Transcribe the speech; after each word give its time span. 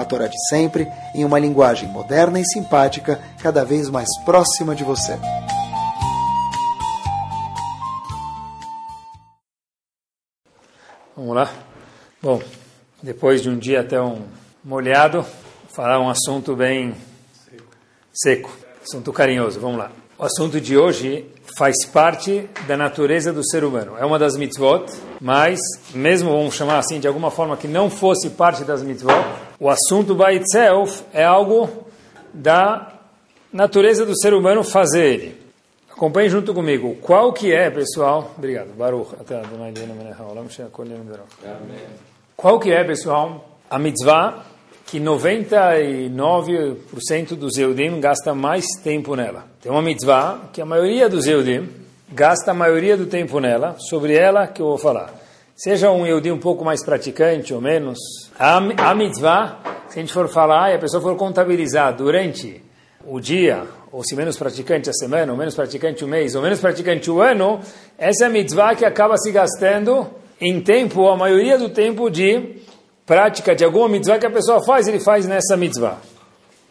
a 0.00 0.04
Torá 0.04 0.26
de 0.26 0.36
sempre, 0.48 0.88
em 1.14 1.24
uma 1.24 1.38
linguagem 1.38 1.88
moderna 1.88 2.40
e 2.40 2.44
simpática, 2.44 3.20
cada 3.42 3.64
vez 3.64 3.88
mais 3.88 4.08
próxima 4.24 4.74
de 4.74 4.84
você. 4.84 5.18
Vamos 11.16 11.34
lá? 11.34 11.50
Bom, 12.22 12.40
depois 13.02 13.42
de 13.42 13.50
um 13.50 13.58
dia 13.58 13.84
tão 13.84 14.24
molhado, 14.64 15.24
falar 15.68 16.00
um 16.00 16.08
assunto 16.08 16.56
bem 16.56 16.94
seco, 18.12 18.50
assunto 18.82 19.12
carinhoso. 19.12 19.60
Vamos 19.60 19.78
lá. 19.78 19.92
O 20.18 20.24
assunto 20.24 20.60
de 20.60 20.76
hoje 20.76 21.26
faz 21.56 21.84
parte 21.86 22.48
da 22.66 22.76
natureza 22.76 23.32
do 23.32 23.42
ser 23.42 23.64
humano. 23.64 23.96
É 23.98 24.04
uma 24.04 24.18
das 24.18 24.36
mitzvot, 24.36 24.84
mas 25.20 25.58
mesmo 25.94 26.30
vamos 26.30 26.54
chamar 26.54 26.78
assim 26.78 27.00
de 27.00 27.08
alguma 27.08 27.30
forma 27.30 27.56
que 27.56 27.66
não 27.66 27.88
fosse 27.88 28.30
parte 28.30 28.64
das 28.64 28.82
mitzvot, 28.82 29.24
o 29.60 29.68
assunto 29.68 30.14
by 30.14 30.36
itself 30.36 31.04
é 31.12 31.22
algo 31.22 31.68
da 32.32 32.94
natureza 33.52 34.06
do 34.06 34.18
ser 34.18 34.32
humano 34.32 34.64
fazer 34.64 35.04
ele. 35.04 35.38
Acompanhe 35.92 36.30
junto 36.30 36.54
comigo. 36.54 36.96
Qual 37.02 37.30
que 37.32 37.52
é, 37.52 37.70
pessoal? 37.70 38.32
Obrigado. 38.38 38.74
Baruch. 38.74 39.12
Qual 42.34 42.58
que 42.58 42.72
é, 42.72 42.82
pessoal, 42.82 43.58
a 43.68 43.78
mitzvah 43.78 44.46
que 44.86 44.98
99% 44.98 47.36
dos 47.36 47.58
Eudim 47.58 48.00
gasta 48.00 48.34
mais 48.34 48.64
tempo 48.82 49.14
nela. 49.14 49.44
Tem 49.60 49.70
uma 49.70 49.82
mitzvah 49.82 50.48
que 50.52 50.62
a 50.62 50.66
maioria 50.66 51.08
dos 51.08 51.26
Eudim 51.26 51.68
gasta 52.10 52.50
a 52.50 52.54
maioria 52.54 52.96
do 52.96 53.06
tempo 53.06 53.38
nela, 53.38 53.76
sobre 53.78 54.16
ela 54.16 54.48
que 54.48 54.60
eu 54.62 54.66
vou 54.66 54.78
falar. 54.78 55.14
Seja 55.62 55.90
um 55.90 56.06
Eudim 56.06 56.30
um 56.30 56.38
pouco 56.38 56.64
mais 56.64 56.82
praticante 56.82 57.52
ou 57.52 57.60
menos, 57.60 57.98
a, 58.38 58.94
mitzvah, 58.94 59.60
se 59.90 59.98
a 59.98 60.00
gente 60.00 60.10
for 60.10 60.26
falar 60.26 60.70
e 60.70 60.76
a 60.76 60.78
pessoa 60.78 61.02
for 61.02 61.14
contabilizar 61.16 61.94
durante 61.94 62.62
o 63.06 63.20
dia, 63.20 63.64
ou 63.92 64.02
se 64.02 64.16
menos 64.16 64.38
praticante 64.38 64.88
a 64.88 64.92
semana, 64.94 65.30
ou 65.30 65.36
menos 65.36 65.54
praticante 65.54 66.02
o 66.02 66.08
mês, 66.08 66.34
ou 66.34 66.40
menos 66.40 66.60
praticante 66.60 67.10
o 67.10 67.20
ano, 67.20 67.60
essa 67.98 68.24
é 68.24 68.26
a 68.28 68.30
mitzvah 68.30 68.74
que 68.74 68.86
acaba 68.86 69.18
se 69.18 69.30
gastando 69.30 70.08
em 70.40 70.62
tempo, 70.62 71.06
a 71.08 71.14
maioria 71.14 71.58
do 71.58 71.68
tempo 71.68 72.08
de 72.08 72.56
prática 73.04 73.54
de 73.54 73.62
alguma 73.62 73.86
mitzvah 73.86 74.18
que 74.18 74.24
a 74.24 74.30
pessoa 74.30 74.64
faz, 74.64 74.88
ele 74.88 74.98
faz 74.98 75.26
nessa 75.26 75.58
mitzvah. 75.58 75.98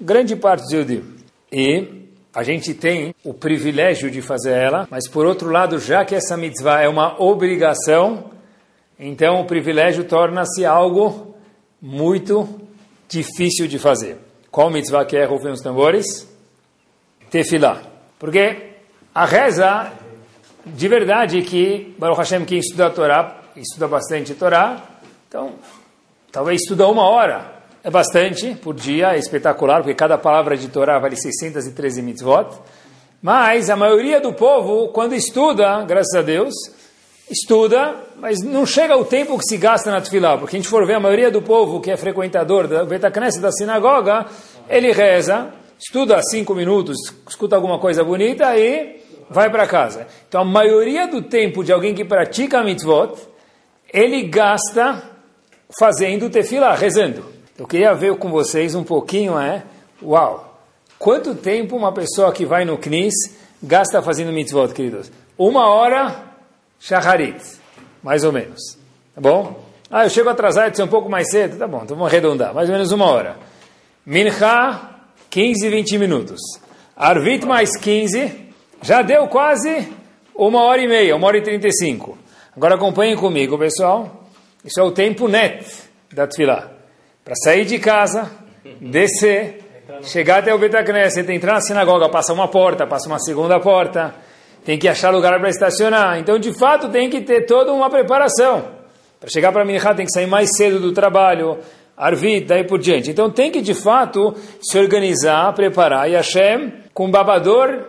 Grande 0.02 0.36
parte 0.36 0.67
do 0.67 0.78
Yudim. 0.78 1.04
E 1.52 2.08
a 2.34 2.42
gente 2.42 2.73
tem 2.73 3.14
o 3.23 3.36
privilégio 3.36 4.10
de 4.10 4.23
fazer 4.23 4.54
ela, 4.54 4.88
mas 4.90 5.08
por 5.08 5.28
outro 5.28 5.52
lado, 5.52 5.78
já 5.78 6.04
que 6.04 6.16
essa 6.16 6.36
mitzvah 6.36 6.82
é 6.82 6.90
uma 6.90 7.22
obrigação, 7.22 8.39
então 9.00 9.39
o 9.42 9.45
privilégio 9.45 10.03
torna-se 10.03 10.66
algo 10.66 11.36
muito 11.81 12.59
difícil 13.08 13.67
de 13.67 13.80
fazer. 13.80 14.17
Qual 14.52 14.69
mitzvah 14.69 15.05
que 15.05 15.16
é, 15.16 15.25
rufem 15.25 15.52
os 15.52 15.61
tambores? 15.61 16.28
Tefilá. 17.31 17.81
Porque 18.17 18.73
a 19.16 19.25
reza, 19.25 19.94
de 20.65 20.87
verdade 20.87 21.42
que, 21.42 21.95
Baruch 21.98 22.17
Hashem, 22.17 22.43
quem 22.45 22.60
estuda 22.60 22.87
a 22.87 22.89
Torá, 22.89 23.42
estuda 23.55 23.87
bastante 23.87 24.33
a 24.33 24.36
Torá, 24.36 24.83
então 25.27 25.54
Talvez 26.31 26.61
estudar 26.61 26.87
uma 26.89 27.10
hora 27.10 27.55
é 27.83 27.89
bastante 27.89 28.54
por 28.54 28.76
dia, 28.76 29.16
é 29.16 29.17
espetacular, 29.17 29.77
porque 29.77 29.95
cada 29.95 30.16
palavra 30.16 30.55
de 30.55 30.67
Torá 30.67 30.99
vale 30.99 31.16
613 31.16 32.04
mitzvot. 32.04 32.55
Mas 33.20 33.67
a 33.67 33.76
maioria 33.76 34.21
do 34.21 34.31
povo, 34.31 34.89
quando 34.89 35.16
estuda, 35.16 35.83
graças 35.86 36.14
a 36.14 36.21
Deus, 36.21 36.54
estuda, 37.30 37.95
mas 38.17 38.42
não 38.42 38.66
chega 38.66 38.98
o 38.98 39.06
tempo 39.06 39.38
que 39.38 39.45
se 39.45 39.58
gasta 39.58 39.92
na 39.92 40.02
tefilá, 40.02 40.38
porque 40.38 40.56
a 40.56 40.60
gente 40.60 40.67
for 40.70 40.86
ver 40.86 40.95
a 40.95 41.00
maioria 41.00 41.30
do 41.30 41.42
povo 41.42 41.80
que 41.80 41.92
é 41.92 41.98
frequentador 41.98 42.67
da 42.67 42.84
Betacnessa, 42.84 43.40
da 43.40 43.52
sinagoga, 43.52 44.26
ele 44.67 44.92
reza, 44.92 45.54
estuda 45.78 46.22
cinco 46.23 46.56
minutos, 46.56 46.98
escuta 47.28 47.56
alguma 47.56 47.80
coisa 47.80 48.04
bonita 48.04 48.58
e 48.58 49.00
vai 49.30 49.50
para 49.50 49.67
casa. 49.67 50.08
Então 50.28 50.42
a 50.42 50.45
maioria 50.45 51.08
do 51.08 51.22
tempo 51.22 51.64
de 51.64 51.72
alguém 51.72 51.94
que 51.94 52.04
pratica 52.04 52.64
mitzvot, 52.64 53.14
ele 53.94 54.23
gasta 54.23 55.04
fazendo 55.78 56.30
tefilá, 56.30 56.73
rezando. 56.73 57.23
Eu 57.58 57.67
queria 57.67 57.94
ver 57.94 58.16
com 58.16 58.30
vocês 58.30 58.73
um 58.73 58.84
pouquinho, 58.84 59.38
é, 59.38 59.64
uau, 60.02 60.60
quanto 60.98 61.36
tempo 61.36 61.76
uma 61.76 61.92
pessoa 61.92 62.32
que 62.32 62.46
vai 62.46 62.66
no 62.66 62.78
Knis 62.78 63.14
gasta 63.61 64.02
fazendo 64.02 64.32
mitzvot, 64.32 64.73
queridos? 64.73 65.11
Uma 65.38 65.67
hora, 65.67 66.29
shaharit, 66.80 67.42
mais 68.02 68.23
ou 68.23 68.32
menos, 68.32 68.78
tá 69.14 69.22
bom? 69.22 69.64
Ah, 69.92 70.06
eu 70.06 70.10
chego 70.10 70.30
atrasado, 70.30 70.76
ser 70.76 70.84
um 70.84 70.88
pouco 70.88 71.10
mais 71.10 71.30
cedo, 71.30 71.58
tá 71.58 71.67
bom, 71.67 71.82
então 71.84 71.95
vamos 71.95 72.12
arredondar, 72.12 72.54
mais 72.54 72.70
ou 72.70 72.73
menos 72.76 72.92
uma 72.92 73.06
hora. 73.06 73.38
Mincha, 74.06 74.82
15, 75.30 75.70
20 75.70 75.98
minutos. 75.98 76.40
Arvit 76.95 77.45
mais 77.45 77.76
15, 77.78 78.50
já 78.82 79.02
deu 79.02 79.28
quase 79.28 79.88
uma 80.36 80.64
hora 80.64 80.82
e 80.82 80.88
meia, 80.88 81.16
uma 81.16 81.28
hora 81.28 81.38
e 81.38 81.42
trinta 81.42 81.67
e 81.67 81.73
cinco. 81.73 82.17
Agora 82.56 82.76
acompanhem 82.76 83.16
comigo, 83.16 83.58
pessoal. 83.58 84.26
Isso 84.64 84.80
é 84.80 84.84
o 84.84 84.92
tempo 84.92 85.28
net 85.28 85.66
da 86.14 86.28
tefilá. 86.28 86.72
Para 87.23 87.36
sair 87.36 87.66
de 87.66 87.80
casa, 87.80 88.30
descer, 88.82 89.64
chegar 90.04 90.40
até 90.40 90.54
o 90.54 90.58
Betacneset, 90.58 91.32
entrar 91.32 91.54
na 91.54 91.61
sinagoga, 91.61 92.10
passa 92.10 92.34
uma 92.34 92.48
porta, 92.48 92.88
passa 92.88 93.08
uma 93.08 93.20
segunda 93.20 93.60
porta, 93.60 94.14
tem 94.65 94.77
que 94.77 94.87
achar 94.87 95.09
lugar 95.09 95.39
para 95.39 95.49
estacionar. 95.49 96.20
Então, 96.20 96.37
de 96.37 96.58
fato, 96.58 96.89
tem 96.89 97.09
que 97.09 97.21
ter 97.21 97.45
toda 97.45 97.73
uma 97.73 97.89
preparação. 97.89 98.65
Para 99.20 99.30
chegar 99.30 99.52
para 99.52 99.65
Minchá 99.65 99.93
tem 99.93 100.05
que 100.05 100.11
sair 100.11 100.27
mais 100.27 100.49
cedo 100.55 100.80
do 100.80 100.92
trabalho, 100.93 101.58
Arvit, 101.97 102.45
daí 102.45 102.64
por 102.64 102.80
diante. 102.80 103.11
Então 103.11 103.30
tem 103.30 103.52
que, 103.52 103.61
de 103.61 103.73
fato, 103.73 104.33
se 104.61 104.77
organizar, 104.77 105.52
preparar. 105.53 106.09
E 106.09 106.14
Hashem, 106.14 106.71
com 106.93 107.11
babador, 107.11 107.86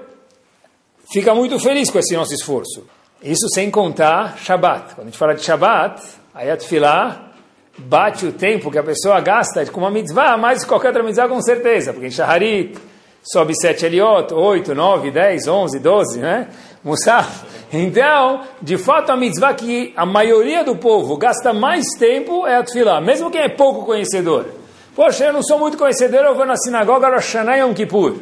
fica 1.13 1.35
muito 1.35 1.59
feliz 1.61 1.91
com 1.91 1.99
esse 1.99 2.17
nosso 2.17 2.35
esforço. 2.35 2.85
Isso 3.23 3.49
sem 3.55 3.71
contar 3.71 4.37
Shabbat. 4.39 4.95
Quando 4.95 5.07
a 5.07 5.11
gente 5.11 5.19
fala 5.19 5.35
de 5.35 5.43
Shabbat, 5.43 6.21
Aí 6.33 6.51
a 6.51 6.57
tefilá 6.57 7.33
bate 7.77 8.25
o 8.25 8.33
tempo 8.33 8.71
que 8.71 8.79
a 8.79 8.83
pessoa 8.83 9.21
gasta 9.21 9.67
com 9.67 9.81
uma 9.81 9.91
mitzvah, 9.91 10.37
mais 10.37 10.63
que 10.63 10.69
qualquer 10.69 10.89
outra 10.89 11.03
mitzvah 11.03 11.29
com 11.29 11.41
certeza, 11.43 11.93
porque 11.93 12.07
em 12.07 12.11
Shaharit 12.11 12.79
sobe 13.23 13.55
sete 13.55 13.87
eliot, 13.87 14.33
oito, 14.33 14.75
nove, 14.75 15.11
dez, 15.11 15.47
onze, 15.47 15.79
doze, 15.79 16.19
né? 16.19 16.49
Musaf. 16.83 17.45
Então, 17.73 18.43
de 18.61 18.79
fato, 18.79 19.11
a 19.13 19.17
mitzvah 19.17 19.55
que 19.55 19.93
a 19.97 20.05
maioria 20.05 20.65
do 20.65 20.77
povo 20.77 21.17
gasta 21.17 21.53
mais 21.53 21.85
tempo 21.99 22.47
é 22.47 22.57
a 22.57 22.63
tefilá, 22.63 23.01
mesmo 23.01 23.31
quem 23.31 23.43
é 23.43 23.49
pouco 23.49 23.85
conhecedor. 23.85 24.47
Poxa, 24.95 25.27
eu 25.27 25.33
não 25.33 25.43
sou 25.43 25.59
muito 25.59 25.79
conhecedor, 25.79 26.25
eu 26.25 26.35
vou 26.35 26.45
na 26.45 26.57
sinagoga 26.57 27.09
Rosh 27.09 27.35
Hashanah 27.35 27.57
Yom 27.57 27.75
Kippur. 27.75 28.17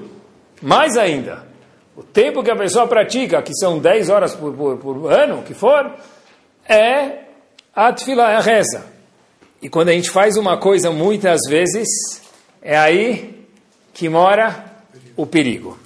Mais 0.61 0.97
ainda, 0.97 1.47
o 1.97 2.03
tempo 2.03 2.43
que 2.43 2.51
a 2.51 2.57
pessoa 2.57 2.87
pratica, 2.87 3.41
que 3.41 3.55
são 3.55 3.79
10 3.79 4.11
horas 4.11 4.35
por, 4.35 4.53
por, 4.53 4.77
por 4.77 5.13
ano, 5.13 5.43
que 5.43 5.55
for, 5.55 5.91
é 6.69 7.21
a 7.75 7.93
tefilá 7.93 8.33
é 8.33 8.37
a 8.37 8.41
reza. 8.41 8.85
E 9.63 9.69
quando 9.69 9.89
a 9.89 9.93
gente 9.93 10.11
faz 10.11 10.37
uma 10.37 10.59
coisa 10.59 10.91
muitas 10.91 11.41
vezes, 11.49 11.89
é 12.61 12.77
aí 12.77 13.47
que 13.95 14.09
mora 14.09 14.68
o 15.19 15.27
perigo. 15.27 15.77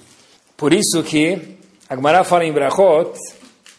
Por 0.55 0.71
isso 0.71 1.01
que 1.03 1.57
a 1.89 1.95
Gemara 1.95 2.23
fala 2.23 2.45
em 2.45 2.53
Brachot, 2.53 3.11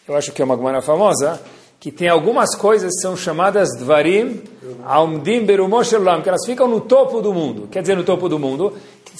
eu 0.05 0.15
acho 0.15 0.33
que 0.33 0.41
é 0.41 0.45
uma 0.45 0.57
Gemara 0.57 0.81
famosa, 0.81 1.41
que 1.79 1.91
tem 1.91 2.09
algumas 2.09 2.55
coisas 2.55 2.93
que 2.93 3.01
são 3.01 3.15
chamadas 3.15 3.69
Dvarim 3.79 4.43
Aumdim 4.85 5.45
Berumoshelam, 5.45 6.21
que 6.21 6.27
elas 6.27 6.45
ficam 6.45 6.67
no 6.67 6.81
topo 6.81 7.21
do 7.21 7.33
mundo. 7.33 7.69
Quer 7.71 7.81
dizer, 7.81 7.95
no 7.95 8.03
topo 8.03 8.27
do 8.27 8.37
mundo, 8.37 8.73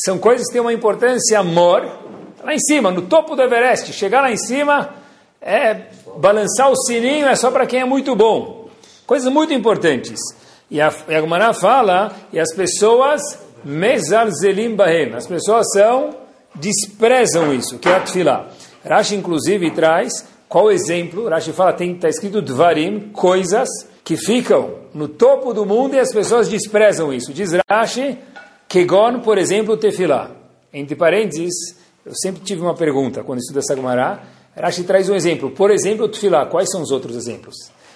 são 0.03 0.17
coisas 0.17 0.45
que 0.47 0.53
têm 0.53 0.61
uma 0.61 0.73
importância 0.73 1.41
mor, 1.41 1.81
lá 2.43 2.53
em 2.53 2.59
cima, 2.59 2.91
no 2.91 3.03
topo 3.03 3.33
do 3.33 3.41
Everest. 3.41 3.93
Chegar 3.93 4.19
lá 4.21 4.31
em 4.31 4.37
cima, 4.37 4.93
é 5.41 5.83
balançar 6.17 6.69
o 6.69 6.75
sininho 6.75 7.27
é 7.27 7.35
só 7.35 7.49
para 7.49 7.65
quem 7.65 7.79
é 7.79 7.85
muito 7.85 8.13
bom. 8.13 8.67
Coisas 9.07 9.31
muito 9.31 9.53
importantes. 9.53 10.19
E 10.69 10.81
a, 10.81 10.87
a 10.89 11.21
Gemara 11.21 11.53
fala, 11.53 12.13
e 12.33 12.39
as 12.39 12.53
pessoas, 12.53 13.21
mezalzelim 13.63 14.75
bahem, 14.75 15.13
as 15.13 15.27
pessoas 15.27 15.65
são, 15.71 16.24
desprezam 16.55 17.53
isso, 17.53 17.77
que 17.79 17.87
é 17.87 17.95
a 17.95 17.99
tefilá. 17.99 18.49
Rashi, 18.83 19.15
inclusive, 19.15 19.71
traz 19.71 20.25
qual 20.47 20.71
exemplo, 20.71 21.27
Rashi 21.27 21.51
fala, 21.51 21.73
tem 21.73 21.93
está 21.93 22.07
escrito 22.07 22.41
dvarim, 22.41 23.09
coisas 23.11 23.67
que 24.03 24.15
ficam 24.15 24.75
no 24.93 25.07
topo 25.07 25.53
do 25.53 25.65
mundo 25.65 25.95
e 25.95 25.99
as 25.99 26.13
pessoas 26.13 26.47
desprezam 26.47 27.11
isso. 27.11 27.33
Diz 27.33 27.51
Rashi, 27.69 28.17
Kegon, 28.67 29.19
por 29.19 29.37
exemplo, 29.37 29.75
tefilá. 29.75 30.31
Entre 30.71 30.95
parênteses, 30.95 31.75
eu 32.05 32.13
sempre 32.15 32.41
tive 32.41 32.61
uma 32.61 32.75
pergunta 32.75 33.23
quando 33.23 33.39
estudo 33.39 33.59
essa 33.59 33.75
Gemara. 33.75 34.21
Rashi 34.55 34.83
traz 34.83 35.09
um 35.09 35.15
exemplo. 35.15 35.51
Por 35.51 35.71
exemplo, 35.71 36.05
o 36.05 36.09
Tufilá. 36.09 36.45
Quais 36.45 36.69
são 36.69 36.81
os 36.81 36.91
outros 36.91 37.15
exemplos? 37.15 37.55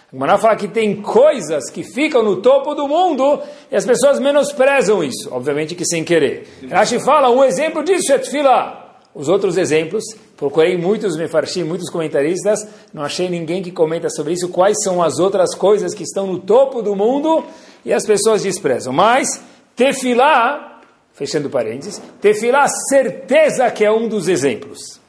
A 0.09 0.15
Gemara 0.15 0.37
fala 0.39 0.55
que 0.55 0.67
tem 0.67 1.01
coisas 1.01 1.69
que 1.69 1.83
ficam 1.83 2.23
no 2.23 2.37
topo 2.41 2.73
do 2.73 2.87
mundo 2.87 3.41
e 3.71 3.75
as 3.75 3.85
pessoas 3.85 4.19
menosprezam 4.19 5.03
isso. 5.03 5.29
Obviamente 5.31 5.75
que 5.75 5.85
sem 5.85 6.03
querer. 6.03 6.47
Rashi 6.67 6.99
fala, 6.99 7.29
um 7.29 7.43
exemplo 7.43 7.83
disso 7.83 8.11
é 8.11 8.17
Tufilá. 8.17 8.97
Os 9.13 9.27
outros 9.27 9.55
exemplos, 9.57 10.03
procurei 10.35 10.77
muitos 10.77 11.15
mefarshim, 11.15 11.63
muitos 11.63 11.89
comentaristas, 11.89 12.67
não 12.93 13.03
achei 13.03 13.29
ninguém 13.29 13.61
que 13.61 13.71
comenta 13.71 14.09
sobre 14.09 14.33
isso, 14.33 14.49
quais 14.49 14.77
são 14.83 15.01
as 15.01 15.19
outras 15.19 15.53
coisas 15.53 15.93
que 15.93 16.03
estão 16.03 16.25
no 16.25 16.39
topo 16.39 16.81
do 16.81 16.95
mundo 16.95 17.43
e 17.85 17.93
as 17.93 18.05
pessoas 18.05 18.43
desprezam. 18.43 18.93
Mas, 18.93 19.41
tefilá, 19.75 20.79
fechando 21.13 21.49
parênteses, 21.49 22.01
tefilá, 22.21 22.67
certeza 22.89 23.69
que 23.69 23.83
é 23.83 23.91
um 23.91 24.07
dos 24.07 24.27
exemplos. 24.27 24.99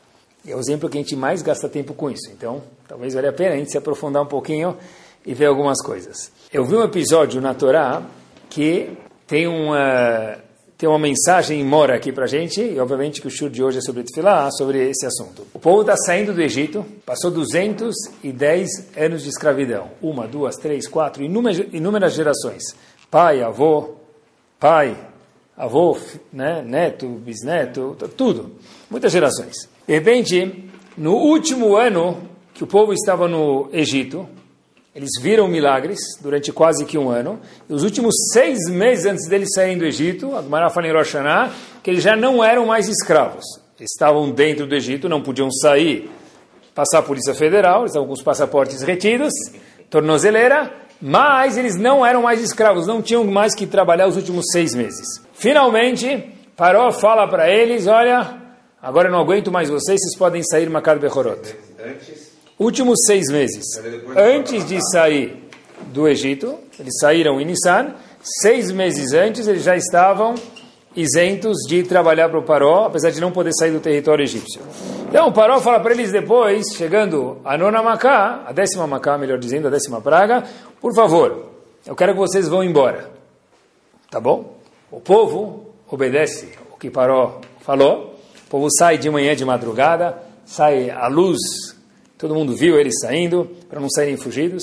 É 0.47 0.55
o 0.55 0.59
exemplo 0.59 0.89
que 0.89 0.99
a 0.99 1.01
gente 1.01 1.17
mais 1.17 1.41
gasta 1.41 1.69
tempo 1.69 1.95
com 1.95 2.11
isso. 2.11 2.31
Então, 2.33 2.63
talvez 2.91 3.15
valha 3.15 3.31
a 3.31 3.33
pena 3.33 3.55
a 3.55 3.57
gente 3.57 3.71
se 3.71 3.79
aprofundar 3.79 4.21
um 4.21 4.27
pouquinho 4.27 4.77
e 5.25 5.33
ver 5.33 5.47
algumas 5.47 5.81
coisas. 5.81 6.33
Eu 6.53 6.65
vi 6.65 6.75
um 6.75 6.83
episódio 6.83 7.41
na 7.41 7.55
Torá 7.55 8.03
que 8.49 8.91
tem 9.29 9.47
uma 9.47 10.37
tem 10.77 10.89
uma 10.89 10.99
mensagem 10.99 11.63
mora 11.63 11.95
aqui 11.95 12.11
para 12.11 12.27
gente, 12.27 12.63
e 12.63 12.81
obviamente 12.81 13.21
que 13.21 13.27
o 13.27 13.31
show 13.31 13.51
de 13.51 13.63
hoje 13.63 13.79
é 13.79 13.81
sobre 13.83 14.03
Tefilá, 14.03 14.51
sobre 14.51 14.89
esse 14.89 15.05
assunto. 15.05 15.47
O 15.53 15.59
povo 15.59 15.83
está 15.83 15.95
saindo 15.95 16.33
do 16.33 16.41
Egito, 16.41 16.85
passou 17.05 17.31
210 17.31 18.97
anos 18.97 19.23
de 19.23 19.29
escravidão. 19.29 19.91
Uma, 20.01 20.27
duas, 20.27 20.57
três, 20.57 20.89
quatro, 20.89 21.23
inúmeras, 21.23 21.67
inúmeras 21.71 22.15
gerações. 22.15 22.63
Pai, 23.11 23.43
avô, 23.43 23.91
pai, 24.59 24.97
avô, 25.55 25.99
né, 26.33 26.63
neto, 26.63 27.07
bisneto, 27.07 27.95
tudo. 28.17 28.53
Muitas 28.91 29.13
gerações. 29.13 29.69
De 29.87 29.93
repente, 29.93 30.65
no 30.97 31.13
último 31.13 31.77
ano 31.77 32.30
que 32.61 32.65
o 32.65 32.67
povo 32.67 32.93
estava 32.93 33.27
no 33.27 33.71
Egito, 33.73 34.29
eles 34.95 35.13
viram 35.19 35.49
milagres 35.49 35.99
durante 36.21 36.53
quase 36.53 36.85
que 36.85 36.99
um 36.99 37.09
ano. 37.09 37.41
E 37.67 37.73
os 37.73 37.83
últimos 37.83 38.15
seis 38.35 38.59
meses 38.69 39.07
antes 39.07 39.27
deles 39.27 39.49
saírem 39.55 39.79
do 39.79 39.87
Egito, 39.87 40.37
a 40.37 40.43
Gemara 40.43 40.69
fala 40.69 40.87
em 40.87 40.93
Rosh 40.93 41.15
Hashanah, 41.15 41.55
que 41.83 41.89
eles 41.89 42.03
já 42.03 42.15
não 42.15 42.45
eram 42.45 42.67
mais 42.67 42.87
escravos. 42.87 43.47
Estavam 43.81 44.31
dentro 44.31 44.67
do 44.67 44.75
Egito, 44.75 45.09
não 45.09 45.23
podiam 45.23 45.51
sair, 45.51 46.11
passar 46.75 46.99
a 46.99 47.03
Polícia 47.03 47.33
Federal, 47.33 47.87
estavam 47.87 48.07
com 48.07 48.13
os 48.13 48.23
passaportes 48.23 48.83
retidos, 48.83 49.33
tornozeleira, 49.89 50.71
mas 51.01 51.57
eles 51.57 51.77
não 51.77 52.05
eram 52.05 52.21
mais 52.21 52.43
escravos, 52.43 52.87
não 52.87 53.01
tinham 53.01 53.25
mais 53.25 53.55
que 53.55 53.67
trabalhar 53.67 54.07
os 54.07 54.17
últimos 54.17 54.45
seis 54.53 54.75
meses. 54.75 55.07
Finalmente, 55.33 56.31
Paró 56.55 56.93
fala 56.93 57.27
para 57.27 57.49
eles, 57.49 57.87
olha, 57.87 58.37
agora 58.83 59.09
eu 59.09 59.13
não 59.13 59.21
aguento 59.21 59.51
mais 59.51 59.71
vocês, 59.71 59.99
vocês 59.99 60.19
podem 60.19 60.43
sair 60.43 60.69
Makar 60.69 60.99
Bechorot. 60.99 61.57
Antes 61.83 62.20
últimos 62.61 62.99
seis 63.07 63.25
meses, 63.31 63.65
antes 64.15 64.67
de 64.67 64.79
sair 64.93 65.49
do 65.87 66.07
Egito, 66.07 66.59
eles 66.79 66.93
saíram 67.01 67.41
em 67.41 67.47
Nissan, 67.47 67.95
seis 68.23 68.71
meses 68.71 69.15
antes 69.15 69.49
eles 69.49 69.65
já 69.65 69.75
estavam 69.75 70.35
isentos 70.95 71.57
de 71.67 71.83
trabalhar 71.83 72.29
para 72.29 72.39
o 72.39 72.43
Paró, 72.43 72.85
apesar 72.85 73.11
de 73.11 73.21
não 73.21 73.33
poder 73.33 73.53
sair 73.55 73.71
do 73.71 73.81
território 73.81 74.23
egípcio. 74.23 74.61
Então 75.09 75.29
o 75.29 75.33
Paró 75.33 75.59
fala 75.61 75.81
para 75.81 75.93
eles 75.93 76.13
depois, 76.13 76.67
chegando 76.77 77.39
a 77.45 77.57
nona 77.57 77.83
Macá, 77.83 78.45
a 78.47 78.53
décima 78.53 78.87
Macá, 78.87 79.17
melhor 79.17 79.39
dizendo, 79.39 79.69
a 79.69 79.71
décima 79.71 80.03
praga, 80.03 80.45
por 80.81 80.95
favor, 80.95 81.47
eu 81.87 81.97
quero 81.97 82.13
que 82.13 82.19
vocês 82.19 82.47
vão 82.47 82.63
embora. 82.63 83.11
Tá 84.11 84.21
bom? 84.21 84.59
O 84.91 85.01
povo 85.01 85.73
obedece 85.89 86.53
o 86.71 86.77
que 86.77 86.91
Paró 86.91 87.41
falou, 87.61 88.17
o 88.47 88.51
povo 88.51 88.69
sai 88.77 88.99
de 88.99 89.09
manhã 89.09 89.35
de 89.35 89.47
madrugada, 89.47 90.19
sai 90.45 90.91
à 90.91 91.07
luz 91.07 91.39
Todo 92.21 92.35
mundo 92.35 92.55
viu 92.55 92.79
eles 92.79 93.01
saindo, 93.01 93.51
para 93.67 93.81
não 93.81 93.89
saírem 93.89 94.19
fugidos. 94.19 94.63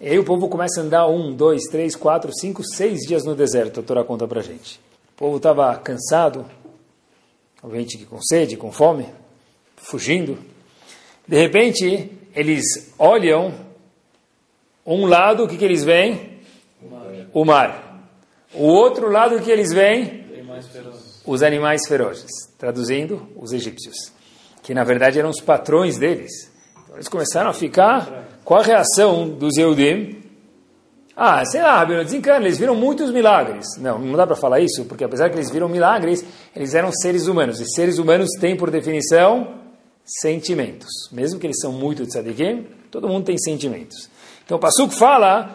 E 0.00 0.08
aí 0.08 0.18
o 0.18 0.24
povo 0.24 0.48
começa 0.48 0.80
a 0.80 0.82
andar 0.82 1.06
um, 1.06 1.30
dois, 1.30 1.64
três, 1.64 1.94
quatro, 1.94 2.32
cinco, 2.34 2.64
seis 2.64 3.00
dias 3.06 3.22
no 3.22 3.34
deserto. 3.34 3.80
A 3.80 3.82
Torá 3.82 4.02
conta 4.02 4.26
para 4.26 4.40
gente. 4.40 4.80
O 5.10 5.18
povo 5.18 5.36
estava 5.36 5.76
cansado, 5.76 6.46
obviamente 7.62 7.98
com 8.06 8.18
sede, 8.22 8.56
com 8.56 8.72
fome, 8.72 9.06
fugindo. 9.76 10.38
De 11.28 11.38
repente, 11.38 12.10
eles 12.34 12.94
olham 12.98 13.52
um 14.86 15.04
lado, 15.04 15.44
o 15.44 15.48
que, 15.48 15.58
que 15.58 15.64
eles 15.66 15.84
veem? 15.84 16.40
O 17.34 17.44
mar. 17.44 18.08
o 18.54 18.64
outro 18.64 19.10
lado, 19.10 19.36
o 19.36 19.42
que 19.42 19.50
eles 19.50 19.70
veem? 19.70 20.24
Os 21.26 21.42
animais 21.42 21.86
ferozes. 21.86 22.30
Traduzindo, 22.56 23.28
os 23.36 23.52
egípcios. 23.52 24.12
Que 24.62 24.72
na 24.72 24.82
verdade 24.82 25.18
eram 25.18 25.28
os 25.28 25.42
patrões 25.42 25.98
deles. 25.98 26.55
Eles 26.96 27.08
começaram 27.08 27.50
a 27.50 27.52
ficar. 27.52 28.26
Qual 28.44 28.60
a 28.60 28.64
reação 28.64 29.28
dos 29.28 29.56
Eudim? 29.58 30.16
Ah, 31.14 31.44
sei 31.44 31.62
lá, 31.62 31.84
desencana, 31.84 32.44
eles 32.44 32.58
viram 32.58 32.74
muitos 32.74 33.10
milagres. 33.10 33.66
Não, 33.78 33.98
não 33.98 34.16
dá 34.16 34.26
para 34.26 34.36
falar 34.36 34.60
isso, 34.60 34.84
porque 34.86 35.04
apesar 35.04 35.28
que 35.28 35.36
eles 35.36 35.50
viram 35.50 35.68
milagres, 35.68 36.24
eles 36.54 36.74
eram 36.74 36.90
seres 36.92 37.26
humanos. 37.26 37.60
E 37.60 37.66
seres 37.66 37.98
humanos 37.98 38.28
têm, 38.40 38.56
por 38.56 38.70
definição, 38.70 39.54
sentimentos. 40.04 40.90
Mesmo 41.12 41.38
que 41.38 41.46
eles 41.46 41.60
são 41.60 41.72
muito 41.72 42.06
tzadikim, 42.06 42.66
todo 42.90 43.08
mundo 43.08 43.26
tem 43.26 43.36
sentimentos. 43.38 44.08
Então 44.44 44.56
o 44.56 44.60
Pasuk 44.60 44.94
fala 44.94 45.54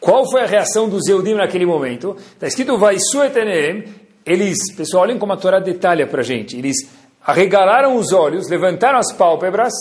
qual 0.00 0.28
foi 0.28 0.42
a 0.42 0.46
reação 0.46 0.88
dos 0.88 1.06
Eudim 1.06 1.34
naquele 1.34 1.66
momento. 1.66 2.16
Está 2.34 2.48
escrito, 2.48 2.78
vai 2.78 2.96
suetenem, 2.98 3.84
eles, 4.26 4.74
pessoal, 4.74 5.04
olhem 5.04 5.18
como 5.18 5.32
a 5.32 5.36
Torá 5.36 5.60
detalha 5.60 6.06
para 6.06 6.22
gente. 6.22 6.56
Eles 6.56 6.76
arregalaram 7.24 7.96
os 7.96 8.12
olhos, 8.12 8.48
levantaram 8.48 8.98
as 8.98 9.12
pálpebras, 9.12 9.72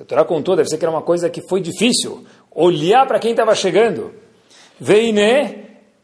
se 0.00 0.04
a 0.04 0.06
Torá 0.06 0.24
contou, 0.24 0.56
deve 0.56 0.66
ser 0.66 0.78
que 0.78 0.84
era 0.86 0.90
uma 0.90 1.02
coisa 1.02 1.28
que 1.28 1.42
foi 1.42 1.60
difícil. 1.60 2.24
Olhar 2.50 3.06
para 3.06 3.18
quem 3.18 3.32
estava 3.32 3.54
chegando. 3.54 4.10
Veine, 4.80 5.58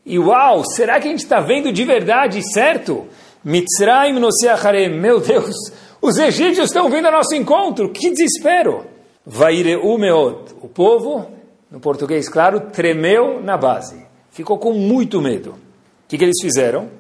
e 0.05 0.19
uau, 0.19 0.63
será 0.67 1.01
que 1.01 1.09
a 1.09 1.11
gente 1.11 1.23
está 1.23 1.41
vendo 1.41 1.73
de 1.73 1.83
verdade, 1.83 2.43
certo? 2.53 3.07
Mitzrayim 3.43 4.19
Noseacharem, 4.19 4.91
meu 4.91 5.19
Deus, 5.19 5.57
os 6.03 6.19
egípcios 6.19 6.67
estão 6.67 6.91
vindo 6.91 7.07
ao 7.07 7.13
nosso 7.13 7.35
encontro, 7.35 7.91
que 7.91 8.11
desespero. 8.11 8.85
Vaireu 9.25 9.97
meot, 9.97 10.55
o 10.61 10.69
povo, 10.69 11.31
no 11.71 11.81
português 11.81 12.29
claro, 12.29 12.69
tremeu 12.71 13.41
na 13.41 13.57
base, 13.57 14.07
ficou 14.31 14.59
com 14.59 14.75
muito 14.75 15.23
medo. 15.23 15.53
O 15.53 15.57
que, 16.07 16.19
que 16.19 16.25
eles 16.25 16.43
fizeram? 16.43 16.91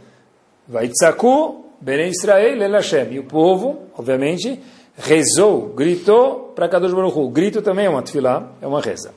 Vaitzaku, 0.66 1.62
Ben 1.78 2.08
Israel, 2.08 2.62
El 2.62 2.72
Hashem, 2.72 3.12
e 3.12 3.18
o 3.18 3.24
povo, 3.24 3.82
obviamente, 3.98 4.58
rezou, 4.96 5.68
gritou 5.74 6.52
para 6.54 6.68
Kadosh 6.68 6.92
Baruch 6.92 7.18
Hu. 7.18 7.28
Grito 7.28 7.60
também 7.60 7.86
é 7.86 7.90
uma 7.90 8.02
tefilá, 8.02 8.50
é 8.60 8.66
uma 8.66 8.80
reza. 8.80 9.12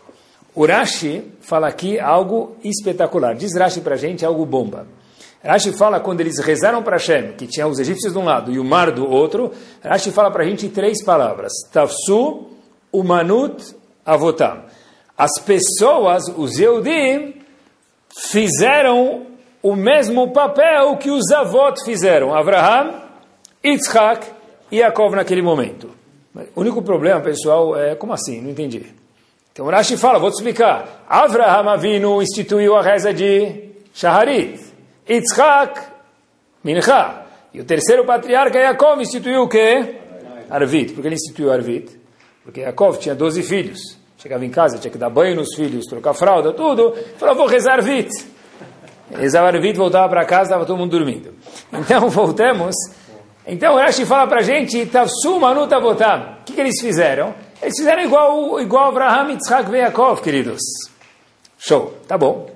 O 0.53 0.65
Rashi 0.65 1.23
fala 1.41 1.67
aqui 1.67 1.99
algo 1.99 2.55
espetacular. 2.63 3.35
Diz 3.35 3.55
Rashi 3.55 3.81
para 3.81 3.95
a 3.95 3.97
gente 3.97 4.25
algo 4.25 4.45
bomba. 4.45 4.87
Rashi 5.43 5.71
fala 5.71 5.99
quando 5.99 6.19
eles 6.19 6.37
rezaram 6.39 6.83
para 6.83 6.97
Hashem, 6.97 7.33
que 7.33 7.47
tinha 7.47 7.65
os 7.65 7.79
egípcios 7.79 8.11
de 8.11 8.19
um 8.19 8.25
lado 8.25 8.51
e 8.51 8.59
o 8.59 8.63
mar 8.63 8.91
do 8.91 9.09
outro, 9.09 9.51
Rashi 9.81 10.11
fala 10.11 10.29
para 10.29 10.43
a 10.43 10.45
gente 10.45 10.67
três 10.67 11.03
palavras. 11.03 11.53
Tafsu, 11.71 12.47
Umanut, 12.91 13.75
Avotam. 14.05 14.63
As 15.17 15.39
pessoas, 15.45 16.23
os 16.35 16.57
Yehudim, 16.57 17.35
fizeram 18.09 19.27
o 19.61 19.75
mesmo 19.75 20.31
papel 20.31 20.97
que 20.97 21.11
os 21.11 21.29
avós 21.31 21.83
fizeram. 21.83 22.33
Abraham, 22.33 23.01
Yitzhak 23.63 24.38
Yaakov 24.71 25.15
naquele 25.15 25.41
momento. 25.41 25.89
O 26.55 26.61
único 26.61 26.81
problema, 26.81 27.19
pessoal, 27.21 27.77
é 27.77 27.95
como 27.95 28.13
assim? 28.13 28.41
Não 28.41 28.51
entendi. 28.51 28.85
Então 29.51 29.65
Rashi 29.65 29.97
fala, 29.97 30.19
vou 30.19 30.29
te 30.29 30.35
explicar. 30.35 31.05
Avraham 31.09 31.69
Avinu 31.69 32.21
instituiu 32.21 32.75
a 32.75 32.81
reza 32.81 33.13
de 33.13 33.71
Shaharit. 33.93 34.59
Yitzhak, 35.09 35.81
Mincha. 36.63 37.25
E 37.53 37.59
o 37.59 37.65
terceiro 37.65 38.05
patriarca, 38.05 38.59
Yaakov, 38.59 39.01
instituiu 39.01 39.43
o 39.43 39.47
quê? 39.47 39.95
Arvit. 40.49 40.93
Por 40.93 41.01
que 41.01 41.07
ele 41.07 41.15
instituiu 41.15 41.51
Arvit? 41.51 41.99
Porque 42.43 42.61
Yaakov 42.61 42.97
tinha 42.99 43.15
12 43.15 43.43
filhos. 43.43 43.79
Chegava 44.17 44.45
em 44.45 44.49
casa, 44.49 44.77
tinha 44.77 44.91
que 44.91 44.97
dar 44.97 45.09
banho 45.09 45.35
nos 45.35 45.55
filhos, 45.55 45.85
trocar 45.85 46.13
fralda, 46.13 46.53
tudo. 46.53 46.93
Falou, 47.17 47.35
vou 47.35 47.47
rezar 47.47 47.73
Arvit. 47.73 48.09
Rezava 49.11 49.47
Arvit, 49.47 49.77
voltava 49.77 50.07
para 50.09 50.25
casa, 50.25 50.43
estava 50.43 50.65
todo 50.65 50.77
mundo 50.77 50.91
dormindo. 50.91 51.33
Então, 51.73 52.07
voltamos 52.09 52.75
então 53.49 53.75
Rashi 53.75 54.05
fala 54.05 54.27
para 54.27 54.39
a 54.39 54.43
gente, 54.43 54.85
Tavsuma 54.85 55.53
no 55.53 55.67
Tavotam. 55.67 56.37
O 56.41 56.43
que, 56.45 56.53
que 56.53 56.61
eles 56.61 56.79
fizeram? 56.79 57.33
Eles 57.61 57.75
fizeram 57.77 58.03
igual, 58.03 58.59
igual 58.59 58.89
Abraham, 58.89 59.31
Yitzhak 59.31 59.69
e 59.71 60.21
queridos. 60.21 60.61
Show, 61.57 61.93
tá 62.07 62.17
bom. 62.17 62.49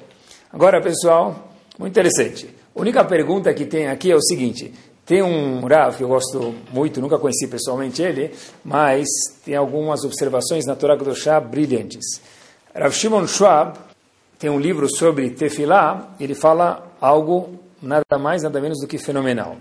Agora, 0.51 0.81
pessoal, 0.81 1.49
muito 1.77 1.91
interessante. 1.91 2.47
A 2.75 2.79
única 2.79 3.03
pergunta 3.03 3.53
que 3.53 3.65
tem 3.65 3.87
aqui 3.87 4.11
é 4.11 4.15
o 4.15 4.21
seguinte. 4.21 4.73
Tem 5.05 5.21
um 5.21 5.65
Rav 5.65 5.97
que 5.97 6.03
eu 6.03 6.07
gosto 6.07 6.55
muito, 6.71 7.01
nunca 7.01 7.17
conheci 7.17 7.47
pessoalmente 7.47 8.01
ele, 8.01 8.31
mas 8.63 9.05
tem 9.43 9.55
algumas 9.55 10.05
observações 10.05 10.65
na 10.65 10.75
Torá 10.75 10.97
Kedoshá 10.97 11.39
brilhantes. 11.41 12.21
Rav 12.73 12.93
Shimon 12.93 13.27
Schwab 13.27 13.77
tem 14.39 14.49
um 14.49 14.59
livro 14.59 14.87
sobre 14.89 15.31
Tefilá, 15.31 16.13
ele 16.19 16.33
fala 16.33 16.87
algo 17.01 17.59
nada 17.81 18.17
mais, 18.17 18.43
nada 18.43 18.61
menos 18.61 18.79
do 18.79 18.87
que 18.87 18.97
fenomenal. 18.97 19.57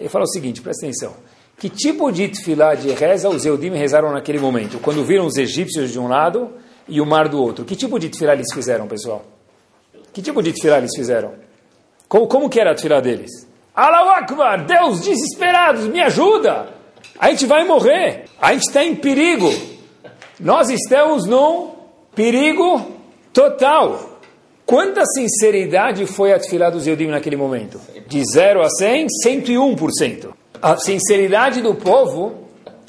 Ele 0.00 0.08
fala 0.08 0.24
o 0.24 0.28
seguinte, 0.28 0.62
presta 0.62 0.86
atenção. 0.86 1.14
Que 1.58 1.68
tipo 1.68 2.10
de 2.10 2.26
tefilá 2.28 2.74
de 2.74 2.90
reza 2.92 3.28
os 3.28 3.44
Eudim 3.44 3.70
rezaram 3.70 4.10
naquele 4.12 4.38
momento? 4.38 4.78
Quando 4.78 5.04
viram 5.04 5.26
os 5.26 5.36
egípcios 5.36 5.92
de 5.92 5.98
um 5.98 6.08
lado 6.08 6.50
e 6.88 7.02
o 7.02 7.06
mar 7.06 7.28
do 7.28 7.40
outro. 7.40 7.66
Que 7.66 7.76
tipo 7.76 7.98
de 7.98 8.08
tefilá 8.08 8.32
eles 8.32 8.46
fizeram, 8.52 8.88
pessoal? 8.88 9.22
Que 10.12 10.22
tipo 10.22 10.42
de 10.42 10.54
tefilá 10.54 10.78
eles 10.78 10.96
fizeram? 10.96 11.34
Como, 12.08 12.26
como 12.26 12.48
que 12.48 12.58
era 12.58 12.72
a 12.72 12.74
tefilá 12.74 12.98
deles? 13.00 13.46
Allahu 13.74 14.08
Akbar, 14.08 14.64
Deus, 14.64 15.02
desesperados, 15.02 15.86
me 15.86 16.00
ajuda! 16.00 16.68
A 17.18 17.28
gente 17.30 17.44
vai 17.44 17.64
morrer, 17.66 18.24
a 18.40 18.52
gente 18.54 18.66
está 18.66 18.82
em 18.82 18.96
perigo. 18.96 19.52
Nós 20.40 20.70
estamos 20.70 21.26
num 21.26 21.72
perigo 22.14 22.96
total. 23.32 24.09
Quanta 24.70 25.02
sinceridade 25.04 26.06
foi 26.06 26.32
a 26.32 26.38
tefilá 26.38 26.70
dos 26.70 26.86
Eudim 26.86 27.08
naquele 27.08 27.36
momento? 27.36 27.80
De 28.06 28.22
0 28.24 28.62
a 28.62 28.70
100, 28.70 29.06
101% 29.26 30.40
a 30.62 30.76
sinceridade 30.76 31.62
do 31.62 31.74
povo 31.74 32.48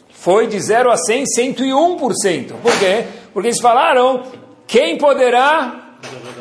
foi 0.09 0.47
de 0.47 0.59
0 0.59 0.91
a 0.91 0.97
100, 0.97 1.23
101%. 1.23 2.53
Por 2.61 2.77
quê? 2.77 3.05
Porque 3.33 3.47
eles 3.47 3.61
falaram, 3.61 4.23
quem 4.67 4.97
poderá 4.97 5.97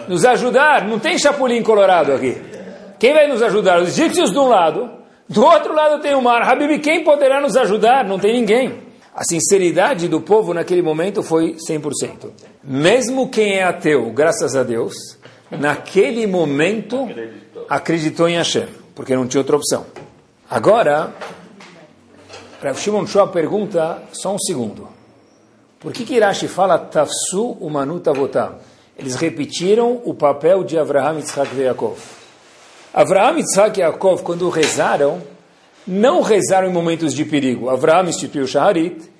nos 0.08 0.24
ajudar? 0.24 0.86
Não 0.86 0.98
tem 0.98 1.18
chapulim 1.18 1.62
colorado 1.62 2.12
aqui. 2.12 2.36
Quem 2.98 3.14
vai 3.14 3.26
nos 3.28 3.42
ajudar? 3.42 3.80
Os 3.80 3.98
egípcios 3.98 4.32
de 4.32 4.38
um 4.38 4.48
lado, 4.48 4.90
do 5.28 5.42
outro 5.42 5.72
lado 5.72 6.02
tem 6.02 6.14
o 6.14 6.20
mar. 6.20 6.42
Habib, 6.42 6.80
quem 6.80 7.04
poderá 7.04 7.40
nos 7.40 7.56
ajudar? 7.56 8.04
Não 8.04 8.18
tem 8.18 8.34
ninguém. 8.34 8.90
A 9.14 9.24
sinceridade 9.24 10.08
do 10.08 10.20
povo 10.20 10.52
naquele 10.52 10.82
momento 10.82 11.22
foi 11.22 11.56
100%. 11.68 12.30
Mesmo 12.62 13.28
quem 13.28 13.56
é 13.56 13.64
ateu, 13.64 14.10
graças 14.12 14.54
a 14.54 14.62
Deus, 14.62 14.94
naquele 15.50 16.26
momento 16.26 17.08
acreditou 17.68 18.28
em 18.28 18.36
Hashem, 18.36 18.68
porque 18.94 19.14
não 19.14 19.26
tinha 19.26 19.40
outra 19.40 19.56
opção. 19.56 19.86
Agora, 20.48 21.14
Rav 22.62 22.78
Shimon 22.78 23.06
Shua 23.06 23.28
pergunta, 23.28 24.02
só 24.12 24.34
um 24.34 24.38
segundo. 24.38 24.88
Por 25.78 25.92
que, 25.92 26.04
que 26.04 26.14
Irashi 26.14 26.46
fala 26.46 26.78
Tafsu 26.78 27.56
Umanu 27.60 28.00
Tavotam? 28.00 28.56
Eles 28.98 29.14
repetiram 29.14 30.02
o 30.04 30.12
papel 30.12 30.62
de 30.62 30.78
Avraham, 30.78 31.16
Yitzhak 31.16 31.56
e 31.56 31.62
Yaakov. 31.62 31.98
Avraham, 32.92 33.38
Yitzhak 33.38 33.78
e 33.78 33.82
Yaakov, 33.82 34.22
quando 34.22 34.48
rezaram, 34.50 35.22
não 35.86 36.20
rezaram 36.20 36.68
em 36.68 36.72
momentos 36.72 37.14
de 37.14 37.24
perigo. 37.24 37.70
Avraham 37.70 38.10
instituiu 38.10 38.46
Shaharit, 38.46 39.10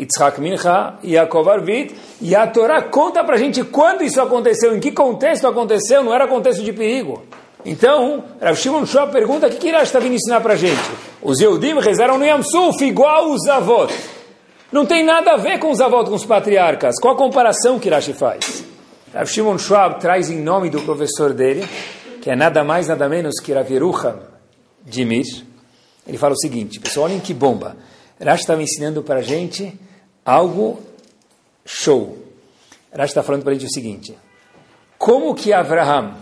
Yitzhak 0.00 0.40
Mincha, 0.40 0.94
Yaakov 1.04 1.48
Arvit, 1.48 1.94
e 2.20 2.34
a 2.34 2.46
Torá 2.46 2.82
conta 2.82 3.22
para 3.22 3.36
a 3.36 3.38
gente 3.38 3.62
quando 3.64 4.02
isso 4.02 4.20
aconteceu, 4.20 4.74
em 4.74 4.80
que 4.80 4.92
contexto 4.92 5.46
aconteceu, 5.46 6.02
não 6.02 6.14
era 6.14 6.26
contexto 6.26 6.62
de 6.62 6.72
perigo. 6.72 7.22
Então, 7.64 8.24
Rav 8.40 8.56
Shimon 8.56 8.86
Shua 8.86 9.06
pergunta 9.08 9.46
o 9.46 9.50
que, 9.50 9.56
que 9.56 9.70
Rashi 9.70 9.84
está 9.84 9.98
vindo 9.98 10.14
ensinar 10.14 10.40
para 10.40 10.54
a 10.54 10.56
gente. 10.56 10.80
Os 11.22 11.40
Yehudim 11.40 11.78
rezaram 11.78 12.16
no 12.16 12.24
Yam 12.24 12.42
Suf 12.42 12.82
igual 12.82 13.30
os 13.30 13.46
avós. 13.48 13.92
Não 14.72 14.86
tem 14.86 15.04
nada 15.04 15.32
a 15.32 15.36
ver 15.36 15.58
com 15.58 15.70
os 15.70 15.80
avós, 15.80 16.08
com 16.08 16.14
os 16.14 16.24
patriarcas. 16.24 16.98
Qual 16.98 17.14
a 17.14 17.18
comparação 17.18 17.78
que 17.78 17.90
Rashi 17.90 18.14
faz? 18.14 18.64
Rav 19.12 19.28
Shimon 19.28 19.58
Schwab 19.58 20.00
traz 20.00 20.30
em 20.30 20.40
nome 20.40 20.70
do 20.70 20.80
professor 20.80 21.34
dele, 21.34 21.68
que 22.22 22.30
é 22.30 22.36
nada 22.36 22.64
mais, 22.64 22.88
nada 22.88 23.08
menos 23.08 23.34
que 23.40 23.52
Rav 23.52 23.70
Yerucham 23.70 24.20
Dimir. 24.82 25.26
Ele 26.06 26.16
fala 26.16 26.32
o 26.32 26.38
seguinte, 26.38 26.80
pessoal, 26.80 27.06
olhem 27.06 27.20
que 27.20 27.34
bomba. 27.34 27.76
Rashi 28.18 28.42
estava 28.42 28.62
ensinando 28.62 29.02
para 29.02 29.18
a 29.18 29.22
gente 29.22 29.78
algo 30.30 30.80
show. 31.66 32.16
Rashi 32.92 33.10
está 33.10 33.22
falando 33.22 33.42
para 33.42 33.50
a 33.50 33.54
gente 33.54 33.66
o 33.66 33.72
seguinte. 33.72 34.16
Como 34.96 35.34
que 35.34 35.52
Abraham 35.52 36.14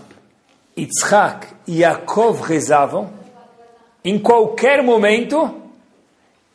Yitzhak 0.77 1.47
e 1.67 1.81
Yaakov 1.81 2.43
rezavam, 2.43 3.11
em 4.03 4.19
qualquer 4.19 4.83
momento, 4.83 5.55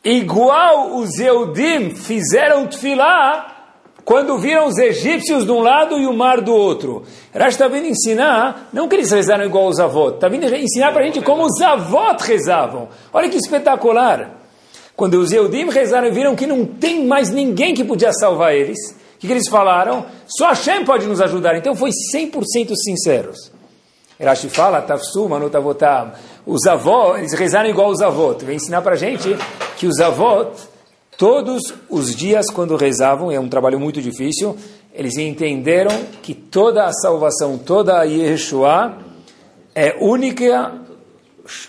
igual 0.02 0.96
os 0.96 1.18
Eudim 1.20 1.90
fizeram 1.90 2.66
tefilá 2.66 3.52
quando 4.04 4.36
viram 4.38 4.66
os 4.66 4.76
egípcios 4.76 5.44
de 5.44 5.52
um 5.52 5.60
lado 5.60 5.98
e 5.98 6.06
o 6.06 6.12
mar 6.12 6.40
do 6.40 6.52
outro. 6.52 7.04
Rashi 7.32 7.50
está 7.50 7.68
vindo 7.68 7.86
ensinar, 7.86 8.68
não 8.72 8.88
que 8.88 8.96
eles 8.96 9.12
rezaram 9.12 9.44
igual 9.44 9.68
os 9.68 9.78
avós, 9.78 10.14
está 10.14 10.28
vindo 10.28 10.44
ensinar 10.54 10.92
para 10.92 11.02
a 11.02 11.06
gente 11.06 11.20
como 11.20 11.44
os 11.44 11.60
avós 11.62 12.20
rezavam. 12.22 12.88
Olha 13.12 13.28
que 13.28 13.36
espetacular. 13.36 14.43
Quando 14.96 15.14
os 15.14 15.32
Eudim 15.32 15.68
rezaram 15.70 16.06
e 16.06 16.10
viram 16.10 16.36
que 16.36 16.46
não 16.46 16.64
tem 16.64 17.04
mais 17.04 17.30
ninguém 17.30 17.74
que 17.74 17.84
podia 17.84 18.12
salvar 18.12 18.54
eles, 18.54 18.78
o 18.90 19.18
que, 19.18 19.26
que 19.26 19.32
eles 19.32 19.48
falaram? 19.48 20.06
Só 20.26 20.48
Hashem 20.48 20.84
pode 20.84 21.06
nos 21.06 21.20
ajudar. 21.20 21.56
Então 21.56 21.74
foi 21.74 21.90
100% 21.90 22.74
sinceros. 22.76 23.52
Rashi 24.20 24.48
fala, 24.48 24.80
Tafsu, 24.80 25.28
Manutavotam. 25.28 26.12
Os 26.46 26.66
avós, 26.66 27.18
eles 27.18 27.32
rezaram 27.32 27.68
igual 27.68 27.90
os 27.90 28.00
avós. 28.00 28.42
Vem 28.42 28.56
ensinar 28.56 28.82
para 28.82 28.94
gente 28.94 29.36
que 29.76 29.86
os 29.86 29.98
avós, 29.98 30.68
todos 31.18 31.62
os 31.88 32.14
dias 32.14 32.50
quando 32.50 32.76
rezavam, 32.76 33.32
é 33.32 33.40
um 33.40 33.48
trabalho 33.48 33.80
muito 33.80 34.00
difícil, 34.00 34.56
eles 34.92 35.16
entenderam 35.16 35.90
que 36.22 36.34
toda 36.34 36.84
a 36.84 36.92
salvação, 36.92 37.58
toda 37.58 37.98
a 37.98 38.04
Yeshua, 38.04 38.96
é 39.74 39.96
única, 40.00 40.72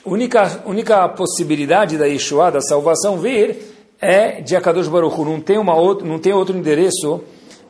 única, 0.05 0.61
única 0.65 1.07
possibilidade 1.09 1.97
da 1.97 2.05
Yeshua, 2.05 2.51
da 2.51 2.61
salvação 2.61 3.17
vir, 3.17 3.57
é 3.99 4.41
de 4.41 4.55
Akadosh 4.55 4.87
Baruch 4.87 5.19
Hu. 5.19 5.25
Não 5.25 5.41
tem, 5.41 5.57
uma 5.57 5.75
outro, 5.75 6.05
não 6.05 6.19
tem 6.19 6.33
outro 6.33 6.57
endereço 6.57 7.23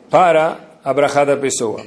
para 0.09 0.59
a 0.83 0.93
da 0.93 1.37
pessoa. 1.37 1.83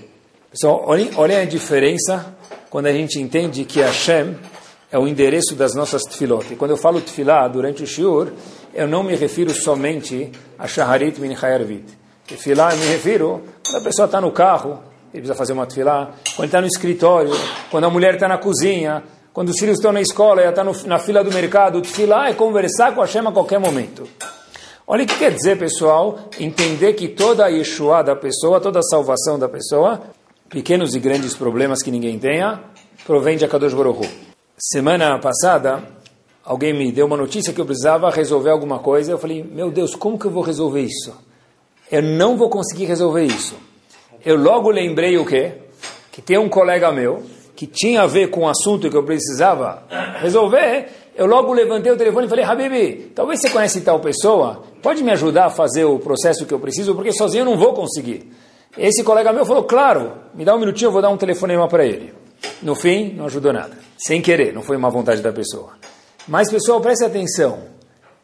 Pessoal, 0.51 0.83
olhem, 0.87 1.11
olhem 1.17 1.37
a 1.37 1.45
diferença 1.45 2.35
quando 2.71 2.87
a 2.87 2.93
gente 2.93 3.21
entende 3.21 3.65
que 3.65 3.81
Hashem 3.81 4.37
é 4.91 4.99
o 4.99 5.07
endereço 5.07 5.55
das 5.55 5.75
nossas 5.75 6.03
tefilot. 6.03 6.53
E 6.53 6.57
quando 6.57 6.73
eu 6.73 6.77
falo 6.77 7.01
tefilá 7.01 7.47
durante 7.47 7.83
o 7.83 7.87
shiur, 7.87 8.33
eu 8.75 8.89
não 8.89 9.03
me 9.03 9.15
refiro 9.15 9.51
somente 9.51 10.33
a 10.59 10.67
Shaharit 10.67 11.21
Min 11.21 11.37
Chayarvit. 11.37 11.85
Tefilá, 12.27 12.73
eu 12.73 12.79
me 12.79 12.87
refiro 12.87 13.43
quando 13.65 13.83
a 13.83 13.85
pessoa 13.85 14.07
está 14.07 14.21
no 14.21 14.33
carro, 14.33 14.83
ele 15.13 15.23
precisa 15.23 15.35
fazer 15.35 15.53
uma 15.53 15.67
tefilá, 15.67 16.13
quando 16.35 16.47
está 16.47 16.61
no 16.61 16.67
escritório, 16.67 17.33
quando 17.71 17.85
a 17.85 17.91
mulher 17.91 18.15
está 18.15 18.27
na 18.27 18.39
cozinha, 18.39 19.03
quando 19.39 19.51
os 19.51 19.59
filhos 19.61 19.77
estão 19.77 19.93
na 19.93 20.01
escola 20.01 20.43
e 20.43 20.49
está 20.49 20.65
na 20.65 20.99
fila 20.99 21.23
do 21.23 21.31
mercado. 21.31 21.81
Tefilá 21.81 22.29
é 22.29 22.35
conversar 22.35 22.93
com 22.93 23.01
Hashem 23.03 23.25
a 23.25 23.31
qualquer 23.31 23.61
momento. 23.61 24.03
Olha 24.85 25.05
o 25.05 25.07
que 25.07 25.17
quer 25.17 25.33
dizer, 25.33 25.57
pessoal, 25.57 26.19
entender 26.41 26.95
que 26.95 27.07
toda 27.07 27.45
a 27.45 27.47
Yeshua 27.47 28.03
da 28.03 28.17
pessoa, 28.17 28.61
toda 28.61 28.81
a 28.81 28.83
salvação 28.83 29.39
da 29.39 29.49
pessoa, 29.49 30.03
pequenos 30.49 30.97
e 30.97 30.99
grandes 30.99 31.37
problemas 31.37 31.85
que 31.85 31.91
ninguém 31.93 32.19
tenha, 32.19 32.61
provém 33.07 33.37
de 33.37 33.45
Akadosh 33.45 33.75
Baruch 33.75 34.11
Semana 34.59 35.17
passada, 35.21 35.85
alguém 36.45 36.77
me 36.77 36.91
deu 36.91 37.07
uma 37.07 37.17
notícia 37.17 37.53
que 37.53 37.61
eu 37.61 37.65
precisava 37.65 38.11
resolver 38.11 38.51
alguma 38.51 38.81
coisa. 38.81 39.13
Eu 39.13 39.19
falei, 39.21 39.45
meu 39.45 39.71
Deus, 39.71 39.95
como 39.95 40.19
que 40.19 40.25
eu 40.25 40.33
vou 40.33 40.43
resolver 40.43 40.83
isso? 40.83 41.17
Eu 41.89 42.03
não 42.03 42.37
vou 42.37 42.51
conseguir 42.51 42.87
resolver 42.87 43.23
isso. 43.23 43.55
Eu 44.25 44.35
logo 44.37 44.69
lembrei 44.69 45.17
o 45.17 45.25
quê? 45.25 45.59
Que 46.11 46.21
tem 46.21 46.37
um 46.39 46.49
colega 46.49 46.91
meu 46.91 47.23
que 47.59 47.67
tinha 47.67 48.03
a 48.03 48.07
ver 48.07 48.31
com 48.31 48.43
o 48.43 48.49
assunto 48.49 48.89
que 48.89 48.97
eu 48.97 49.03
precisava 49.03 49.83
resolver. 50.21 50.91
Eu 51.17 51.27
logo 51.27 51.53
levantei 51.53 51.91
o 51.91 51.97
telefone 51.97 52.27
e 52.27 52.29
falei, 52.29 52.45
Habibi, 52.45 53.11
talvez 53.13 53.41
você 53.41 53.51
conhece 53.51 53.81
tal 53.81 53.99
pessoa, 53.99 54.63
pode 54.81 55.03
me 55.03 55.11
ajudar 55.11 55.47
a 55.47 55.51
fazer 55.51 55.85
o 55.85 55.99
processo 55.99 56.47
que 56.47 56.55
eu 56.55 56.61
preciso, 56.61 56.95
porque 56.95 57.11
sozinho 57.11 57.41
eu 57.41 57.45
não 57.47 57.59
vou 57.59 57.75
conseguir. 57.75 58.33
Esse 58.77 59.03
colega 59.03 59.33
meu 59.33 59.45
falou, 59.45 59.65
claro, 59.65 60.13
me 60.37 60.45
dá 60.45 60.55
um 60.55 60.61
minutinho, 60.61 60.87
eu 60.87 60.93
vou 60.93 61.03
dar 61.03 61.09
um 61.09 61.17
telefonema 61.17 61.67
para 61.67 61.85
ele. 61.85 62.15
No 62.63 62.77
fim, 62.77 63.13
não 63.13 63.25
ajudou 63.25 63.53
nada. 63.53 63.77
Sem 63.99 64.23
querer, 64.23 64.55
não 64.55 64.63
foi 64.63 64.77
uma 64.77 64.89
vontade 64.89 65.21
da 65.21 65.33
pessoa. 65.33 65.71
Mas, 66.29 66.49
pessoal, 66.49 66.81
preste 66.81 67.05
atenção. 67.05 67.59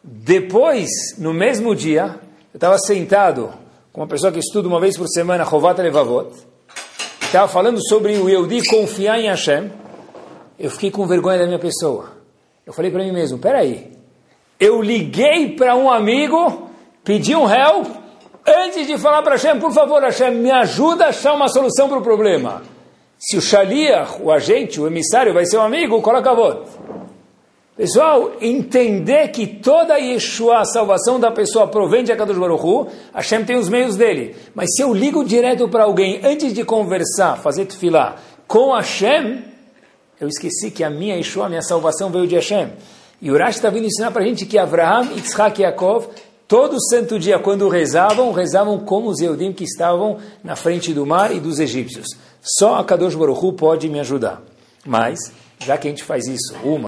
Depois, 0.00 0.88
no 1.18 1.34
mesmo 1.34 1.74
dia, 1.74 2.20
eu 2.52 2.58
estava 2.58 2.78
sentado 2.78 3.52
com 3.92 4.00
uma 4.00 4.06
pessoa 4.06 4.30
que 4.30 4.38
estuda 4.38 4.68
uma 4.68 4.78
vez 4.78 4.96
por 4.96 5.08
semana, 5.08 5.42
Rovat 5.42 5.76
Levavot, 5.80 6.53
estava 7.34 7.48
falando 7.48 7.80
sobre 7.88 8.16
o 8.16 8.28
Yehudi 8.28 8.64
confiar 8.68 9.18
em 9.18 9.28
Hashem. 9.28 9.72
Eu 10.56 10.70
fiquei 10.70 10.90
com 10.90 11.04
vergonha 11.04 11.38
da 11.38 11.46
minha 11.46 11.58
pessoa. 11.58 12.12
Eu 12.64 12.72
falei 12.72 12.92
para 12.92 13.02
mim 13.02 13.12
mesmo, 13.12 13.38
peraí, 13.38 13.92
eu 14.58 14.80
liguei 14.80 15.50
para 15.56 15.74
um 15.74 15.90
amigo, 15.90 16.70
pedi 17.02 17.34
um 17.34 17.50
help, 17.50 17.88
Antes 18.46 18.86
de 18.86 18.98
falar 18.98 19.22
para 19.22 19.36
Hashem, 19.36 19.58
por 19.58 19.72
favor, 19.72 20.02
Hashem, 20.02 20.32
me 20.32 20.50
ajuda 20.50 21.06
a 21.06 21.08
achar 21.08 21.32
uma 21.32 21.48
solução 21.48 21.88
para 21.88 21.96
o 21.96 22.02
problema. 22.02 22.62
Se 23.18 23.38
o 23.38 23.40
Shaliach, 23.40 24.20
o 24.20 24.30
agente, 24.30 24.78
o 24.78 24.86
emissário, 24.86 25.32
vai 25.32 25.46
ser 25.46 25.56
um 25.56 25.62
amigo, 25.62 26.02
coloca 26.02 26.30
a 26.30 26.34
voz. 26.34 26.68
Pessoal, 27.76 28.35
entender 28.40 29.28
que 29.28 29.47
toda 29.47 29.99
Yeshua, 29.99 30.61
a 30.61 30.64
salvação 30.64 31.19
da 31.19 31.33
pessoa, 31.33 31.66
provém 31.66 32.04
de 32.04 32.12
Akadosh 32.12 32.38
Baruch 32.38 32.64
Hu, 32.64 32.87
Hashem 33.12 33.45
tem 33.45 33.57
os 33.57 33.69
meios 33.69 33.97
dele. 33.97 34.37
Mas 34.54 34.69
se 34.76 34.83
eu 34.83 34.95
ligo 34.95 35.25
direto 35.25 35.69
para 35.69 35.83
alguém, 35.83 36.21
antes 36.23 36.54
de 36.54 36.64
conversar, 36.64 37.37
fazer 37.38 37.66
tefilá, 37.66 38.14
com 38.47 38.73
Hashem, 38.73 39.43
eu 40.21 40.28
esqueci 40.28 40.71
que 40.71 40.85
a 40.85 40.90
minha 40.90 41.16
Yeshua, 41.16 41.47
a 41.47 41.49
minha 41.49 41.62
salvação 41.62 42.11
veio 42.11 42.28
de 42.28 42.37
Hashem. 42.37 42.71
E 43.21 43.31
o 43.31 43.37
Rashi 43.37 43.59
está 43.59 43.71
vindo 43.71 43.87
ensinar 43.87 44.12
para 44.12 44.23
a 44.23 44.26
gente 44.26 44.47
que 44.47 44.57
Abraham, 44.57 45.09
Yitzhak 45.16 45.61
e 45.61 45.64
Yaakov 45.64 46.07
Todo 46.47 46.76
santo 46.90 47.19
dia, 47.19 47.38
quando 47.38 47.69
rezavam, 47.71 48.31
rezavam 48.31 48.78
como 48.78 49.09
os 49.09 49.21
Eudim 49.21 49.52
que 49.52 49.64
estavam 49.64 50.19
na 50.43 50.54
frente 50.54 50.93
do 50.93 51.07
mar 51.07 51.35
e 51.35 51.40
dos 51.40 51.59
egípcios. 51.59 52.07
Só 52.40 52.76
a 52.76 52.85
Kadosh 52.85 53.14
Baruch 53.14 53.45
Hu 53.45 53.54
pode 53.54 53.88
me 53.88 53.99
ajudar. 53.99 54.43
Mas, 54.85 55.19
já 55.59 55.78
que 55.78 55.88
a 55.88 55.90
gente 55.90 56.04
faz 56.04 56.26
isso 56.26 56.54
uma, 56.62 56.87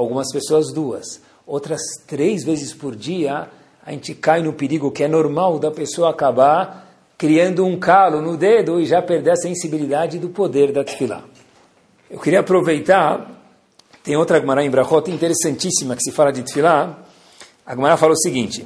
algumas 0.00 0.32
pessoas 0.32 0.72
duas. 0.72 1.20
Outras 1.46 1.80
três 2.06 2.44
vezes 2.44 2.72
por 2.72 2.94
dia, 2.94 3.48
a 3.84 3.90
gente 3.92 4.14
cai 4.14 4.42
no 4.42 4.52
perigo 4.52 4.90
que 4.90 5.02
é 5.02 5.08
normal 5.08 5.58
da 5.58 5.70
pessoa 5.70 6.10
acabar 6.10 6.86
criando 7.16 7.66
um 7.66 7.78
calo 7.78 8.22
no 8.22 8.36
dedo 8.36 8.80
e 8.80 8.86
já 8.86 9.02
perder 9.02 9.32
a 9.32 9.36
sensibilidade 9.36 10.18
do 10.18 10.28
poder 10.28 10.70
da 10.70 10.84
tefilá. 10.84 11.24
Eu 12.08 12.20
queria 12.20 12.40
aproveitar, 12.40 13.28
tem 14.04 14.16
outra 14.16 14.38
Gemara 14.38 14.62
em 14.62 14.70
Brachot 14.70 15.10
interessantíssima 15.10 15.96
que 15.96 16.02
se 16.02 16.12
fala 16.12 16.32
de 16.32 16.42
tefilá. 16.42 16.96
A 17.66 17.74
Gemara 17.74 17.96
fala 17.96 18.12
o 18.12 18.16
seguinte, 18.16 18.64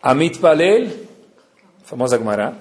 Amit 0.00 0.38
Palel, 0.38 0.88
famosa 1.84 2.16
Gemara, 2.16 2.56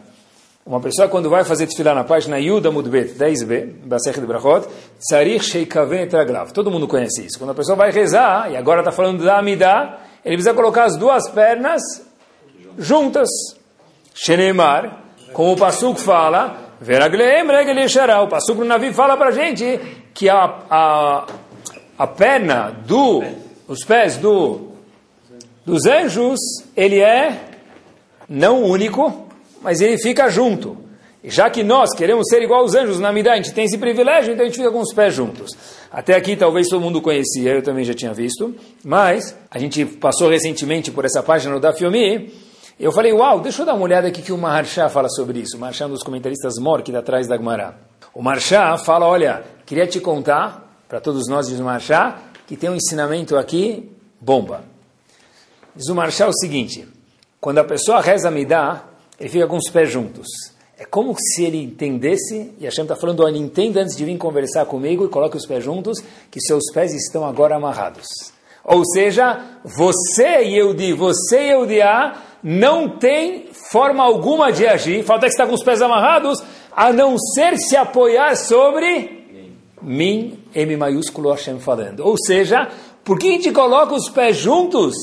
uma 0.68 0.82
pessoa 0.82 1.08
quando 1.08 1.30
vai 1.30 1.46
fazer 1.46 1.66
tefilá 1.66 1.96
na 1.96 2.04
página 2.04 2.38
Yuda 2.38 2.70
Mudbet 2.70 3.14
10b, 3.18 3.86
Basech 3.86 4.20
de 4.20 4.26
Brachot, 4.26 4.68
Tzarich 5.00 5.46
Sheikaven 5.46 6.08
Tragrav. 6.10 6.52
Todo 6.52 6.70
mundo 6.70 6.86
conhece 6.90 7.26
isso. 7.26 7.40
Quando 7.40 7.52
a 7.52 7.54
pessoa 7.54 7.78
vai 7.78 7.90
rezar, 7.90 8.52
e 8.52 8.58
agora 8.58 8.82
está 8.82 8.92
falando 8.92 9.24
da 9.24 9.40
Amidah, 9.40 9.98
ele 10.26 10.36
precisa 10.36 10.54
colocar 10.54 10.84
as 10.84 10.98
duas 10.98 11.30
pernas 11.30 11.82
juntas. 12.78 13.30
Shenemar, 14.14 15.04
como 15.32 15.54
o 15.54 15.56
Pasuk 15.56 16.02
fala, 16.02 16.58
Veragleem 16.82 17.48
Regel. 17.74 18.24
O 18.24 18.28
Pasuk 18.28 18.60
no 18.60 18.66
Navi 18.66 18.92
fala 18.92 19.16
para 19.16 19.30
a 19.30 19.32
gente 19.32 19.80
que 20.14 20.28
a, 20.28 20.54
a, 20.70 21.26
a 21.98 22.08
perna 22.08 22.76
do, 22.86 23.24
os 23.70 23.86
pés 23.86 24.18
do, 24.18 24.72
dos 25.66 25.86
anjos, 25.86 26.40
ele 26.76 27.00
é 27.00 27.52
não 28.28 28.64
único, 28.64 29.27
mas 29.62 29.82
ele 29.82 29.98
fica 29.98 30.30
junto. 30.30 30.78
E 31.24 31.30
já 31.30 31.50
que 31.50 31.64
nós 31.64 31.94
queremos 31.94 32.26
ser 32.30 32.42
igual 32.42 32.62
aos 32.62 32.76
anjos 32.76 33.00
na 33.00 33.12
Midah, 33.12 33.34
a 33.34 33.36
gente 33.38 33.54
tem 33.54 33.66
esse 33.66 33.78
privilégio, 33.78 34.34
então 34.34 34.46
a 34.46 34.48
gente 34.48 34.58
fica 34.58 34.72
com 34.72 34.80
os 34.80 34.94
pés 34.94 35.14
juntos. 35.14 35.52
Até 35.92 36.16
aqui 36.16 36.36
talvez 36.36 36.68
todo 36.68 36.82
mundo 36.82 37.02
conhecia, 37.02 37.54
eu 37.54 37.62
também 37.62 37.84
já 37.84 37.94
tinha 37.94 38.14
visto, 38.14 38.56
mas 38.84 39.36
a 39.50 39.58
gente 39.58 39.86
passou 39.86 40.30
recentemente 40.30 40.92
por 40.92 41.06
essa 41.06 41.24
página 41.24 41.56
do 41.56 41.60
Dafyomi, 41.60 42.34
eu 42.80 42.92
falei, 42.92 43.12
uau, 43.12 43.40
deixa 43.40 43.64
eu 43.64 43.66
dar 43.66 43.74
uma 43.74 43.84
olhada 43.84 44.08
aqui 44.08 44.22
que 44.22 44.32
o 44.32 44.38
Maharsha 44.38 44.88
fala 44.88 45.10
sobre 45.10 45.40
isso. 45.40 45.58
O 45.58 45.60
Maharsha 45.60 45.86
é 45.86 45.88
um 45.88 45.90
dos 45.90 46.04
comentaristas 46.04 46.60
mor 46.60 46.84
que 46.84 46.92
está 46.92 47.00
atrás 47.00 47.28
da 47.28 47.36
Gemara. 47.36 47.76
O 48.14 48.22
Maharsha 48.22 48.78
fala, 48.78 49.08
olha, 49.08 49.44
queria 49.66 49.88
te 49.88 50.00
contar, 50.00 50.80
para 50.88 51.02
todos 51.02 51.28
nós, 51.28 51.48
diz 51.48 51.60
o 51.60 51.64
Maharsha, 51.64 52.16
que 52.46 52.56
tem 52.56 52.70
um 52.70 52.76
ensinamento 52.76 53.36
aqui, 53.36 53.92
bomba. 54.22 54.64
Diz 55.76 55.88
o 55.90 55.96
Maharsha 55.96 56.28
o 56.28 56.34
seguinte, 56.34 56.88
quando 57.42 57.58
a 57.58 57.64
pessoa 57.64 58.00
reza 58.00 58.30
Midah, 58.30 58.84
ele 59.20 59.30
fica 59.30 59.48
com 59.48 59.58
os 59.58 59.70
pés 59.70 59.92
juntos. 59.92 60.28
É 60.80 60.86
como 60.86 61.16
se 61.18 61.44
ele 61.44 61.64
entendesse, 61.64 62.54
e 62.60 62.66
Hashem 62.66 62.84
está 62.84 62.96
falando, 62.96 63.24
olha, 63.24 63.38
entenda 63.38 63.82
antes 63.82 63.98
de 63.98 64.06
vir 64.06 64.18
conversar 64.18 64.66
comigo 64.66 65.06
e 65.06 65.10
coloque 65.10 65.36
os 65.36 65.46
pés 65.46 65.64
juntos, 65.64 65.98
que 66.30 66.40
seus 66.40 66.72
pés 66.72 66.94
estão 66.94 67.26
agora 67.26 67.56
amarrados. 67.56 68.06
Ou 68.64 68.86
seja, 68.86 69.44
você 69.64 70.44
e 70.44 70.58
eu 70.58 70.74
de 70.74 70.94
você 70.94 71.48
e 71.48 71.52
eu 71.52 71.66
de 71.66 71.82
A 71.82 72.22
não 72.44 72.98
tem 72.98 73.48
forma 73.72 74.04
alguma 74.04 74.52
de 74.52 74.68
agir, 74.68 75.04
falta 75.04 75.26
que 75.26 75.32
está 75.32 75.48
com 75.48 75.54
os 75.54 75.64
pés 75.64 75.82
amarrados, 75.82 76.44
a 76.72 76.94
não 76.94 77.18
ser 77.18 77.58
se 77.58 77.76
apoiar 77.76 78.36
sobre 78.36 79.18
mim, 79.82 80.44
M 80.54 80.78
maiúsculo 80.78 81.32
Hashem 81.32 81.60
falando. 81.60 82.02
Ou 82.02 82.16
seja, 82.18 82.68
por 83.04 83.18
que 83.18 83.30
a 83.30 83.32
gente 83.32 83.52
coloca 83.52 83.96
os 83.96 84.10
pés 84.10 84.38
juntos? 84.38 84.96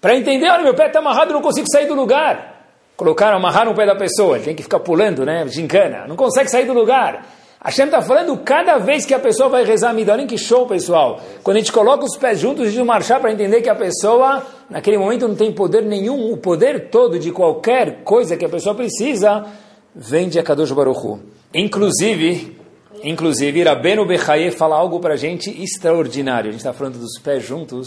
Para 0.00 0.16
entender, 0.16 0.48
olha, 0.50 0.64
meu 0.64 0.74
pé 0.74 0.86
está 0.86 0.98
amarrado, 0.98 1.32
não 1.32 1.42
consigo 1.42 1.66
sair 1.70 1.86
do 1.86 1.94
lugar. 1.94 2.55
Colocaram, 2.96 3.36
amarraram 3.36 3.72
o 3.72 3.74
pé 3.74 3.84
da 3.84 3.94
pessoa, 3.94 4.36
ele 4.36 4.44
tem 4.44 4.54
que 4.54 4.62
ficar 4.62 4.80
pulando, 4.80 5.24
né? 5.24 5.46
Gincana, 5.48 6.06
não 6.08 6.16
consegue 6.16 6.50
sair 6.50 6.64
do 6.64 6.72
lugar. 6.72 7.26
A 7.60 7.68
Hashem 7.68 7.86
está 7.86 8.00
falando 8.00 8.36
cada 8.38 8.78
vez 8.78 9.04
que 9.04 9.12
a 9.12 9.18
pessoa 9.18 9.48
vai 9.48 9.64
rezar 9.64 9.90
a 9.90 10.12
Olhem 10.12 10.26
que 10.26 10.38
show, 10.38 10.66
pessoal. 10.66 11.20
Quando 11.42 11.56
a 11.56 11.58
gente 11.60 11.72
coloca 11.72 12.04
os 12.04 12.16
pés 12.16 12.38
juntos 12.38 12.72
de 12.72 12.80
marchar 12.82 13.18
para 13.20 13.32
entender 13.32 13.60
que 13.60 13.68
a 13.68 13.74
pessoa, 13.74 14.40
naquele 14.70 14.96
momento, 14.96 15.26
não 15.26 15.34
tem 15.34 15.50
poder 15.52 15.82
nenhum. 15.82 16.32
O 16.32 16.36
poder 16.36 16.90
todo 16.90 17.18
de 17.18 17.32
qualquer 17.32 18.04
coisa 18.04 18.36
que 18.36 18.44
a 18.44 18.48
pessoa 18.48 18.74
precisa 18.74 19.44
vem 19.92 20.28
de 20.28 20.38
Akadosh 20.38 20.70
Baruch 20.70 21.00
Hu. 21.04 21.18
Inclusive, 21.52 22.56
inclusive, 23.02 23.64
Rabbeinu 23.64 24.06
Bechaye 24.06 24.52
fala 24.52 24.76
algo 24.76 25.00
para 25.00 25.14
a 25.14 25.16
gente 25.16 25.50
extraordinário. 25.50 26.50
A 26.50 26.52
gente 26.52 26.60
está 26.60 26.72
falando 26.72 26.98
dos 26.98 27.18
pés 27.18 27.42
juntos. 27.42 27.86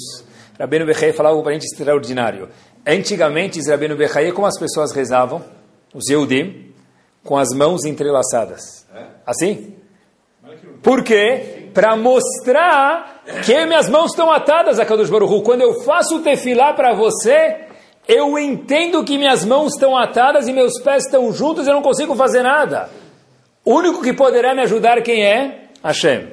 Rabbeinu 0.60 0.86
Bechaye 0.86 1.14
fala 1.14 1.30
algo 1.30 1.42
para 1.42 1.52
a 1.52 1.54
gente 1.54 1.68
extraordinário. 1.72 2.50
Antigamente, 2.86 3.60
Rabbeinu 3.62 3.96
Bechaye, 3.96 4.32
como 4.32 4.48
as 4.48 4.58
pessoas 4.58 4.92
rezavam? 4.92 5.44
Os 5.94 6.08
Yehudim, 6.10 6.74
com 7.24 7.38
as 7.38 7.50
mãos 7.50 7.86
entrelaçadas. 7.86 8.88
Assim? 9.26 9.76
Por 10.82 11.04
quê? 11.04 11.70
Para 11.74 11.96
mostrar 11.96 13.24
que 13.46 13.66
minhas 13.66 13.90
mãos 13.90 14.12
estão 14.12 14.32
atadas 14.32 14.80
a 14.80 14.86
Kadosh 14.86 15.10
Baruch 15.10 15.44
Quando 15.44 15.62
eu 15.62 15.82
faço 15.82 16.18
o 16.18 16.22
tefilá 16.22 16.74
para 16.74 16.94
você, 16.94 17.66
eu 18.08 18.40
entendo 18.40 19.04
que 19.04 19.18
minhas 19.18 19.46
mãos 19.46 19.74
estão 19.74 19.96
atadas 19.96 20.48
e 20.48 20.54
meus 20.54 20.80
pés 20.82 21.06
estão 21.06 21.32
juntos 21.32 21.68
e 21.68 21.70
eu 21.70 21.76
não 21.76 21.82
consigo 21.82 22.16
fazer 22.16 22.42
nada. 22.42 22.90
O 23.64 23.76
único 23.76 24.02
que 24.02 24.14
poderá 24.14 24.56
me 24.56 24.62
ajudar 24.62 25.02
quem 25.04 25.24
é? 25.24 25.66
Hashem. 25.84 26.32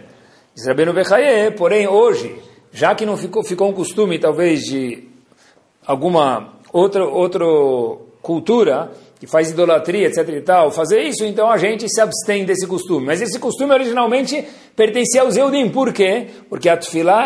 Diz 0.55 0.67
Rabbeinu 0.67 0.95
Bechaye, 0.95 1.51
porém 1.51 1.87
hoje, 1.87 2.35
já 2.73 2.95
que 2.95 3.05
não 3.05 3.17
ficou, 3.17 3.45
ficou 3.45 3.69
um 3.69 3.75
costume 3.75 4.19
talvez 4.19 4.61
de 4.61 5.06
alguma 5.87 6.55
outra, 6.73 7.05
outra 7.07 7.45
cultura 8.21 8.91
que 9.19 9.27
faz 9.27 9.51
idolatria, 9.51 10.09
etc 10.09 10.29
e 10.29 10.41
tal, 10.43 10.71
fazer 10.71 11.01
isso, 11.03 11.25
então 11.25 11.51
a 11.51 11.57
gente 11.57 11.89
se 11.89 12.01
abstém 12.01 12.45
desse 12.45 12.67
costume. 12.67 13.07
Mas 13.07 13.23
esse 13.23 13.39
costume 13.39 13.73
originalmente 13.73 14.45
pertencia 14.75 15.23
aos 15.23 15.37
Eudim. 15.37 15.71
Por 15.71 15.93
quê? 15.93 16.27
Porque 16.51 16.69
a 16.69 16.79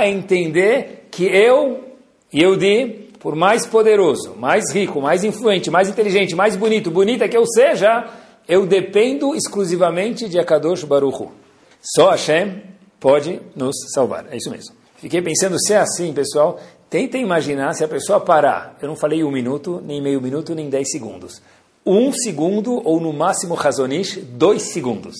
é 0.03 0.09
entender 0.09 1.09
que 1.11 1.25
eu, 1.25 1.81
Eudi, 2.33 3.09
por 3.18 3.35
mais 3.35 3.66
poderoso, 3.66 4.35
mais 4.37 4.73
rico, 4.73 5.01
mais 5.01 5.25
influente, 5.25 5.70
mais 5.70 5.88
inteligente, 5.88 6.37
mais 6.37 6.55
bonito, 6.55 6.90
bonita 6.90 7.29
que 7.29 7.37
eu 7.37 7.44
seja, 7.46 8.09
eu 8.49 8.66
dependo 8.66 9.35
exclusivamente 9.35 10.29
de 10.29 10.38
Akadosh 10.38 10.85
Baruch 10.85 11.23
Hu. 11.23 11.33
Só 11.83 12.11
Hashem 12.11 12.62
pode 13.01 13.40
nos 13.57 13.75
salvar. 13.92 14.27
É 14.31 14.37
isso 14.37 14.51
mesmo. 14.51 14.75
Fiquei 14.96 15.23
pensando, 15.23 15.59
se 15.59 15.73
é 15.73 15.79
assim, 15.79 16.12
pessoal, 16.12 16.61
Tenta 16.90 17.16
imaginar 17.16 17.72
se 17.74 17.85
a 17.85 17.88
pessoa 17.88 18.18
parar. 18.18 18.76
Eu 18.83 18.88
não 18.88 18.96
falei 18.96 19.22
um 19.22 19.31
minuto, 19.31 19.81
nem 19.87 20.03
meio 20.03 20.20
minuto, 20.20 20.57
nem 20.57 20.68
dez 20.68 20.90
segundos. 20.90 21.40
Um 21.87 22.12
segundo, 22.12 22.83
ou 22.85 23.00
no 23.00 23.12
máximo, 23.12 23.55
razonish, 23.55 24.16
dois 24.16 24.62
segundos. 24.62 25.14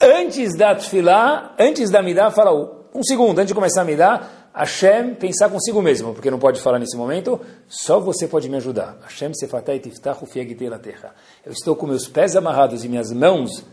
Antes 0.00 0.56
da 0.56 0.72
tefilá, 0.74 1.56
antes 1.58 1.90
da 1.90 2.00
midá, 2.00 2.30
fala 2.30 2.52
um 2.94 3.02
segundo, 3.02 3.38
antes 3.38 3.48
de 3.48 3.54
começar 3.54 3.82
a 3.82 3.84
midá, 3.84 4.28
Hashem 4.54 5.14
pensar 5.14 5.48
consigo 5.48 5.82
mesmo, 5.82 6.14
porque 6.14 6.30
não 6.30 6.38
pode 6.38 6.60
falar 6.60 6.78
nesse 6.78 6.96
momento, 6.96 7.40
só 7.68 7.98
você 7.98 8.28
pode 8.28 8.48
me 8.48 8.56
ajudar. 8.56 8.96
Hashem 9.02 9.34
sefatai 9.34 9.80
tiftachu 9.80 10.24
fiagitei 10.24 10.68
la 10.68 10.78
terra. 10.78 11.14
Eu 11.44 11.52
estou 11.52 11.74
com 11.74 11.86
meus 11.86 12.06
pés 12.06 12.36
amarrados 12.36 12.84
e 12.84 12.88
minhas 12.88 13.12
mãos 13.12 13.64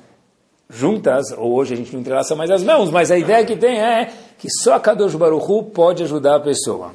juntas, 0.69 1.31
ou 1.37 1.53
hoje 1.53 1.73
a 1.73 1.77
gente 1.77 1.93
não 1.93 2.01
entrelaça 2.01 2.35
mais 2.35 2.51
as 2.51 2.63
mãos, 2.63 2.89
mas 2.89 3.11
a 3.11 3.17
ideia 3.17 3.45
que 3.45 3.55
tem 3.55 3.79
é 3.79 4.11
que 4.37 4.47
só 4.61 4.75
a 4.75 4.79
Kadosh 4.79 5.15
Baruchu 5.15 5.63
pode 5.63 6.03
ajudar 6.03 6.35
a 6.35 6.39
pessoa. 6.39 6.91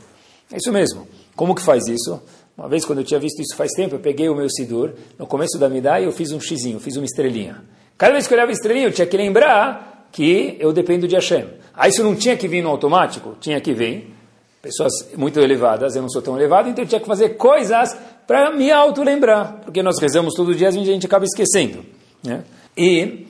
É 0.52 0.58
isso 0.58 0.70
mesmo. 0.72 1.06
Como 1.34 1.54
que 1.54 1.62
faz 1.62 1.86
isso? 1.86 2.20
Uma 2.56 2.68
vez, 2.68 2.84
quando 2.84 2.98
eu 2.98 3.04
tinha 3.04 3.18
visto 3.18 3.40
isso 3.40 3.56
faz 3.56 3.72
tempo, 3.72 3.94
eu 3.94 3.98
peguei 3.98 4.28
o 4.28 4.34
meu 4.34 4.48
Sidur, 4.50 4.92
no 5.18 5.26
começo 5.26 5.58
da 5.58 5.68
Midah, 5.68 6.00
e 6.00 6.04
eu 6.04 6.12
fiz 6.12 6.32
um 6.32 6.40
xizinho, 6.40 6.78
fiz 6.78 6.96
uma 6.96 7.06
estrelinha. 7.06 7.62
Cada 7.96 8.12
vez 8.12 8.26
que 8.26 8.34
eu 8.34 8.36
olhava 8.36 8.50
a 8.50 8.52
estrelinha, 8.52 8.86
eu 8.86 8.92
tinha 8.92 9.06
que 9.06 9.16
lembrar 9.16 10.08
que 10.12 10.56
eu 10.60 10.72
dependo 10.72 11.08
de 11.08 11.14
Hashem. 11.14 11.46
Aí 11.74 11.90
isso 11.90 12.04
não 12.04 12.14
tinha 12.14 12.36
que 12.36 12.46
vir 12.46 12.62
no 12.62 12.68
automático, 12.68 13.34
tinha 13.40 13.60
que 13.60 13.72
vir. 13.72 14.14
Pessoas 14.60 14.92
muito 15.16 15.40
elevadas, 15.40 15.96
eu 15.96 16.02
não 16.02 16.10
sou 16.10 16.22
tão 16.22 16.36
elevado, 16.36 16.68
então 16.68 16.84
eu 16.84 16.88
tinha 16.88 17.00
que 17.00 17.06
fazer 17.06 17.30
coisas 17.30 17.96
para 18.26 18.54
me 18.54 18.70
auto-lembrar, 18.70 19.60
porque 19.64 19.82
nós 19.82 19.98
rezamos 19.98 20.34
todo 20.34 20.54
dia, 20.54 20.68
a 20.68 20.70
gente 20.70 21.06
acaba 21.06 21.24
esquecendo. 21.24 21.84
Né? 22.22 22.44
E 22.76 23.26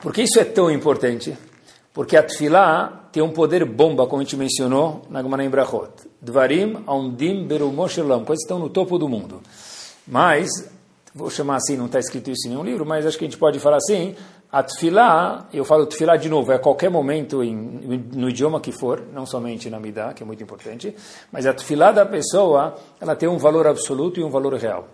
por 0.00 0.12
que 0.12 0.22
isso 0.22 0.38
é 0.40 0.44
tão 0.44 0.70
importante? 0.70 1.36
Porque 1.92 2.16
a 2.16 2.22
tefilá 2.22 3.08
tem 3.12 3.22
um 3.22 3.30
poder 3.30 3.64
bomba, 3.64 4.06
como 4.06 4.22
a 4.22 4.24
gente 4.24 4.36
mencionou 4.36 5.02
na 5.10 5.22
Gemara 5.22 5.44
em 5.44 5.50
Brachot. 5.50 5.90
Dvarim 6.22 6.82
aundim 6.86 7.46
berumoshelam, 7.46 8.24
coisas 8.24 8.44
que 8.44 8.52
estão 8.52 8.58
no 8.58 8.70
topo 8.70 8.98
do 8.98 9.08
mundo. 9.08 9.40
Mas, 10.06 10.48
vou 11.14 11.28
chamar 11.30 11.56
assim, 11.56 11.76
não 11.76 11.86
está 11.86 11.98
escrito 11.98 12.30
isso 12.30 12.46
em 12.46 12.50
nenhum 12.50 12.64
livro, 12.64 12.86
mas 12.86 13.04
acho 13.04 13.18
que 13.18 13.24
a 13.24 13.28
gente 13.28 13.38
pode 13.38 13.58
falar 13.58 13.78
assim, 13.78 14.14
a 14.52 14.62
tefilá, 14.62 15.48
eu 15.52 15.64
falo 15.64 15.86
tefilá 15.86 16.16
de 16.16 16.28
novo, 16.28 16.52
é 16.52 16.56
a 16.56 16.58
qualquer 16.58 16.90
momento, 16.90 17.42
em, 17.42 17.54
no 17.54 18.28
idioma 18.28 18.60
que 18.60 18.72
for, 18.72 19.02
não 19.12 19.26
somente 19.26 19.68
na 19.68 19.78
Midah, 19.78 20.12
que 20.12 20.22
é 20.22 20.26
muito 20.26 20.42
importante, 20.42 20.94
mas 21.30 21.46
a 21.46 21.52
tefilá 21.52 21.92
da 21.92 22.06
pessoa, 22.06 22.76
ela 23.00 23.14
tem 23.14 23.28
um 23.28 23.38
valor 23.38 23.66
absoluto 23.66 24.18
e 24.20 24.24
um 24.24 24.30
valor 24.30 24.54
real. 24.54 24.88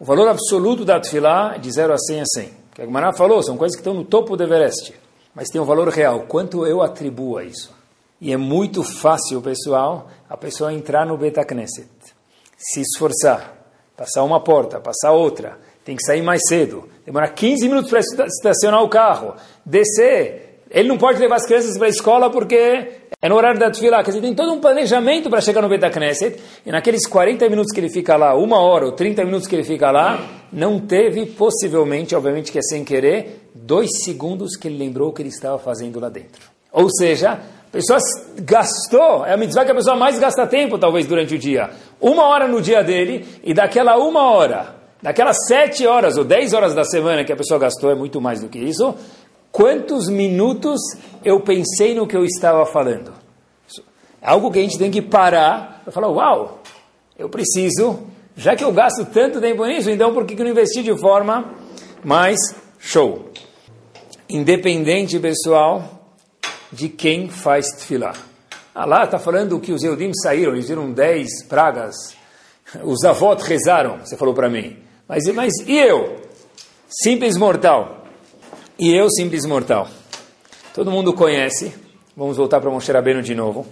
O 0.00 0.04
valor 0.04 0.28
absoluto 0.28 0.84
da 0.84 1.00
tefilá 1.00 1.54
é 1.56 1.58
de 1.58 1.70
0 1.70 1.92
a 1.92 1.98
100 1.98 2.20
a 2.20 2.24
100 2.24 2.58
que 2.78 2.82
a 2.82 2.86
Gemara 2.86 3.12
falou, 3.12 3.42
são 3.42 3.56
coisas 3.56 3.74
que 3.74 3.80
estão 3.80 3.92
no 3.92 4.04
topo 4.04 4.36
do 4.36 4.44
Everest, 4.44 4.94
mas 5.34 5.48
tem 5.48 5.60
um 5.60 5.64
valor 5.64 5.88
real. 5.88 6.26
Quanto 6.28 6.64
eu 6.64 6.80
atribuo 6.80 7.36
a 7.36 7.42
isso? 7.42 7.74
E 8.20 8.32
é 8.32 8.36
muito 8.36 8.84
fácil, 8.84 9.42
pessoal, 9.42 10.08
a 10.30 10.36
pessoa 10.36 10.72
entrar 10.72 11.04
no 11.04 11.16
Beta 11.16 11.44
Knesset, 11.44 11.88
se 12.56 12.82
esforçar, 12.82 13.52
passar 13.96 14.22
uma 14.22 14.38
porta, 14.38 14.78
passar 14.78 15.10
outra, 15.10 15.58
tem 15.84 15.96
que 15.96 16.04
sair 16.04 16.22
mais 16.22 16.40
cedo, 16.46 16.88
demora 17.04 17.28
15 17.28 17.68
minutos 17.68 17.90
para 17.90 17.98
estacionar 17.98 18.84
o 18.84 18.88
carro, 18.88 19.34
descer, 19.66 20.47
Ele 20.70 20.88
não 20.88 20.98
pode 20.98 21.18
levar 21.18 21.36
as 21.36 21.46
crianças 21.46 21.76
para 21.78 21.86
a 21.86 21.90
escola 21.90 22.30
porque 22.30 22.88
é 23.20 23.28
no 23.28 23.34
horário 23.34 23.58
da 23.58 23.70
Tfilah. 23.70 24.02
Quer 24.04 24.10
dizer, 24.10 24.20
tem 24.20 24.34
todo 24.34 24.52
um 24.52 24.60
planejamento 24.60 25.28
para 25.28 25.40
chegar 25.40 25.62
no 25.62 25.68
Beit 25.68 25.90
Knesset. 25.90 26.40
E 26.64 26.70
naqueles 26.70 27.06
40 27.06 27.48
minutos 27.48 27.72
que 27.72 27.80
ele 27.80 27.90
fica 27.90 28.16
lá, 28.16 28.34
uma 28.36 28.60
hora 28.60 28.86
ou 28.86 28.92
30 28.92 29.24
minutos 29.24 29.48
que 29.48 29.56
ele 29.56 29.64
fica 29.64 29.90
lá, 29.90 30.24
não 30.52 30.78
teve, 30.78 31.26
possivelmente, 31.26 32.14
obviamente 32.14 32.52
que 32.52 32.58
é 32.58 32.62
sem 32.62 32.84
querer, 32.84 33.50
dois 33.54 33.88
segundos 34.04 34.56
que 34.56 34.68
ele 34.68 34.78
lembrou 34.78 35.08
o 35.08 35.12
que 35.12 35.22
ele 35.22 35.30
estava 35.30 35.58
fazendo 35.58 35.98
lá 35.98 36.08
dentro. 36.08 36.42
Ou 36.70 36.88
seja, 36.90 37.32
a 37.32 37.70
pessoa 37.72 37.98
gastou, 38.42 39.26
é 39.26 39.32
a 39.32 39.36
mitzvah 39.36 39.64
que 39.64 39.72
a 39.72 39.74
pessoa 39.74 39.96
mais 39.96 40.18
gasta 40.18 40.46
tempo, 40.46 40.78
talvez, 40.78 41.06
durante 41.06 41.34
o 41.34 41.38
dia. 41.38 41.70
Uma 42.00 42.24
hora 42.28 42.46
no 42.46 42.60
dia 42.60 42.82
dele, 42.82 43.26
e 43.42 43.52
daquela 43.52 43.96
uma 43.96 44.30
hora, 44.30 44.74
daquelas 45.02 45.36
sete 45.46 45.86
horas 45.86 46.16
ou 46.16 46.24
dez 46.24 46.52
horas 46.52 46.74
da 46.74 46.84
semana 46.84 47.24
que 47.24 47.32
a 47.32 47.36
pessoa 47.36 47.58
gastou, 47.58 47.90
é 47.90 47.94
muito 47.94 48.20
mais 48.20 48.40
do 48.40 48.48
que 48.48 48.58
isso, 48.58 48.94
quantos 49.50 50.08
minutos 50.08 50.80
eu 51.24 51.40
pensei 51.40 51.94
no 51.94 52.06
que 52.06 52.16
eu 52.16 52.24
estava 52.24 52.64
falando. 52.66 53.12
Algo 54.22 54.50
que 54.50 54.58
a 54.58 54.62
gente 54.62 54.78
tem 54.78 54.90
que 54.90 55.00
parar 55.00 55.82
e 55.86 55.90
falar, 55.90 56.08
uau, 56.08 56.62
eu 57.18 57.28
preciso, 57.28 58.00
já 58.36 58.54
que 58.54 58.64
eu 58.64 58.72
gasto 58.72 59.04
tanto 59.06 59.40
tempo 59.40 59.64
nisso, 59.66 59.90
então 59.90 60.12
por 60.12 60.24
que, 60.24 60.34
não 60.36 60.50
investir 60.50 60.82
de 60.82 60.96
forma 60.98 61.54
mais 62.04 62.38
show? 62.78 63.30
Independente, 64.28 65.18
pessoal, 65.18 65.82
de 66.72 66.88
quem 66.88 67.28
faz 67.28 67.68
tefilá. 67.70 68.12
Ah 68.74 68.84
lá 68.84 69.04
está 69.04 69.18
falando 69.18 69.58
que 69.58 69.72
os 69.72 69.82
Eudim 69.82 70.12
saíram, 70.14 70.52
eles 70.52 70.68
viram 70.68 70.92
dez 70.92 71.42
pragas, 71.44 71.94
os 72.84 73.04
avós 73.04 73.42
rezaram, 73.42 73.98
você 73.98 74.16
falou 74.16 74.34
para 74.34 74.48
mim. 74.48 74.76
Mas, 75.08 75.26
mas 75.34 75.52
e 75.66 75.76
eu? 75.76 76.16
Simples 76.88 77.36
mortal 77.36 77.97
e 78.78 78.94
eu, 78.94 79.10
simples 79.10 79.44
mortal. 79.44 79.88
Todo 80.72 80.90
mundo 80.90 81.12
conhece, 81.12 81.74
vamos 82.16 82.36
voltar 82.36 82.60
para 82.60 82.70
Moshe 82.70 82.92
Rabbeinu 82.92 83.20
de 83.20 83.34
novo. 83.34 83.66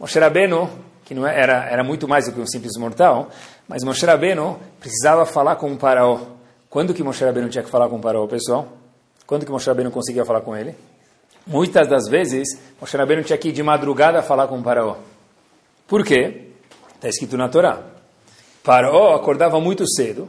Moshe 0.00 0.18
Rabbeinu, 0.18 0.70
que 1.04 1.14
não 1.14 1.26
é, 1.26 1.38
era, 1.38 1.68
era 1.68 1.84
muito 1.84 2.08
mais 2.08 2.24
do 2.24 2.32
que 2.32 2.40
um 2.40 2.46
simples 2.46 2.72
mortal, 2.78 3.28
mas 3.68 3.84
Moshe 3.84 4.06
Rabbeinu 4.06 4.58
precisava 4.80 5.26
falar 5.26 5.56
com 5.56 5.70
o 5.74 5.78
faraó. 5.78 6.20
Quando 6.70 6.94
que 6.94 7.02
Moshe 7.02 7.22
Rabbeinu 7.22 7.50
tinha 7.50 7.62
que 7.62 7.68
falar 7.68 7.90
com 7.90 7.98
o 7.98 8.02
faraó, 8.02 8.26
pessoal? 8.26 8.68
Quando 9.26 9.44
que 9.44 9.52
Moshe 9.52 9.68
Rabbeinu 9.68 9.90
conseguia 9.90 10.24
falar 10.24 10.40
com 10.40 10.56
ele? 10.56 10.74
Muitas 11.46 11.86
das 11.86 12.08
vezes, 12.08 12.48
Moshe 12.80 12.96
Rabbeinu 12.96 13.22
tinha 13.22 13.36
que 13.36 13.48
ir 13.48 13.52
de 13.52 13.62
madrugada 13.62 14.22
falar 14.22 14.46
com 14.46 14.58
o 14.58 14.62
faraó. 14.62 14.96
Por 15.86 16.04
quê? 16.04 16.48
Está 16.94 17.08
escrito 17.08 17.36
na 17.36 17.50
Torá. 17.50 17.82
Faraó 18.62 19.14
acordava 19.14 19.60
muito 19.60 19.86
cedo 19.86 20.28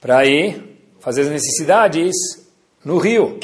para 0.00 0.24
ir 0.26 0.80
fazer 0.98 1.22
as 1.22 1.28
necessidades 1.28 2.45
no 2.86 2.98
rio, 2.98 3.40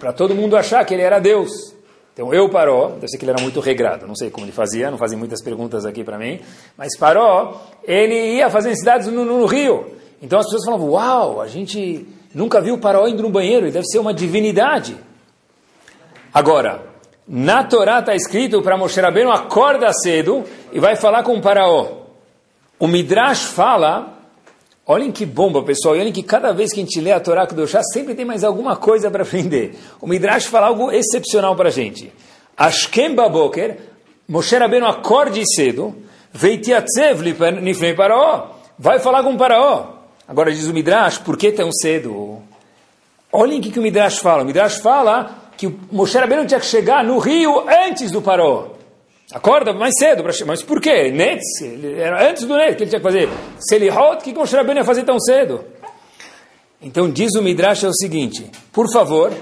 para 0.00 0.10
todo 0.10 0.34
mundo 0.34 0.56
achar 0.56 0.82
que 0.86 0.94
ele 0.94 1.02
era 1.02 1.18
Deus. 1.18 1.74
Então 2.14 2.32
eu 2.32 2.48
Paró, 2.48 2.92
deve 2.92 3.08
ser 3.08 3.18
que 3.18 3.24
ele 3.24 3.32
era 3.32 3.42
muito 3.42 3.60
regrado, 3.60 4.06
não 4.06 4.16
sei 4.16 4.30
como 4.30 4.46
ele 4.46 4.52
fazia, 4.52 4.90
não 4.90 4.96
fazia 4.96 5.18
muitas 5.18 5.42
perguntas 5.42 5.84
aqui 5.84 6.02
para 6.02 6.16
mim, 6.16 6.40
mas 6.74 6.96
Paró, 6.96 7.60
ele 7.82 8.36
ia 8.36 8.48
fazer 8.48 8.70
necessidades 8.70 9.06
no, 9.08 9.22
no, 9.22 9.40
no, 9.40 9.44
rio. 9.44 9.94
Então 10.22 10.38
as 10.38 10.46
pessoas 10.46 10.64
falavam, 10.64 10.92
uau, 10.92 11.42
a 11.42 11.46
gente 11.46 12.08
nunca 12.34 12.58
viu 12.58 12.78
Paró 12.78 13.06
indo 13.06 13.22
no 13.22 13.28
banheiro, 13.28 13.66
ele 13.66 13.72
deve 13.72 13.84
ser 13.84 13.98
uma 13.98 14.14
divindade. 14.14 14.96
Agora, 16.32 16.86
na 17.28 17.64
Torá 17.64 17.98
está 17.98 18.14
escrito 18.14 18.62
para 18.62 18.78
Moshe 18.78 18.98
Rabbeinu, 18.98 19.30
acorda 19.30 19.92
cedo 19.92 20.42
e 20.72 20.80
vai 20.80 20.96
falar 20.96 21.22
com 21.22 21.36
o 21.36 21.42
Paraó. 21.42 22.04
O 22.78 22.86
Midrash 22.86 23.44
fala 23.44 24.13
Olhem 24.86 25.10
que 25.10 25.24
bomba, 25.24 25.62
pessoal. 25.62 25.96
E 25.96 26.00
olhem 26.00 26.12
que 26.12 26.22
cada 26.22 26.52
vez 26.52 26.70
que 26.72 26.80
a 26.80 26.82
gente 26.84 27.00
lê 27.00 27.10
a 27.10 27.18
Torá 27.18 27.46
Kedoshá, 27.46 27.82
sempre 27.82 28.14
tem 28.14 28.24
mais 28.24 28.44
alguma 28.44 28.76
coisa 28.76 29.10
para 29.10 29.22
aprender. 29.22 29.74
O 30.00 30.06
Midrash 30.06 30.44
fala 30.46 30.66
algo 30.66 30.90
excepcional 30.90 31.56
para 31.56 31.70
a 31.70 31.72
gente. 31.72 32.12
Ashkem 32.56 33.14
Baboker, 33.14 33.78
Moshe 34.28 34.56
Rabbeinu 34.56 34.86
acorde 34.86 35.42
cedo, 35.54 35.94
Veitiatzev 36.32 37.22
Nifnei 37.62 37.94
Paraó, 37.94 38.50
vai 38.78 38.98
falar 38.98 39.22
com 39.22 39.36
Paraó. 39.36 39.94
Agora 40.28 40.52
diz 40.52 40.66
o 40.66 40.74
Midrash, 40.74 41.18
por 41.18 41.36
que 41.36 41.50
tão 41.50 41.72
cedo? 41.72 42.42
Olhem 43.32 43.60
o 43.60 43.62
que, 43.62 43.70
que 43.70 43.78
o 43.78 43.82
Midrash 43.82 44.18
fala. 44.18 44.42
O 44.42 44.46
Midrash 44.46 44.78
fala 44.78 45.50
que 45.56 45.66
o 45.66 45.80
Moshe 45.90 46.18
Rabbeinu 46.18 46.46
tinha 46.46 46.60
que 46.60 46.66
chegar 46.66 47.02
no 47.02 47.18
rio 47.18 47.64
antes 47.86 48.10
do 48.10 48.20
Paraó. 48.20 48.73
Acorda 49.32 49.72
mais 49.72 49.94
cedo, 49.98 50.22
pra... 50.22 50.32
mas 50.46 50.62
por 50.62 50.80
quê? 50.80 51.10
Netz, 51.10 51.62
era 51.98 52.30
antes 52.30 52.44
do 52.44 52.56
Netz, 52.56 52.76
que 52.76 52.82
ele 52.82 52.90
tinha 52.90 53.00
que 53.00 53.06
fazer 53.06 53.28
Selihot, 53.58 54.16
o 54.16 54.18
que 54.18 54.30
o 54.32 54.34
Moshe 54.34 54.54
ia 54.54 54.84
fazer 54.84 55.02
tão 55.04 55.18
cedo? 55.18 55.64
Então 56.80 57.10
diz 57.10 57.34
o 57.34 57.42
Midrash 57.42 57.84
é 57.84 57.88
o 57.88 57.94
seguinte, 57.94 58.50
por 58.70 58.92
favor, 58.92 59.32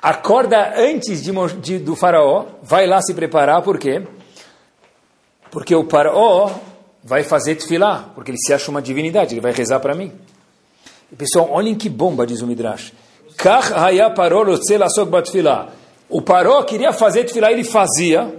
acorda 0.00 0.74
antes 0.76 1.22
de, 1.22 1.32
de, 1.60 1.78
do 1.78 1.94
faraó, 1.94 2.46
vai 2.62 2.86
lá 2.86 3.02
se 3.02 3.12
preparar, 3.12 3.60
por 3.60 3.78
quê? 3.78 4.02
Porque 5.50 5.74
o 5.74 5.86
faraó 5.88 6.50
vai 7.04 7.22
fazer 7.22 7.54
tefilá, 7.54 8.10
porque 8.14 8.30
ele 8.30 8.38
se 8.38 8.52
acha 8.52 8.70
uma 8.70 8.80
divindade, 8.80 9.34
ele 9.34 9.40
vai 9.40 9.52
rezar 9.52 9.78
para 9.78 9.94
mim. 9.94 10.10
E 11.12 11.14
pessoal, 11.14 11.50
olhem 11.52 11.74
que 11.74 11.88
bomba, 11.88 12.26
diz 12.26 12.40
o 12.40 12.46
Midrash. 12.46 12.92
O 16.08 16.22
paró 16.22 16.62
queria 16.62 16.92
fazer 16.92 17.24
tefilá, 17.24 17.52
ele 17.52 17.62
fazia, 17.62 18.34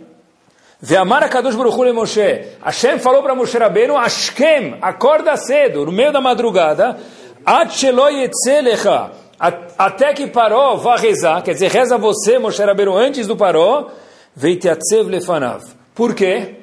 Ve'amar 0.81 1.23
HaKadosh 1.23 1.55
Baruch 1.55 1.75
Hu 1.75 1.93
Moshe. 1.93 2.45
Hashem 2.63 2.99
falou 2.99 3.23
para 3.23 3.33
Moshe 3.33 3.57
Rabbeinu, 3.57 3.97
Ashkem, 3.97 4.77
acorda 4.81 5.35
cedo, 5.35 5.85
no 5.85 5.91
meio 5.91 6.11
da 6.11 6.21
madrugada, 6.21 6.97
até 9.77 10.13
que 10.13 10.27
Paró 10.27 10.75
vá 10.75 10.95
rezar, 10.97 11.41
quer 11.41 11.53
dizer, 11.53 11.71
reza 11.71 11.97
você, 11.97 12.37
Moshe 12.37 12.63
Rabbeinu, 12.63 12.95
antes 12.95 13.25
do 13.25 13.35
Paró, 13.35 13.89
Veitiatzev 14.35 15.09
lefanav. 15.09 15.63
Por 15.95 16.13
quê? 16.13 16.57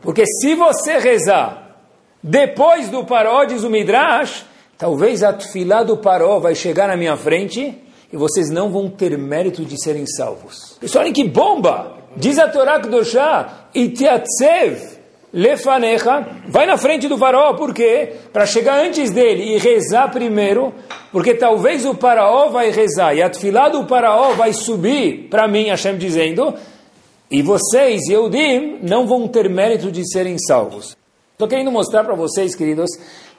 Porque 0.00 0.24
se 0.24 0.54
você 0.54 0.98
rezar 0.98 1.76
depois 2.22 2.88
do 2.88 3.04
Paró, 3.04 3.44
diz 3.44 3.64
o 3.64 3.70
Midrash, 3.70 4.44
talvez 4.76 5.24
a 5.24 5.32
tefilá 5.32 5.82
do 5.82 5.96
Paró 5.96 6.38
vai 6.38 6.54
chegar 6.54 6.86
na 6.86 6.96
minha 6.96 7.16
frente 7.16 7.82
e 8.12 8.16
vocês 8.16 8.48
não 8.48 8.70
vão 8.70 8.88
ter 8.88 9.18
mérito 9.18 9.64
de 9.64 9.76
serem 9.82 10.06
salvos. 10.06 10.76
Pessoal, 10.80 11.02
olhem 11.02 11.12
que 11.12 11.24
bomba! 11.24 11.97
Diz 12.16 12.38
a 12.38 12.48
Torá 12.48 12.80
Kedoshá, 12.80 13.68
Itiatsev 13.74 14.98
lefanecha, 15.32 16.26
vai 16.48 16.66
na 16.66 16.76
frente 16.76 17.06
do 17.06 17.18
faraó, 17.18 17.54
por 17.54 17.74
quê? 17.74 18.12
Para 18.32 18.46
chegar 18.46 18.80
antes 18.80 19.10
dele 19.10 19.54
e 19.54 19.58
rezar 19.58 20.10
primeiro, 20.10 20.72
porque 21.12 21.34
talvez 21.34 21.84
o 21.84 21.94
faraó 21.94 22.48
vai 22.48 22.70
rezar, 22.70 23.14
e 23.14 23.22
a 23.22 23.28
tefilá 23.28 23.68
do 23.68 23.86
faraó 23.86 24.32
vai 24.32 24.52
subir 24.52 25.28
para 25.28 25.46
mim, 25.46 25.68
Hashem 25.68 25.98
dizendo, 25.98 26.54
e 27.30 27.42
vocês, 27.42 28.08
Yehudim, 28.08 28.78
não 28.82 29.06
vão 29.06 29.28
ter 29.28 29.50
mérito 29.50 29.92
de 29.92 30.10
serem 30.10 30.38
salvos. 30.38 30.96
Estou 31.32 31.46
querendo 31.46 31.70
mostrar 31.70 32.02
para 32.04 32.14
vocês, 32.14 32.54
queridos, 32.54 32.90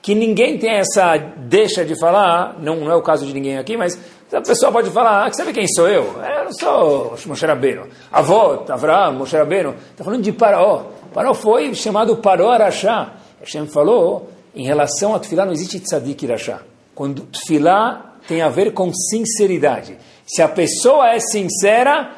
que 0.01 0.15
ninguém 0.15 0.57
tem 0.57 0.71
essa 0.71 1.17
deixa 1.17 1.83
de 1.83 1.99
falar, 1.99 2.57
não, 2.59 2.77
não 2.77 2.91
é 2.91 2.95
o 2.95 3.01
caso 3.01 3.25
de 3.25 3.33
ninguém 3.33 3.57
aqui, 3.57 3.75
mas 3.75 3.99
a 4.31 4.41
pessoa 4.41 4.71
pode 4.71 4.89
falar, 4.91 5.25
ah, 5.25 5.33
sabe 5.33 5.51
quem 5.51 5.67
sou 5.67 5.87
eu? 5.87 6.03
Eu 6.03 6.45
não 6.45 6.53
sou 6.53 7.17
Moshe 7.25 7.45
Rabbeinu. 7.45 7.87
Avó, 8.11 8.65
Avraham, 8.69 9.13
Moshe 9.13 9.35
Rabbeinu. 9.35 9.75
Está 9.91 10.03
falando 10.03 10.21
de 10.21 10.31
Paraó. 10.31 10.85
Paraó 11.13 11.33
foi 11.33 11.73
chamado 11.73 12.15
Paraó 12.17 12.51
Arashá. 12.51 13.13
Hashem 13.41 13.67
falou, 13.67 14.29
em 14.55 14.65
relação 14.65 15.15
a 15.15 15.19
Tfilá 15.19 15.45
não 15.45 15.53
existe 15.53 15.79
tzadik 15.79 16.23
Irashá. 16.23 16.61
Quando 16.93 17.23
Tfilá 17.23 18.15
tem 18.27 18.41
a 18.41 18.49
ver 18.49 18.73
com 18.73 18.91
sinceridade. 18.93 19.97
Se 20.25 20.41
a 20.41 20.47
pessoa 20.47 21.09
é 21.09 21.19
sincera, 21.19 22.11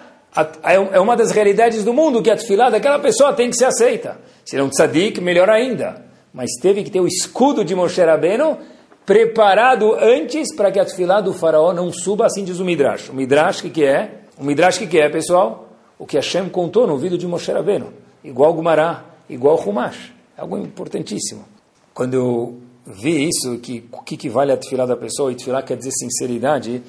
é, 0.64 0.76
é 0.76 1.00
uma 1.00 1.16
das 1.16 1.32
realidades 1.32 1.84
do 1.84 1.94
mundo 1.94 2.22
que 2.22 2.30
a 2.30 2.36
Tfilá 2.36 2.70
daquela 2.70 3.00
pessoa 3.00 3.34
tem 3.34 3.50
que 3.50 3.56
ser 3.56 3.66
aceita. 3.66 4.20
Se 4.46 4.58
não 4.58 4.70
tzadik, 4.70 5.22
melhor 5.22 5.50
ainda. 5.50 6.11
Mas 6.34 6.52
teve 6.62 6.84
que 6.84 6.90
ter 6.90 7.00
o 7.00 7.08
escudo 7.08 7.64
de 7.64 7.76
Moshe 7.76 8.02
Rabbeinu 8.02 8.58
preparado 9.06 9.94
antes 9.96 10.56
para 10.56 10.72
que 10.72 10.80
a 10.80 10.86
tefilá 10.86 11.20
do 11.20 11.34
faraó 11.34 11.74
não 11.74 11.92
suba, 11.92 12.26
assim 12.26 12.44
diz 12.44 12.60
o 12.60 12.66
Midrash. 12.66 13.10
O 13.10 13.14
Midrash 13.14 13.60
o 13.60 13.64
que, 13.64 13.70
que 13.70 13.84
é? 13.84 14.22
O 14.38 14.44
Midrash 14.44 14.78
o 14.78 14.80
que, 14.80 14.88
que 14.88 15.00
é, 15.00 15.10
pessoal? 15.10 15.70
O 16.00 16.06
que 16.06 16.16
Hashem 16.16 16.50
contou 16.50 16.88
no 16.88 16.98
vídeo 16.98 17.18
de 17.18 17.28
Moshe 17.28 17.52
Rabbeinu. 17.52 17.94
Igual 18.24 18.54
Gumará, 18.54 19.06
igual 19.30 19.58
Humash. 19.58 20.14
É 20.38 20.42
algo 20.42 20.58
importantíssimo. 20.58 21.46
Quando 21.94 22.14
eu 22.14 22.58
vi 22.86 23.28
isso, 23.28 23.58
que 23.60 23.84
o 23.92 24.02
que, 24.02 24.18
que 24.18 24.30
vale 24.30 24.52
a 24.52 24.58
tefilá 24.58 24.86
da 24.86 24.96
pessoa, 24.96 25.32
e 25.32 25.36
tefilá 25.36 25.62
quer 25.62 25.78
dizer 25.78 25.92
sinceridade, 25.92 26.82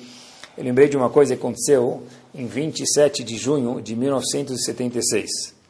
eu 0.56 0.64
lembrei 0.64 0.88
de 0.88 0.96
uma 0.96 1.10
coisa 1.10 1.34
que 1.34 1.40
aconteceu 1.40 2.02
em 2.34 2.46
27 2.46 3.24
de 3.24 3.36
junho 3.36 3.80
de 3.80 3.96
1976. 3.96 5.61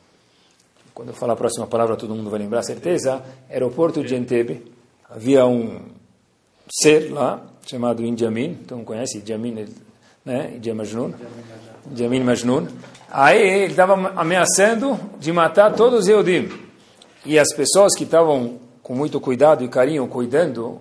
Quando 0.95 1.09
eu 1.09 1.15
falar 1.15 1.33
a 1.33 1.37
próxima 1.37 1.67
palavra, 1.67 1.97
todo 1.97 2.15
mundo 2.15 2.31
vai 2.31 2.39
lembrar, 2.39 2.63
certeza. 2.63 3.23
Aeroporto 3.51 4.03
de 4.05 4.15
Entebbe. 4.15 4.73
Havia 5.09 5.47
um 5.47 5.81
ser 6.71 7.11
lá, 7.13 7.43
chamado 7.67 8.05
Injamin, 8.05 8.59
então 8.63 8.85
conhece 8.85 9.19
Injamin, 9.19 9.67
né? 10.25 10.53
India 10.57 10.75
Majnun. 10.75 11.13
Injamin 11.91 12.21
Majnun. 12.21 12.67
Aí 13.11 13.39
ele 13.39 13.73
estava 13.73 13.95
ameaçando 14.17 14.99
de 15.19 15.33
matar 15.33 15.75
todos 15.75 16.01
os 16.01 16.09
Eudim. 16.09 16.49
E 17.25 17.39
as 17.39 17.53
pessoas 17.55 17.95
que 17.95 18.05
estavam 18.05 18.59
com 18.83 18.95
muito 18.95 19.21
cuidado 19.21 19.65
e 19.65 19.69
carinho 19.69 20.07
cuidando 20.09 20.81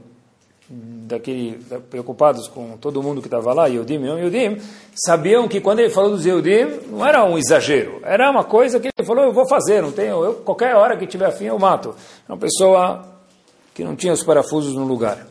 daquele, 0.71 1.59
preocupados 1.89 2.47
com 2.47 2.77
todo 2.77 3.03
mundo 3.03 3.21
que 3.21 3.27
estava 3.27 3.53
lá, 3.53 3.67
Yehudim 3.67 3.95
e 3.95 3.99
não 3.99 4.17
Yehudim, 4.17 4.61
sabiam 4.95 5.47
que 5.47 5.59
quando 5.59 5.79
ele 5.79 5.89
falou 5.89 6.11
dos 6.11 6.25
Yehudim, 6.25 6.87
não 6.89 7.05
era 7.05 7.25
um 7.25 7.37
exagero, 7.37 7.99
era 8.03 8.31
uma 8.31 8.43
coisa 8.43 8.79
que 8.79 8.87
ele 8.87 9.05
falou, 9.05 9.25
eu 9.25 9.33
vou 9.33 9.47
fazer, 9.47 9.81
não 9.81 9.91
tenho, 9.91 10.23
eu, 10.23 10.35
qualquer 10.35 10.75
hora 10.75 10.97
que 10.97 11.05
tiver 11.05 11.25
afim 11.25 11.45
eu 11.45 11.59
mato. 11.59 11.93
Uma 12.27 12.37
pessoa 12.37 13.05
que 13.73 13.83
não 13.83 13.95
tinha 13.95 14.13
os 14.13 14.23
parafusos 14.23 14.75
no 14.75 14.85
lugar. 14.85 15.27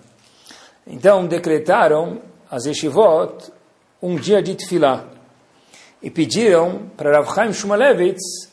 Então 0.86 1.26
decretaram 1.26 2.20
as 2.50 2.66
yeshivot 2.66 3.50
um 4.02 4.16
dia 4.16 4.42
de 4.42 4.54
tefilá 4.54 5.04
e 6.02 6.10
pediram 6.10 6.90
para 6.96 7.12
Rav 7.12 7.34
Chaim 7.34 7.52
Shumalevitz 7.52 8.50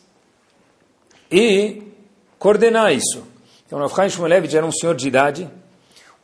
e 1.31 1.81
coordenar 2.37 2.93
isso. 2.93 3.23
Então 3.65 3.79
Rav 3.79 3.93
Chaim 3.93 4.09
Shumalevitz 4.09 4.53
era 4.53 4.65
um 4.65 4.71
senhor 4.71 4.95
de 4.95 5.07
idade, 5.07 5.49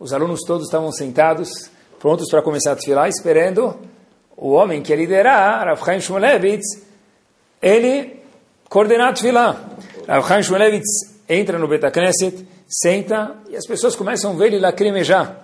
os 0.03 0.11
alunos 0.11 0.41
todos 0.45 0.65
estavam 0.65 0.91
sentados, 0.91 1.49
prontos 1.97 2.29
para 2.29 2.41
começar 2.41 2.73
a 2.73 2.75
desfilar, 2.75 3.07
esperando 3.07 3.73
o 4.35 4.51
homem 4.51 4.81
que 4.81 4.91
ia 4.91 4.97
liderar, 4.97 5.65
Rav 5.65 5.81
Chaim 5.81 6.01
Shmulevitz, 6.01 6.65
ele 7.61 8.19
coordenar 8.67 9.07
a 9.07 9.11
desfilar. 9.13 9.69
Rav 10.05 10.27
Chaim 10.27 10.43
Shmulevitz 10.43 10.89
entra 11.29 11.57
no 11.57 11.69
Betacneset, 11.69 12.45
senta, 12.67 13.37
e 13.49 13.55
as 13.55 13.65
pessoas 13.65 13.95
começam 13.95 14.33
a 14.33 14.35
ver 14.35 14.47
ele 14.47 14.59
lacrimejar. 14.59 15.37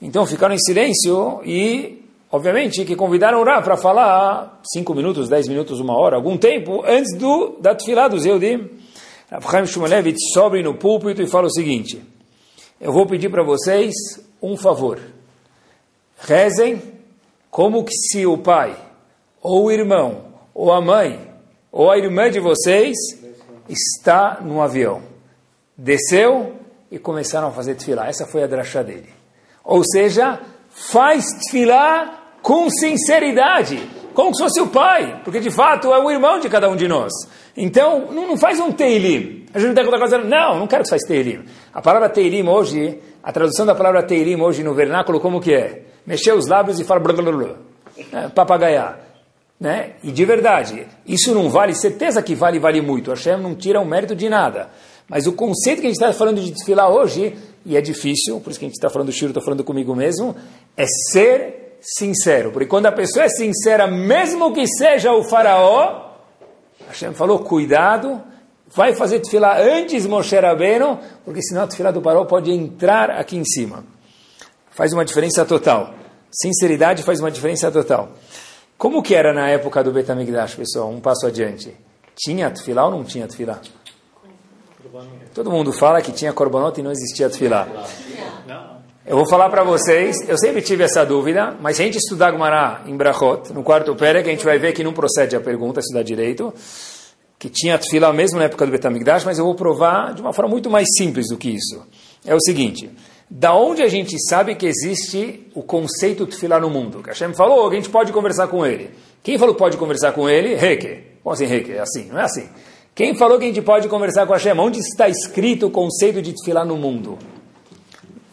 Então 0.00 0.24
ficaram 0.24 0.54
em 0.54 0.58
silêncio 0.58 1.42
e, 1.44 2.02
obviamente, 2.32 2.82
que 2.82 2.96
convidaram 2.96 3.42
o 3.42 3.44
Rav 3.44 3.62
para 3.62 3.76
falar 3.76 4.58
cinco 4.72 4.94
minutos, 4.94 5.28
dez 5.28 5.46
minutos, 5.46 5.80
uma 5.80 5.98
hora, 5.98 6.16
algum 6.16 6.38
tempo, 6.38 6.82
antes 6.86 7.14
do, 7.18 7.58
da 7.60 7.74
desfilada 7.74 8.16
do 8.16 8.20
Zeudim. 8.20 8.70
Rav 9.30 9.46
Chaim 9.50 9.66
Shmulevitz 9.66 10.32
sobe 10.32 10.62
no 10.62 10.78
púlpito 10.78 11.20
e 11.20 11.26
fala 11.26 11.48
o 11.48 11.52
seguinte 11.52 12.15
eu 12.80 12.92
vou 12.92 13.06
pedir 13.06 13.30
para 13.30 13.42
vocês 13.42 13.94
um 14.42 14.56
favor. 14.56 15.00
Rezem 16.18 16.82
como 17.50 17.84
que 17.84 17.94
se 17.94 18.26
o 18.26 18.38
pai, 18.38 18.76
ou 19.40 19.64
o 19.64 19.72
irmão, 19.72 20.26
ou 20.54 20.72
a 20.72 20.80
mãe, 20.80 21.30
ou 21.72 21.90
a 21.90 21.98
irmã 21.98 22.30
de 22.30 22.40
vocês 22.40 22.96
está 23.68 24.40
no 24.40 24.60
avião. 24.60 25.02
Desceu 25.76 26.56
e 26.90 26.98
começaram 26.98 27.48
a 27.48 27.52
fazer 27.52 27.74
tefilá. 27.74 28.06
Essa 28.06 28.26
foi 28.26 28.42
a 28.42 28.46
drachá 28.46 28.82
dele. 28.82 29.08
Ou 29.64 29.82
seja, 29.84 30.40
faz 30.70 31.24
tefilá 31.32 32.34
com 32.42 32.70
sinceridade, 32.70 33.90
como 34.16 34.34
se 34.34 34.42
fosse 34.42 34.62
o 34.62 34.68
pai, 34.68 35.20
porque 35.22 35.38
de 35.38 35.50
fato 35.50 35.92
é 35.92 35.98
o 35.98 36.10
irmão 36.10 36.40
de 36.40 36.48
cada 36.48 36.70
um 36.70 36.74
de 36.74 36.88
nós. 36.88 37.12
Então, 37.54 38.10
não, 38.10 38.34
faz 38.38 38.58
um 38.58 38.72
teilim. 38.72 39.44
A 39.52 39.58
gente 39.58 39.74
não 39.74 39.94
está 39.94 40.18
não, 40.18 40.58
não 40.60 40.66
quero 40.66 40.84
que 40.84 40.88
você 40.88 40.94
faça 40.94 41.06
teilim. 41.06 41.44
A 41.70 41.82
palavra 41.82 42.08
teilim 42.08 42.48
hoje, 42.48 42.98
a 43.22 43.30
tradução 43.30 43.66
da 43.66 43.74
palavra 43.74 44.02
teilim 44.02 44.40
hoje 44.40 44.64
no 44.64 44.72
vernáculo, 44.72 45.20
como 45.20 45.38
que 45.38 45.52
é? 45.52 45.82
Mexer 46.06 46.32
os 46.32 46.46
lábios 46.46 46.80
e 46.80 46.84
falar 46.84 47.00
blá, 47.00 47.12
blá, 47.12 47.30
blá, 47.30 47.56
é, 48.10 48.28
papagaiar. 48.28 49.00
Né? 49.60 49.96
E 50.02 50.10
de 50.10 50.24
verdade, 50.24 50.86
isso 51.06 51.34
não 51.34 51.50
vale, 51.50 51.74
certeza 51.74 52.22
que 52.22 52.34
vale, 52.34 52.58
vale 52.58 52.80
muito. 52.80 53.10
Hashem 53.10 53.36
não 53.36 53.54
tira 53.54 53.82
o 53.82 53.84
mérito 53.84 54.16
de 54.16 54.30
nada. 54.30 54.70
Mas 55.06 55.26
o 55.26 55.32
conceito 55.32 55.82
que 55.82 55.88
a 55.88 55.90
gente 55.90 56.00
está 56.00 56.10
falando 56.14 56.40
de 56.40 56.50
desfilar 56.50 56.90
hoje, 56.90 57.36
e 57.66 57.76
é 57.76 57.82
difícil, 57.82 58.40
por 58.40 58.48
isso 58.48 58.58
que 58.58 58.64
a 58.64 58.68
gente 58.68 58.76
está 58.76 58.88
falando 58.88 59.08
do 59.08 59.12
Shiro, 59.12 59.28
estou 59.28 59.42
falando 59.42 59.62
comigo 59.62 59.94
mesmo, 59.94 60.34
é 60.74 60.86
ser 61.12 61.65
sincero. 61.80 62.50
Porque 62.50 62.66
quando 62.66 62.86
a 62.86 62.92
pessoa 62.92 63.24
é 63.24 63.28
sincera, 63.28 63.86
mesmo 63.86 64.52
que 64.52 64.66
seja 64.66 65.12
o 65.12 65.22
faraó, 65.22 66.06
Hashem 66.88 67.12
falou, 67.14 67.40
cuidado, 67.40 68.22
vai 68.68 68.94
fazer 68.94 69.20
tefilá 69.20 69.58
antes 69.58 70.06
Moshe 70.06 70.38
Rabbeinu, 70.38 70.98
porque 71.24 71.42
senão 71.42 71.62
a 71.62 71.66
tefilá 71.66 71.90
do 71.90 72.00
Paró 72.00 72.24
pode 72.24 72.50
entrar 72.50 73.10
aqui 73.10 73.36
em 73.36 73.44
cima. 73.44 73.84
Faz 74.70 74.92
uma 74.92 75.04
diferença 75.04 75.44
total. 75.44 75.94
Sinceridade 76.30 77.02
faz 77.02 77.20
uma 77.20 77.30
diferença 77.30 77.70
total. 77.70 78.10
Como 78.76 79.02
que 79.02 79.14
era 79.14 79.32
na 79.32 79.48
época 79.48 79.82
do 79.82 79.90
Betamigdash, 79.90 80.54
pessoal? 80.54 80.90
Um 80.90 81.00
passo 81.00 81.26
adiante. 81.26 81.74
Tinha 82.14 82.50
tefilá 82.50 82.84
ou 82.84 82.90
não 82.90 83.04
tinha 83.04 83.26
tefilá? 83.26 83.58
Todo 85.34 85.50
mundo 85.50 85.72
fala 85.72 86.02
que 86.02 86.12
tinha 86.12 86.32
korbanot 86.32 86.78
e 86.78 86.82
não 86.82 86.90
existia 86.90 87.28
tefilá. 87.30 87.66
Eu 89.08 89.14
vou 89.14 89.28
falar 89.28 89.48
para 89.50 89.62
vocês, 89.62 90.16
eu 90.28 90.36
sempre 90.36 90.60
tive 90.60 90.82
essa 90.82 91.06
dúvida, 91.06 91.56
mas 91.60 91.76
se 91.76 91.82
a 91.82 91.84
gente 91.84 91.96
estudar 91.96 92.32
Gumará 92.32 92.82
em 92.86 92.96
Brachot, 92.96 93.52
no 93.52 93.62
quarto 93.62 93.94
Perek, 93.94 94.28
a 94.28 94.32
gente 94.32 94.44
vai 94.44 94.58
ver 94.58 94.72
que 94.72 94.82
não 94.82 94.92
procede 94.92 95.36
a 95.36 95.40
pergunta, 95.40 95.78
estudar 95.78 96.02
direito, 96.02 96.52
que 97.38 97.48
tinha 97.48 97.78
tefilá 97.78 98.12
mesmo 98.12 98.40
na 98.40 98.46
época 98.46 98.66
do 98.66 98.72
Betamigdash, 98.72 99.24
mas 99.24 99.38
eu 99.38 99.44
vou 99.44 99.54
provar 99.54 100.12
de 100.12 100.20
uma 100.20 100.32
forma 100.32 100.50
muito 100.50 100.68
mais 100.68 100.88
simples 100.98 101.28
do 101.28 101.36
que 101.36 101.50
isso. 101.50 101.86
É 102.24 102.34
o 102.34 102.40
seguinte, 102.40 102.90
da 103.30 103.54
onde 103.54 103.80
a 103.80 103.86
gente 103.86 104.16
sabe 104.28 104.56
que 104.56 104.66
existe 104.66 105.52
o 105.54 105.62
conceito 105.62 106.26
tefilá 106.26 106.58
no 106.58 106.68
mundo? 106.68 107.00
Que 107.00 107.10
Hashem 107.10 107.32
falou 107.32 107.70
que 107.70 107.76
a 107.76 107.78
gente 107.78 107.90
pode 107.90 108.12
conversar 108.12 108.48
com 108.48 108.66
ele. 108.66 108.90
Quem 109.22 109.38
falou 109.38 109.54
que 109.54 109.60
pode 109.60 109.76
conversar 109.76 110.14
com 110.14 110.28
ele? 110.28 110.56
Reke. 110.56 111.04
Como 111.22 111.32
assim 111.32 111.46
Reke? 111.46 111.70
É 111.70 111.80
assim, 111.80 112.08
não 112.10 112.18
é 112.18 112.24
assim. 112.24 112.48
Quem 112.92 113.14
falou 113.14 113.38
que 113.38 113.44
a 113.44 113.48
gente 113.48 113.62
pode 113.62 113.86
conversar 113.86 114.26
com 114.26 114.32
Hashem? 114.32 114.58
Onde 114.58 114.80
está 114.80 115.08
escrito 115.08 115.68
o 115.68 115.70
conceito 115.70 116.20
de 116.20 116.32
tefilá 116.32 116.64
no 116.64 116.76
mundo? 116.76 117.16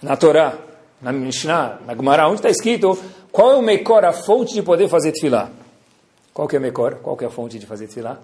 Na 0.04 0.16
Torá, 0.18 0.54
na 1.02 1.12
Mishnah, 1.12 1.80
na 1.86 1.96
Gemara, 1.96 2.28
onde 2.28 2.36
está 2.36 2.50
escrito 2.50 2.98
qual 3.32 3.52
é 3.52 3.56
o 3.56 3.62
Mekor, 3.62 4.06
a 4.06 4.14
fonte 4.14 4.54
de 4.54 4.62
poder 4.62 4.88
fazer 4.88 5.12
tefilá. 5.12 5.50
Qual 6.34 6.48
que 6.48 6.56
é 6.56 6.60
o 6.60 6.62
Mekor? 6.62 6.96
Qual 7.02 7.18
que 7.18 7.24
é 7.24 7.28
a 7.28 7.32
fonte 7.32 7.58
de 7.58 7.66
fazer 7.66 7.88
tefilá? 7.88 8.20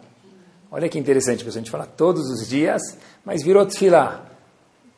Olha 0.72 0.88
que 0.88 1.00
interessante, 1.00 1.44
pessoal, 1.44 1.62
a 1.62 1.64
gente 1.64 1.72
fala 1.72 1.88
todos 1.88 2.30
os 2.30 2.48
dias, 2.48 2.82
mas 3.26 3.44
virou 3.44 3.66
tefilá, 3.66 4.22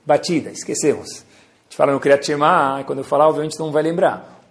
batida, 0.06 0.50
esquecemos. 0.52 1.08
A 1.10 1.64
gente 1.64 1.78
fala 1.78 1.94
no 1.94 2.00
Kriyat 2.00 2.26
Shema, 2.26 2.84
quando 2.86 3.00
eu 3.00 3.06
falar, 3.06 3.30
obviamente 3.30 3.58
não 3.58 3.72
vai 3.72 3.82
lembrar. 3.82 4.42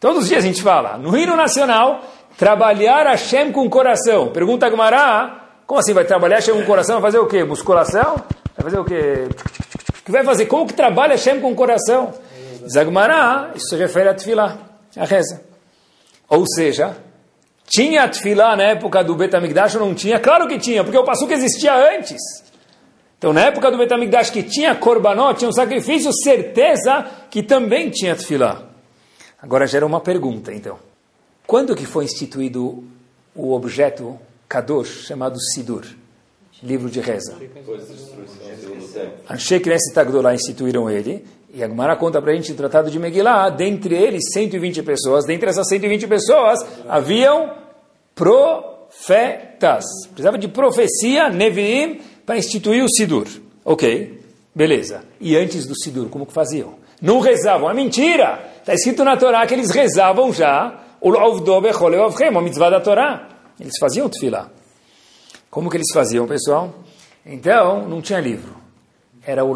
Todos 0.00 0.22
os 0.22 0.28
dias 0.28 0.42
a 0.42 0.46
gente 0.46 0.62
fala, 0.62 0.96
no 0.96 1.16
hino 1.16 1.36
nacional, 1.36 2.02
trabalhar 2.38 3.06
Hashem 3.06 3.52
com 3.52 3.68
coração. 3.68 4.32
Pergunta 4.32 4.66
a 4.66 4.70
Gemara, 4.70 5.42
como 5.66 5.78
assim 5.78 5.92
vai 5.92 6.04
trabalhar 6.04 6.36
Hashem 6.36 6.54
com 6.54 6.64
coração? 6.64 6.98
Vai 7.00 7.10
fazer 7.10 7.22
o 7.22 7.26
quê? 7.26 7.44
Musculação? 7.44 8.16
Vai 8.56 8.64
fazer 8.64 8.78
o 8.78 8.84
quê? 8.84 9.28
Que 10.04 10.10
vai 10.10 10.24
fazer? 10.24 10.46
Como 10.46 10.66
que 10.66 10.74
trabalha 10.74 11.12
Hashem 11.12 11.40
com 11.40 11.52
o 11.52 11.54
coração? 11.54 12.12
Zagmará, 12.68 13.52
isso 13.54 13.68
se 13.68 13.76
refere 13.76 14.08
a 14.08 14.14
Tfilá, 14.14 14.58
a 14.96 15.04
reza. 15.04 15.42
Ou 16.28 16.44
seja, 16.46 16.96
tinha 17.66 18.08
Tfilá 18.08 18.56
na 18.56 18.64
época 18.64 19.02
do 19.02 19.14
Betamigdash 19.14 19.74
ou 19.76 19.86
não 19.86 19.94
tinha? 19.94 20.18
Claro 20.18 20.48
que 20.48 20.58
tinha, 20.58 20.84
porque 20.84 20.98
o 20.98 21.04
que 21.26 21.34
existia 21.34 21.74
antes. 21.96 22.20
Então, 23.18 23.32
na 23.32 23.42
época 23.42 23.70
do 23.70 23.78
Betamigdash 23.78 24.30
que 24.30 24.42
tinha 24.42 24.74
Korbanot, 24.74 25.38
tinha 25.38 25.48
um 25.48 25.52
sacrifício, 25.52 26.12
certeza 26.12 27.06
que 27.30 27.42
também 27.42 27.90
tinha 27.90 28.16
Tfilá. 28.16 28.62
Agora 29.40 29.66
gera 29.66 29.86
uma 29.86 30.00
pergunta, 30.00 30.52
então. 30.52 30.78
Quando 31.46 31.74
que 31.74 31.86
foi 31.86 32.04
instituído 32.04 32.84
o 33.34 33.52
objeto 33.52 34.18
Kadosh 34.48 35.06
chamado 35.06 35.40
Sidur? 35.40 36.01
Livro 36.62 36.88
de 36.88 37.00
reza. 37.00 37.36
Anshei 39.28 39.60
Knesset 39.60 39.98
Agdolá 39.98 40.34
instituíram 40.34 40.88
ele, 40.88 41.24
e 41.52 41.62
a 41.62 41.68
conta 41.96 42.20
para 42.22 42.32
a 42.32 42.34
gente 42.34 42.52
o 42.52 42.54
Tratado 42.54 42.90
de 42.90 42.98
Megillah, 42.98 43.50
dentre 43.50 43.94
eles 43.94 44.22
120 44.32 44.82
pessoas, 44.82 45.26
dentre 45.26 45.50
essas 45.50 45.68
120 45.68 46.06
pessoas 46.06 46.58
haviam 46.88 47.52
profetas. 48.14 49.84
Precisava 50.08 50.38
de 50.38 50.48
profecia, 50.48 51.28
Neviim, 51.28 52.00
para 52.24 52.38
instituir 52.38 52.82
o 52.82 52.88
Sidur. 52.88 53.26
Ok, 53.64 54.20
beleza. 54.54 55.04
E 55.20 55.36
antes 55.36 55.66
do 55.66 55.74
Sidur, 55.78 56.08
como 56.08 56.26
que 56.26 56.32
faziam? 56.32 56.74
Não 57.00 57.20
rezavam, 57.20 57.70
é 57.70 57.74
mentira! 57.74 58.52
Está 58.60 58.74
escrito 58.74 59.04
na 59.04 59.16
Torá 59.16 59.44
que 59.46 59.54
eles 59.54 59.70
rezavam 59.70 60.32
já 60.32 60.80
o 61.00 61.10
a 62.38 62.42
mitzvah 62.42 62.70
da 62.70 62.80
Torá. 62.80 63.28
Eles 63.60 63.74
faziam 63.78 64.08
tefillah. 64.08 64.48
Como 65.52 65.68
que 65.68 65.76
eles 65.76 65.92
faziam, 65.92 66.26
pessoal? 66.26 66.72
Então, 67.26 67.86
não 67.86 68.00
tinha 68.00 68.18
livro. 68.18 68.56
Era 69.22 69.44
o 69.44 69.52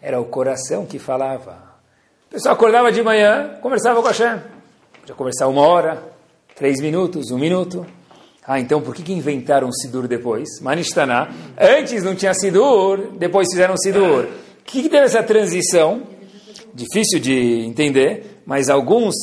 Era 0.00 0.20
o 0.20 0.24
coração 0.26 0.86
que 0.86 0.96
falava. 1.00 1.58
O 2.28 2.30
pessoal 2.30 2.54
acordava 2.54 2.92
de 2.92 3.02
manhã, 3.02 3.58
conversava 3.60 4.00
com 4.00 4.06
a 4.06 4.12
Hashem. 4.12 4.40
Podia 5.00 5.14
conversar 5.16 5.48
uma 5.48 5.62
hora, 5.62 6.04
três 6.54 6.80
minutos, 6.80 7.32
um 7.32 7.36
minuto. 7.36 7.84
Ah, 8.46 8.60
então 8.60 8.80
por 8.80 8.94
que, 8.94 9.02
que 9.02 9.12
inventaram 9.12 9.66
o 9.66 9.74
Sidur 9.74 10.06
depois? 10.06 10.60
Manishtaná. 10.60 11.28
Antes 11.58 12.04
não 12.04 12.14
tinha 12.14 12.32
Sidur, 12.32 13.10
depois 13.18 13.48
fizeram 13.50 13.76
Sidur. 13.76 14.26
O 14.60 14.64
que, 14.66 14.82
que 14.84 14.88
teve 14.88 15.06
essa 15.06 15.24
transição? 15.24 16.04
Difícil 16.72 17.18
de 17.18 17.64
entender, 17.66 18.40
mas 18.46 18.68
alguns 18.68 19.16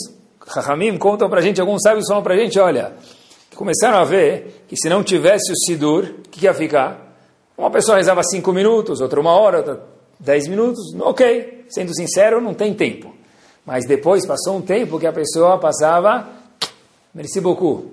Rahamim 0.46 0.98
contam 0.98 1.30
para 1.30 1.40
a 1.40 1.42
gente, 1.42 1.62
alguns 1.62 1.82
sábios 1.82 2.06
falam 2.10 2.22
para 2.22 2.34
a 2.34 2.38
gente, 2.38 2.60
olha, 2.60 2.94
começaram 3.58 3.98
a 3.98 4.04
ver 4.04 4.66
que 4.68 4.78
se 4.78 4.88
não 4.88 5.04
tivesse 5.04 5.52
o 5.52 5.56
Sidur, 5.58 6.04
o 6.04 6.30
que, 6.30 6.46
ia 6.46 6.54
ficar? 6.54 7.16
Uma 7.58 7.72
pessoa 7.72 7.98
rezava 7.98 8.22
cinco 8.24 8.54
minutos, 8.54 9.02
outra 9.02 9.20
uma 9.20 9.32
hora, 9.32 9.58
outra 9.58 9.82
dez 10.20 10.48
minutos, 10.48 10.94
ok. 11.00 11.66
Sendo 11.68 11.94
sincero, 11.94 12.40
não 12.40 12.54
tem 12.54 12.74
tempo. 12.76 13.14
Mas 13.66 13.86
depois 13.88 14.28
passou 14.28 14.58
um 14.58 14.62
tempo 14.62 15.00
que 15.00 15.08
a 15.08 15.12
pessoa 15.12 15.58
passava, 15.58 16.28
merci 17.14 17.42
beaucoup. 17.42 17.92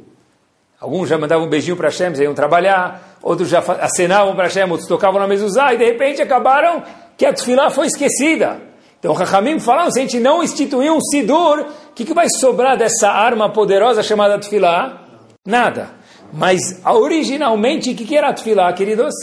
Alguns 0.79 1.09
já 1.09 1.16
mandavam 1.16 1.46
um 1.46 1.48
beijinho 1.48 1.79
para 1.79 1.88
Hashem, 1.88 2.12
iam 2.22 2.35
trabalhar, 2.35 3.16
outros 3.22 3.48
já 3.48 3.61
acenavam 3.81 4.35
para 4.35 4.44
Hashem, 4.44 4.70
outros 4.70 4.87
tocavam 4.87 5.18
na 5.18 5.27
mezuzá, 5.27 5.72
e 5.72 5.79
de 5.79 5.85
repente 5.85 6.20
acabaram 6.20 6.83
que 7.16 7.24
a 7.24 7.33
tefilá 7.33 7.70
foi 7.70 7.87
esquecida. 7.87 8.61
Então 8.98 9.14
Rahamim 9.14 9.59
falaram, 9.59 9.90
se 9.90 9.98
a 9.98 10.03
gente 10.03 10.20
não 10.20 10.42
instituir 10.42 10.92
um 10.92 11.00
sidur, 11.00 11.61
o 11.61 11.92
que, 11.94 12.05
que 12.05 12.12
vai 12.12 12.27
sobrar 12.38 12.77
dessa 12.77 13.09
arma 13.09 13.50
poderosa 13.50 14.03
chamada 14.03 14.38
tefilá? 14.38 15.04
Nada. 15.44 15.90
Mas 16.33 16.80
originalmente, 16.85 17.90
o 17.90 17.94
que, 17.94 18.16
era 18.16 18.30
a 18.30 18.72
queridos? 18.72 19.14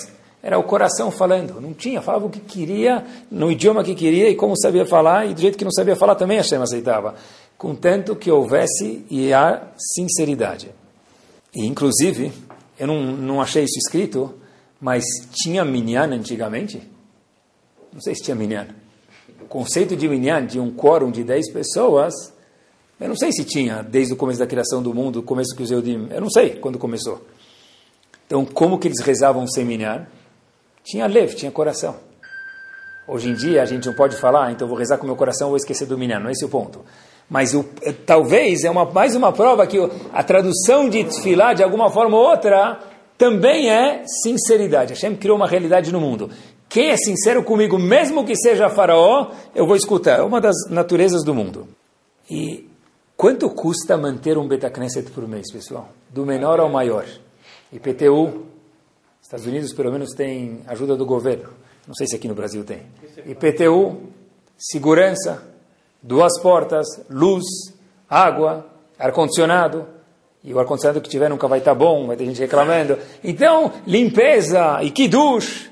Era 0.43 0.57
o 0.57 0.63
coração 0.63 1.09
falando. 1.09 1.59
Não 1.59 1.73
tinha, 1.73 2.01
falava 2.01 2.27
o 2.27 2.29
que 2.29 2.39
queria, 2.39 3.03
no 3.29 3.51
idioma 3.51 3.83
que 3.83 3.95
queria 3.95 4.29
e 4.29 4.35
como 4.35 4.55
sabia 4.55 4.85
falar, 4.85 5.25
e 5.25 5.33
do 5.33 5.41
jeito 5.41 5.57
que 5.57 5.63
não 5.63 5.71
sabia 5.71 5.95
falar 5.95 6.15
também 6.15 6.37
Hashem 6.37 6.61
aceitava. 6.61 7.15
Contanto 7.57 8.15
que 8.15 8.31
houvesse 8.31 9.05
e 9.09 9.33
há 9.33 9.67
sinceridade. 9.77 10.71
E, 11.53 11.65
inclusive, 11.65 12.31
eu 12.79 12.87
não, 12.87 13.01
não 13.01 13.41
achei 13.41 13.63
isso 13.63 13.77
escrito, 13.77 14.33
mas 14.79 15.03
tinha 15.31 15.65
minyan 15.65 16.13
antigamente? 16.13 16.81
Não 17.91 17.99
sei 17.99 18.15
se 18.15 18.23
tinha 18.23 18.35
minyan. 18.35 18.67
O 19.41 19.45
conceito 19.45 19.95
de 19.95 20.07
minyan, 20.07 20.45
de 20.45 20.59
um 20.59 20.71
quórum 20.71 21.11
de 21.11 21.23
10 21.23 21.51
pessoas, 21.51 22.13
eu 23.01 23.09
não 23.09 23.15
sei 23.15 23.31
se 23.31 23.43
tinha 23.43 23.81
desde 23.81 24.13
o 24.13 24.15
começo 24.15 24.37
da 24.37 24.45
criação 24.45 24.81
do 24.81 24.93
mundo, 24.93 25.19
o 25.19 25.23
começo 25.23 25.55
que 25.55 25.63
os 25.63 25.71
Eudim, 25.71 26.07
eu 26.11 26.21
não 26.21 26.29
sei 26.29 26.51
quando 26.51 26.77
começou. 26.77 27.19
Então, 28.27 28.45
como 28.45 28.77
que 28.77 28.87
eles 28.87 29.01
rezavam 29.01 29.47
sem 29.47 29.65
minyan? 29.65 30.05
Tinha 30.83 31.07
lev, 31.07 31.33
tinha 31.33 31.51
coração. 31.51 31.95
Hoje 33.07 33.29
em 33.29 33.33
dia 33.33 33.63
a 33.63 33.65
gente 33.65 33.87
não 33.87 33.95
pode 33.95 34.15
falar, 34.15 34.45
ah, 34.45 34.51
então 34.51 34.67
vou 34.67 34.77
rezar 34.77 34.99
com 34.99 35.07
meu 35.07 35.15
coração, 35.15 35.49
vou 35.49 35.57
esquecer 35.57 35.87
do 35.87 35.97
minyan, 35.97 36.19
não 36.19 36.29
é 36.29 36.31
esse 36.31 36.45
o 36.45 36.49
ponto. 36.49 36.81
Mas 37.27 37.55
o, 37.55 37.65
eh, 37.81 37.91
talvez 37.91 38.63
é 38.63 38.69
uma, 38.69 38.85
mais 38.85 39.15
uma 39.15 39.33
prova 39.33 39.65
que 39.65 39.77
a 40.13 40.23
tradução 40.23 40.87
de 40.87 41.03
tefilá, 41.03 41.53
de 41.53 41.63
alguma 41.63 41.89
forma 41.89 42.15
ou 42.15 42.29
outra, 42.29 42.79
também 43.17 43.69
é 43.69 44.03
sinceridade. 44.23 44.93
Hashem 44.93 45.15
criou 45.15 45.37
uma 45.37 45.47
realidade 45.47 45.91
no 45.91 45.99
mundo. 45.99 46.29
Quem 46.69 46.89
é 46.89 46.97
sincero 46.97 47.43
comigo, 47.43 47.79
mesmo 47.79 48.23
que 48.23 48.35
seja 48.35 48.69
faraó, 48.69 49.31
eu 49.55 49.65
vou 49.65 49.75
escutar. 49.75 50.19
É 50.19 50.23
uma 50.23 50.39
das 50.39 50.55
naturezas 50.69 51.23
do 51.23 51.33
mundo. 51.33 51.67
E 52.29 52.70
quanto 53.21 53.51
custa 53.51 53.95
manter 53.95 54.35
um 54.35 54.47
Betacneset 54.47 55.11
por 55.11 55.27
mês, 55.27 55.51
pessoal? 55.51 55.89
Do 56.09 56.25
menor 56.25 56.59
ao 56.59 56.71
maior. 56.71 57.05
IPTU, 57.71 58.47
Estados 59.21 59.45
Unidos 59.45 59.71
pelo 59.73 59.91
menos 59.91 60.15
tem 60.15 60.61
ajuda 60.65 60.95
do 60.95 61.05
governo. 61.05 61.49
Não 61.87 61.93
sei 61.93 62.07
se 62.07 62.15
aqui 62.15 62.27
no 62.27 62.33
Brasil 62.33 62.63
tem. 62.63 62.81
IPTU, 63.27 64.07
segurança, 64.57 65.43
duas 66.01 66.41
portas, 66.41 66.87
luz, 67.11 67.43
água, 68.09 68.65
ar-condicionado. 68.97 69.85
E 70.43 70.51
o 70.51 70.57
ar-condicionado 70.57 70.99
que 70.99 71.07
tiver 71.07 71.29
nunca 71.29 71.47
vai 71.47 71.59
estar 71.59 71.73
tá 71.73 71.79
bom, 71.79 72.07
vai 72.07 72.17
ter 72.17 72.25
gente 72.25 72.39
reclamando. 72.39 72.97
Então, 73.23 73.71
limpeza 73.85 74.81
e 74.81 74.89
kiddush. 74.89 75.69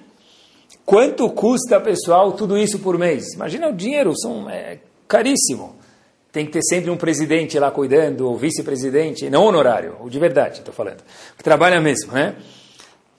Quanto 0.86 1.28
custa, 1.32 1.82
pessoal, 1.82 2.32
tudo 2.34 2.56
isso 2.56 2.78
por 2.78 2.96
mês? 2.96 3.34
Imagina 3.34 3.70
o 3.70 3.74
dinheiro, 3.74 4.14
são, 4.16 4.48
é 4.48 4.78
caríssimo. 5.08 5.79
Tem 6.32 6.46
que 6.46 6.52
ter 6.52 6.62
sempre 6.64 6.92
um 6.92 6.98
presidente 6.98 7.58
lá 7.58 7.72
cuidando, 7.72 8.28
ou 8.28 8.38
vice-presidente, 8.38 9.30
não 9.30 9.46
honorário, 9.46 9.96
o 10.00 10.10
de 10.10 10.20
verdade, 10.20 10.60
estou 10.60 10.74
falando. 10.74 11.04
Que 11.36 11.44
trabalha 11.44 11.82
mesmo, 11.82 12.12
né? 12.12 12.36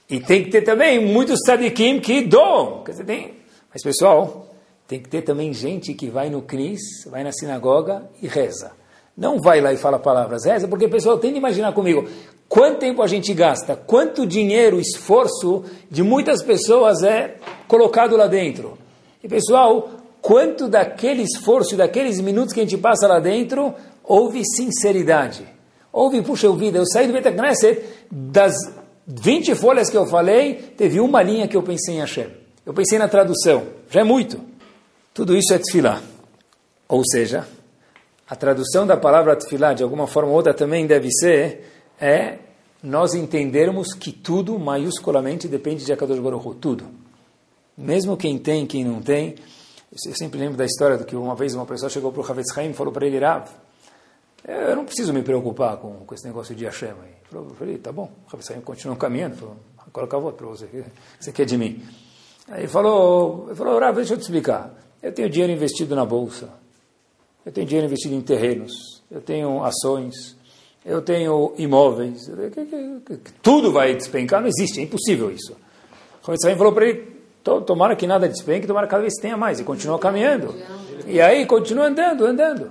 E 0.08 0.20
tem 0.20 0.44
que 0.44 0.50
ter 0.50 0.62
também 0.62 1.04
muitos 1.04 1.40
sadikim 1.44 2.00
que 2.00 2.22
doam. 2.22 2.84
Quer 2.84 2.92
dizer, 2.92 3.04
tem... 3.04 3.34
Mas, 3.72 3.82
pessoal, 3.82 4.48
tem 4.86 5.00
que 5.00 5.08
ter 5.08 5.22
também 5.22 5.52
gente 5.52 5.94
que 5.94 6.08
vai 6.08 6.28
no 6.28 6.42
CNIS, 6.42 7.04
vai 7.06 7.22
na 7.22 7.30
sinagoga 7.30 8.08
e 8.20 8.26
reza. 8.26 8.72
Não 9.16 9.40
vai 9.40 9.60
lá 9.60 9.72
e 9.72 9.76
fala 9.76 9.98
palavras, 9.98 10.44
reza, 10.44 10.66
porque 10.66 10.88
pessoal 10.88 11.18
tem 11.18 11.30
de 11.30 11.38
imaginar 11.38 11.72
comigo, 11.72 12.08
quanto 12.48 12.78
tempo 12.78 13.02
a 13.02 13.06
gente 13.06 13.32
gasta, 13.32 13.76
quanto 13.76 14.26
dinheiro, 14.26 14.80
esforço 14.80 15.64
de 15.88 16.02
muitas 16.02 16.42
pessoas 16.42 17.02
é 17.04 17.36
colocado 17.68 18.16
lá 18.16 18.26
dentro. 18.26 18.76
E 19.22 19.28
pessoal, 19.28 19.99
quanto 20.20 20.68
daquele 20.68 21.22
esforço, 21.22 21.76
daqueles 21.76 22.20
minutos 22.20 22.52
que 22.52 22.61
a 22.61 22.62
gente 22.62 22.78
passa 22.78 23.06
lá 23.06 23.18
dentro, 23.18 23.74
houve 24.04 24.42
sinceridade. 24.44 25.46
Houve, 25.92 26.22
puxa 26.22 26.50
vida, 26.52 26.78
eu 26.78 26.87
saí 26.87 27.06
do 27.06 27.12
Betacneset, 27.12 27.83
das 28.11 28.54
20 29.06 29.54
folhas 29.54 29.90
que 29.90 29.96
eu 29.96 30.06
falei, 30.06 30.54
teve 30.76 31.00
uma 31.00 31.22
linha 31.22 31.48
que 31.48 31.56
eu 31.56 31.62
pensei 31.62 31.96
em 31.96 32.00
Hashem. 32.00 32.28
Eu 32.64 32.72
pensei 32.72 32.98
na 32.98 33.09
tradução, 33.09 33.64
já 33.88 34.00
é 34.00 34.04
muito. 34.04 34.40
Tudo 35.12 35.37
isso 35.37 35.52
é 35.52 35.59
tefilá. 35.59 36.00
Ou 36.88 37.02
seja, 37.04 37.46
a 38.28 38.37
tradução 38.37 38.87
da 38.87 38.96
palavra 38.96 39.35
tefilá, 39.35 39.72
de 39.72 39.83
alguma 39.83 40.06
forma 40.06 40.30
ou 40.30 40.37
outra, 40.37 40.54
também 40.54 40.87
deve 40.87 41.11
ser, 41.11 41.64
é 42.00 42.38
nós 42.83 43.14
entendermos 43.14 43.92
que 43.92 44.12
tudo, 44.12 44.59
maiusculamente, 44.59 45.48
depende 45.48 45.85
de 45.85 45.92
Akadosh 45.92 46.20
Baruch 46.20 46.46
Hu, 46.46 46.54
tudo. 46.54 46.87
Mesmo 47.76 48.16
quem 48.16 48.38
tem, 48.38 48.66
quem 48.66 48.85
não 48.85 49.00
tem. 49.00 49.35
Eu 49.92 50.14
sempre 50.14 50.38
lembro 50.38 50.57
da 50.57 50.64
história 50.64 50.96
do 50.96 51.05
que 51.05 51.16
uma 51.16 51.35
vez 51.35 51.53
uma 51.53 51.66
pessoa 51.66 51.90
chegou 51.90 52.12
para 52.12 52.22
o 52.22 52.24
Havetz 52.24 52.57
Haim 52.57 52.70
e 52.70 52.74
falou 52.74 52.92
para 52.92 53.07
ele, 53.07 53.18
Rav, 53.18 53.48
eu 54.46 54.76
não 54.76 54.85
preciso 54.85 55.12
me 55.12 55.20
preocupar 55.20 55.79
com, 55.79 56.05
com 56.07 56.14
esse 56.14 56.24
negócio 56.24 56.55
de 56.55 56.64
Hashem. 56.64 56.94
Eu 57.33 57.50
falei, 57.59 57.76
tá 57.76 57.90
bom, 57.90 58.09
o 58.24 58.33
Havetz 58.33 58.53
Haim 58.53 58.61
continua 58.61 58.96
caminhando, 58.96 59.37
falou, 59.37 59.57
coloca 59.92 60.16
a 60.16 60.20
voto 60.20 60.37
para 60.37 60.46
você, 60.46 60.66
o 60.66 60.85
você 61.18 61.33
quer 61.33 61.44
de 61.44 61.59
mim? 61.59 61.83
Aí 62.48 62.61
ele 62.61 62.68
falou, 62.68 63.46
ele 63.48 63.57
falou 63.57 63.81
Rav, 63.81 63.96
deixa 63.96 64.14
eu 64.14 64.18
te 64.18 64.22
explicar. 64.22 64.72
Eu 65.03 65.12
tenho 65.12 65.29
dinheiro 65.29 65.53
investido 65.53 65.96
na 65.96 66.05
bolsa, 66.05 66.48
eu 67.44 67.50
tenho 67.50 67.66
dinheiro 67.66 67.87
investido 67.87 68.14
em 68.14 68.20
terrenos, 68.20 69.03
eu 69.11 69.20
tenho 69.20 69.64
ações, 69.64 70.37
eu 70.85 71.03
tenho 71.03 71.53
imóveis, 71.59 72.31
tudo 73.42 73.72
vai 73.72 73.96
despencar, 73.96 74.40
não 74.40 74.48
existe, 74.48 74.79
é 74.79 74.85
impossível 74.85 75.33
isso. 75.33 75.57
O 76.26 76.33
Israel 76.33 76.57
falou 76.57 76.72
para 76.72 76.87
ele, 76.87 77.19
tomara 77.42 77.96
que 77.96 78.07
nada 78.07 78.29
despenque, 78.29 78.66
tomara 78.66 78.87
que 78.87 78.90
cada 78.90 79.03
vez 79.03 79.14
tenha 79.20 79.37
mais, 79.37 79.61
e 79.61 79.64
continua 79.64 79.98
caminhando. 79.98 80.55
E 81.07 81.20
aí 81.20 81.46
continua 81.46 81.87
andando, 81.87 82.26
andando. 82.26 82.70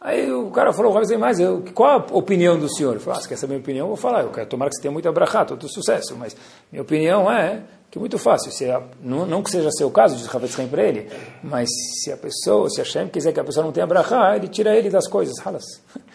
Aí 0.00 0.30
o 0.30 0.50
cara 0.50 0.72
falou, 0.72 0.92
vai 0.92 1.02
dizer 1.02 1.18
mais, 1.18 1.40
eu, 1.40 1.64
qual 1.74 1.90
a 1.90 2.16
opinião 2.16 2.58
do 2.58 2.72
senhor? 2.72 2.92
Ele 2.92 3.00
falou, 3.00 3.18
ah, 3.18 3.28
quer 3.28 3.36
saber 3.36 3.54
minha 3.54 3.62
opinião? 3.62 3.84
Eu 3.84 3.88
vou 3.88 3.96
falar, 3.96 4.22
eu 4.22 4.30
quero 4.30 4.46
tomar 4.46 4.68
que 4.68 4.76
você 4.76 4.82
tenha 4.82 4.92
muito 4.92 5.08
abrahá, 5.08 5.44
todo 5.44 5.68
sucesso, 5.68 6.14
mas 6.16 6.36
minha 6.70 6.82
opinião 6.82 7.30
é 7.30 7.62
que 7.90 7.98
é 7.98 8.00
muito 8.00 8.18
fácil, 8.18 8.52
se 8.52 8.70
a, 8.70 8.82
não, 9.02 9.26
não, 9.26 9.42
que 9.42 9.50
seja 9.50 9.70
seu 9.72 9.90
caso, 9.90 10.16
diz 10.16 10.26
Ravetz 10.26 10.54
para 10.68 10.82
ele, 10.82 11.08
mas 11.42 11.68
se 12.02 12.12
a 12.12 12.16
pessoa, 12.16 12.68
se 12.68 12.78
Hashem 12.78 13.08
quiser 13.08 13.32
que 13.32 13.40
a 13.40 13.44
pessoa 13.44 13.64
não 13.64 13.72
tenha 13.72 13.84
abrahá, 13.84 14.36
ele 14.36 14.48
tira 14.48 14.76
ele 14.76 14.90
das 14.90 15.08
coisas, 15.08 15.34
halas. 15.44 15.64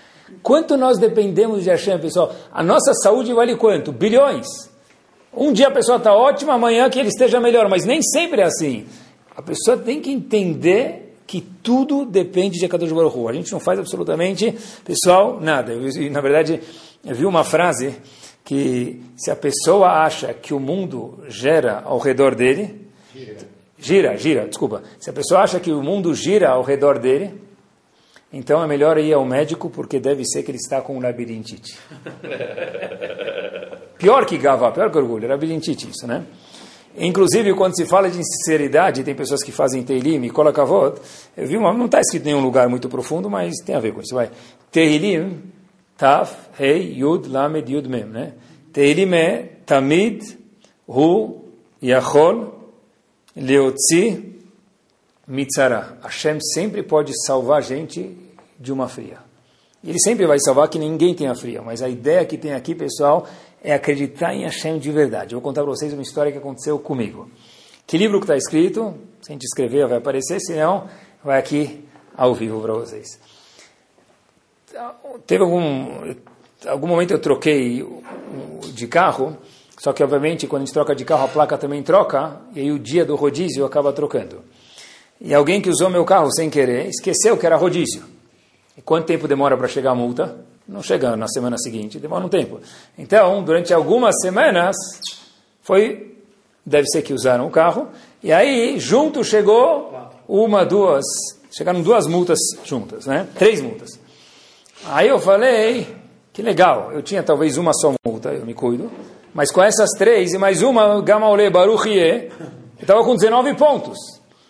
Quanto 0.41 0.77
nós 0.77 0.97
dependemos 0.97 1.63
de 1.63 1.69
Hashem, 1.69 1.99
pessoal? 1.99 2.33
A 2.51 2.63
nossa 2.63 2.93
saúde 2.93 3.33
vale 3.33 3.57
quanto? 3.57 3.91
Bilhões. 3.91 4.70
Um 5.33 5.53
dia 5.53 5.69
a 5.69 5.71
pessoa 5.71 5.97
está 5.97 6.13
ótima, 6.13 6.53
amanhã 6.53 6.89
que 6.89 6.99
ele 6.99 7.07
esteja 7.07 7.39
melhor, 7.39 7.69
mas 7.69 7.85
nem 7.85 8.01
sempre 8.01 8.41
é 8.41 8.45
assim. 8.45 8.85
A 9.35 9.41
pessoa 9.41 9.77
tem 9.77 10.01
que 10.01 10.11
entender 10.11 11.15
que 11.25 11.39
tudo 11.39 12.05
depende 12.05 12.59
de 12.59 12.65
Akadosh 12.65 12.91
Baruch 12.91 13.17
Hu. 13.17 13.29
A 13.29 13.33
gente 13.33 13.51
não 13.51 13.59
faz 13.59 13.79
absolutamente, 13.79 14.53
pessoal, 14.83 15.39
nada. 15.39 15.71
Eu, 15.71 16.11
na 16.11 16.19
verdade, 16.19 16.59
eu 17.05 17.15
vi 17.15 17.25
uma 17.25 17.45
frase 17.45 17.95
que 18.43 19.01
se 19.15 19.31
a 19.31 19.35
pessoa 19.35 20.03
acha 20.03 20.33
que 20.33 20.53
o 20.53 20.59
mundo 20.59 21.23
gera 21.29 21.81
ao 21.85 21.99
redor 21.99 22.35
dele, 22.35 22.87
gira, 23.15 23.37
gira, 23.79 24.17
gira 24.17 24.47
desculpa. 24.47 24.83
Se 24.99 25.09
a 25.09 25.13
pessoa 25.13 25.41
acha 25.41 25.59
que 25.59 25.71
o 25.71 25.81
mundo 25.81 26.13
gira 26.13 26.49
ao 26.49 26.63
redor 26.63 26.99
dele, 26.99 27.33
então 28.33 28.63
é 28.63 28.67
melhor 28.67 28.97
ir 28.97 29.13
ao 29.13 29.25
médico 29.25 29.69
porque 29.69 29.99
deve 29.99 30.23
ser 30.25 30.43
que 30.43 30.51
ele 30.51 30.57
está 30.57 30.81
com 30.81 30.99
labirintite. 30.99 31.77
pior 33.97 34.25
que 34.25 34.37
gava, 34.37 34.71
pior 34.71 34.89
que 34.89 34.97
orgulho, 34.97 35.27
labirintite 35.27 35.89
isso, 35.89 36.07
né? 36.07 36.25
Inclusive, 36.97 37.53
quando 37.53 37.75
se 37.75 37.85
fala 37.85 38.09
de 38.09 38.17
sinceridade, 38.23 39.03
tem 39.03 39.15
pessoas 39.15 39.43
que 39.43 39.51
fazem 39.51 39.83
Teilim 39.83 40.23
e 40.25 40.29
Kolakavot. 40.29 40.99
Eu 41.37 41.47
vi 41.47 41.57
uma, 41.57 41.73
não 41.73 41.85
está 41.85 42.01
escrito 42.01 42.23
em 42.23 42.33
nenhum 42.33 42.41
lugar 42.41 42.67
muito 42.67 42.89
profundo, 42.89 43.29
mas 43.29 43.53
tem 43.65 43.75
a 43.75 43.79
ver 43.79 43.93
com 43.93 44.01
isso. 44.01 44.13
Vai. 44.13 44.29
Teilim, 44.71 45.41
Taf, 45.97 46.35
Rei, 46.53 46.93
Yud, 46.97 47.29
Lamed, 47.29 47.71
Yud, 47.71 47.87
Mem. 47.87 48.05
Né? 48.05 48.33
Teilim 48.73 49.13
é 49.13 49.43
Tamid, 49.65 50.37
Hu, 50.87 51.45
Yachol, 51.81 52.71
Leotzi, 53.35 54.35
Mitzara. 55.27 55.97
Hashem 56.03 56.39
sempre 56.41 56.83
pode 56.83 57.13
salvar 57.25 57.59
a 57.59 57.61
gente 57.61 58.17
de 58.61 58.71
uma 58.71 58.87
fria. 58.87 59.17
Ele 59.83 59.99
sempre 59.99 60.27
vai 60.27 60.39
salvar 60.39 60.69
que 60.69 60.77
ninguém 60.77 61.15
tenha 61.15 61.33
fria, 61.33 61.61
mas 61.61 61.81
a 61.81 61.89
ideia 61.89 62.23
que 62.23 62.37
tem 62.37 62.53
aqui, 62.53 62.75
pessoal, 62.75 63.27
é 63.63 63.73
acreditar 63.73 64.33
em 64.35 64.43
Hashem 64.43 64.77
de 64.77 64.91
verdade. 64.91 65.33
Eu 65.33 65.39
vou 65.39 65.49
contar 65.49 65.63
para 65.63 65.71
vocês 65.71 65.91
uma 65.91 66.03
história 66.03 66.31
que 66.31 66.37
aconteceu 66.37 66.77
comigo. 66.77 67.29
Que 67.87 67.97
livro 67.97 68.19
que 68.19 68.25
está 68.25 68.37
escrito? 68.37 68.93
Se 69.21 69.31
a 69.31 69.33
gente 69.33 69.43
escrever 69.43 69.87
vai 69.87 69.97
aparecer, 69.97 70.39
se 70.39 70.53
não, 70.53 70.87
vai 71.23 71.39
aqui 71.39 71.83
ao 72.15 72.35
vivo 72.35 72.61
para 72.61 72.73
vocês. 72.73 73.19
Teve 75.25 75.43
algum, 75.43 76.15
algum 76.67 76.87
momento 76.87 77.11
eu 77.11 77.19
troquei 77.19 77.85
de 78.73 78.87
carro, 78.87 79.35
só 79.79 79.91
que 79.91 80.03
obviamente 80.03 80.45
quando 80.45 80.61
a 80.61 80.65
gente 80.65 80.73
troca 80.73 80.95
de 80.95 81.03
carro 81.03 81.25
a 81.25 81.27
placa 81.27 81.57
também 81.57 81.81
troca, 81.81 82.39
e 82.53 82.61
aí 82.61 82.71
o 82.71 82.77
dia 82.77 83.03
do 83.03 83.15
rodízio 83.15 83.65
acaba 83.65 83.91
trocando. 83.91 84.43
E 85.19 85.33
alguém 85.33 85.59
que 85.59 85.69
usou 85.69 85.89
meu 85.89 86.05
carro 86.05 86.31
sem 86.31 86.49
querer 86.49 86.87
esqueceu 86.87 87.35
que 87.35 87.45
era 87.45 87.55
rodízio. 87.55 88.20
E 88.77 88.81
quanto 88.81 89.05
tempo 89.05 89.27
demora 89.27 89.57
para 89.57 89.67
chegar 89.67 89.91
a 89.91 89.95
multa? 89.95 90.37
Não 90.67 90.81
chega 90.81 91.15
na 91.17 91.27
semana 91.27 91.57
seguinte, 91.57 91.99
demora 91.99 92.25
um 92.25 92.29
tempo. 92.29 92.59
Então, 92.97 93.43
durante 93.43 93.73
algumas 93.73 94.15
semanas, 94.21 94.75
foi, 95.61 96.17
deve 96.65 96.87
ser 96.87 97.01
que 97.01 97.13
usaram 97.13 97.47
o 97.47 97.51
carro, 97.51 97.89
e 98.23 98.31
aí, 98.31 98.79
junto 98.79 99.23
chegou 99.23 99.93
uma, 100.27 100.63
duas, 100.63 101.03
chegaram 101.55 101.81
duas 101.81 102.07
multas 102.07 102.39
juntas, 102.63 103.05
né? 103.05 103.27
Três 103.35 103.61
multas. 103.61 103.99
Aí 104.85 105.07
eu 105.07 105.19
falei, 105.19 105.87
que 106.31 106.41
legal, 106.41 106.91
eu 106.93 107.01
tinha 107.01 107.21
talvez 107.21 107.57
uma 107.57 107.73
só 107.73 107.93
multa, 108.05 108.29
eu 108.29 108.45
me 108.45 108.53
cuido, 108.53 108.91
mas 109.33 109.51
com 109.51 109.61
essas 109.61 109.89
três 109.97 110.33
e 110.33 110.37
mais 110.37 110.61
uma, 110.61 111.01
Gamaole 111.01 111.49
Baruchie, 111.49 112.29
eu 112.29 112.81
estava 112.81 113.03
com 113.03 113.15
19 113.15 113.53
pontos. 113.55 113.97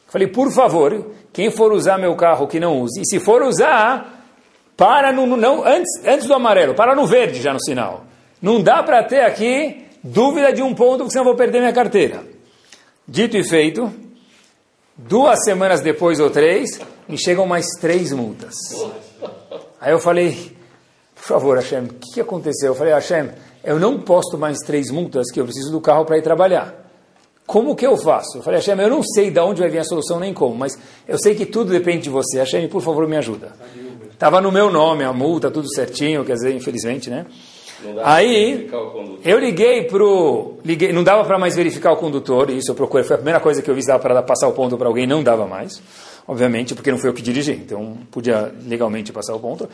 Falei, 0.08 0.28
por 0.28 0.52
favor, 0.52 1.12
quem 1.34 1.50
for 1.50 1.72
usar 1.72 1.98
meu 1.98 2.16
carro 2.16 2.48
que 2.48 2.60
não 2.60 2.82
use, 2.82 3.02
e 3.02 3.06
se 3.06 3.20
for 3.20 3.42
usar, 3.42 4.26
para 4.76 5.12
no, 5.12 5.26
não, 5.38 5.64
antes, 5.64 5.90
antes 6.06 6.28
do 6.28 6.34
amarelo, 6.34 6.74
para 6.74 6.96
no 6.96 7.06
verde 7.06 7.42
já 7.42 7.54
no 7.54 7.62
sinal. 7.62 8.06
Não 8.42 8.62
dá 8.62 8.82
para 8.82 9.04
ter 9.04 9.22
aqui 9.22 9.86
dúvida 10.04 10.52
de 10.52 10.62
um 10.62 10.74
ponto, 10.74 11.00
porque 11.00 11.12
senão 11.12 11.24
eu 11.24 11.30
vou 11.30 11.36
perder 11.36 11.60
minha 11.60 11.74
carteira. 11.74 12.24
Dito 13.08 13.38
e 13.38 13.44
feito, 13.44 13.92
duas 14.98 15.44
semanas 15.44 15.82
depois 15.82 16.20
ou 16.20 16.30
três, 16.30 16.80
me 17.08 17.18
chegam 17.18 17.46
mais 17.46 17.66
três 17.80 18.12
multas. 18.12 18.56
Aí 19.80 19.92
eu 19.92 20.00
falei, 20.00 20.56
por 21.16 21.24
favor, 21.24 21.58
Hashem, 21.58 21.84
o 21.84 21.94
que, 21.94 22.14
que 22.16 22.22
aconteceu? 22.22 22.72
Eu 22.72 22.76
falei, 22.76 22.94
Hashem, 22.94 23.30
eu 23.64 23.80
não 23.80 24.00
posto 24.00 24.38
mais 24.38 24.58
três 24.60 24.90
multas 24.90 25.32
que 25.32 25.40
eu 25.40 25.46
preciso 25.46 25.72
do 25.72 25.80
carro 25.80 26.06
para 26.06 26.18
ir 26.18 26.24
trabalhar. 26.24 26.81
Como 27.46 27.76
que 27.76 27.86
eu 27.86 27.98
faço? 27.98 28.38
Eu 28.38 28.44
falei, 28.44 28.60
Hashem, 28.60 28.80
eu 28.80 28.90
não 28.90 29.04
sei 29.04 29.30
de 29.30 29.40
onde 29.40 29.60
vai 29.60 29.70
vir 29.70 29.80
a 29.80 29.84
solução 29.84 30.20
nem 30.20 30.34
como, 30.34 30.56
mas 30.56 30.78
eu 31.08 31.18
sei 31.18 31.36
que 31.36 31.46
tudo 31.46 31.72
depende 31.72 32.04
de 32.04 32.10
você. 32.10 32.40
Hashem, 32.40 32.68
por 32.70 32.82
favor, 32.82 33.08
me 33.08 33.18
ajuda. 33.18 33.52
Estava 34.12 34.40
no 34.40 34.52
meu 34.52 34.72
nome, 34.72 35.04
a 35.04 35.12
multa, 35.12 35.50
tudo 35.50 35.68
certinho, 35.74 36.24
quer 36.24 36.34
dizer, 36.34 36.56
infelizmente, 36.56 37.10
né? 37.10 37.26
Aí, 38.04 38.70
eu 39.26 39.40
liguei 39.40 39.84
pro... 39.86 40.60
Liguei, 40.64 40.94
não 40.94 41.04
dava 41.04 41.26
para 41.26 41.40
mais 41.40 41.56
verificar 41.56 41.92
o 41.92 41.98
condutor, 41.98 42.52
isso 42.52 42.72
eu 42.72 42.76
procurei, 42.76 43.04
foi 43.04 43.16
a 43.16 43.18
primeira 43.18 43.40
coisa 43.40 43.62
que 43.62 43.70
eu 43.70 43.74
vi, 43.74 43.84
dava 43.84 44.00
para 44.00 44.22
passar 44.22 44.48
o 44.48 44.52
ponto 44.52 44.78
para 44.78 44.88
alguém, 44.88 45.08
não 45.08 45.24
dava 45.24 45.48
mais, 45.48 45.82
obviamente, 46.28 46.76
porque 46.76 46.92
não 46.92 47.00
foi 47.00 47.10
eu 47.10 47.14
que 47.14 47.24
dirigi, 47.24 47.54
então 47.54 47.98
podia 48.12 48.54
legalmente 48.68 49.12
passar 49.12 49.34
o 49.34 49.40
ponto. 49.40 49.68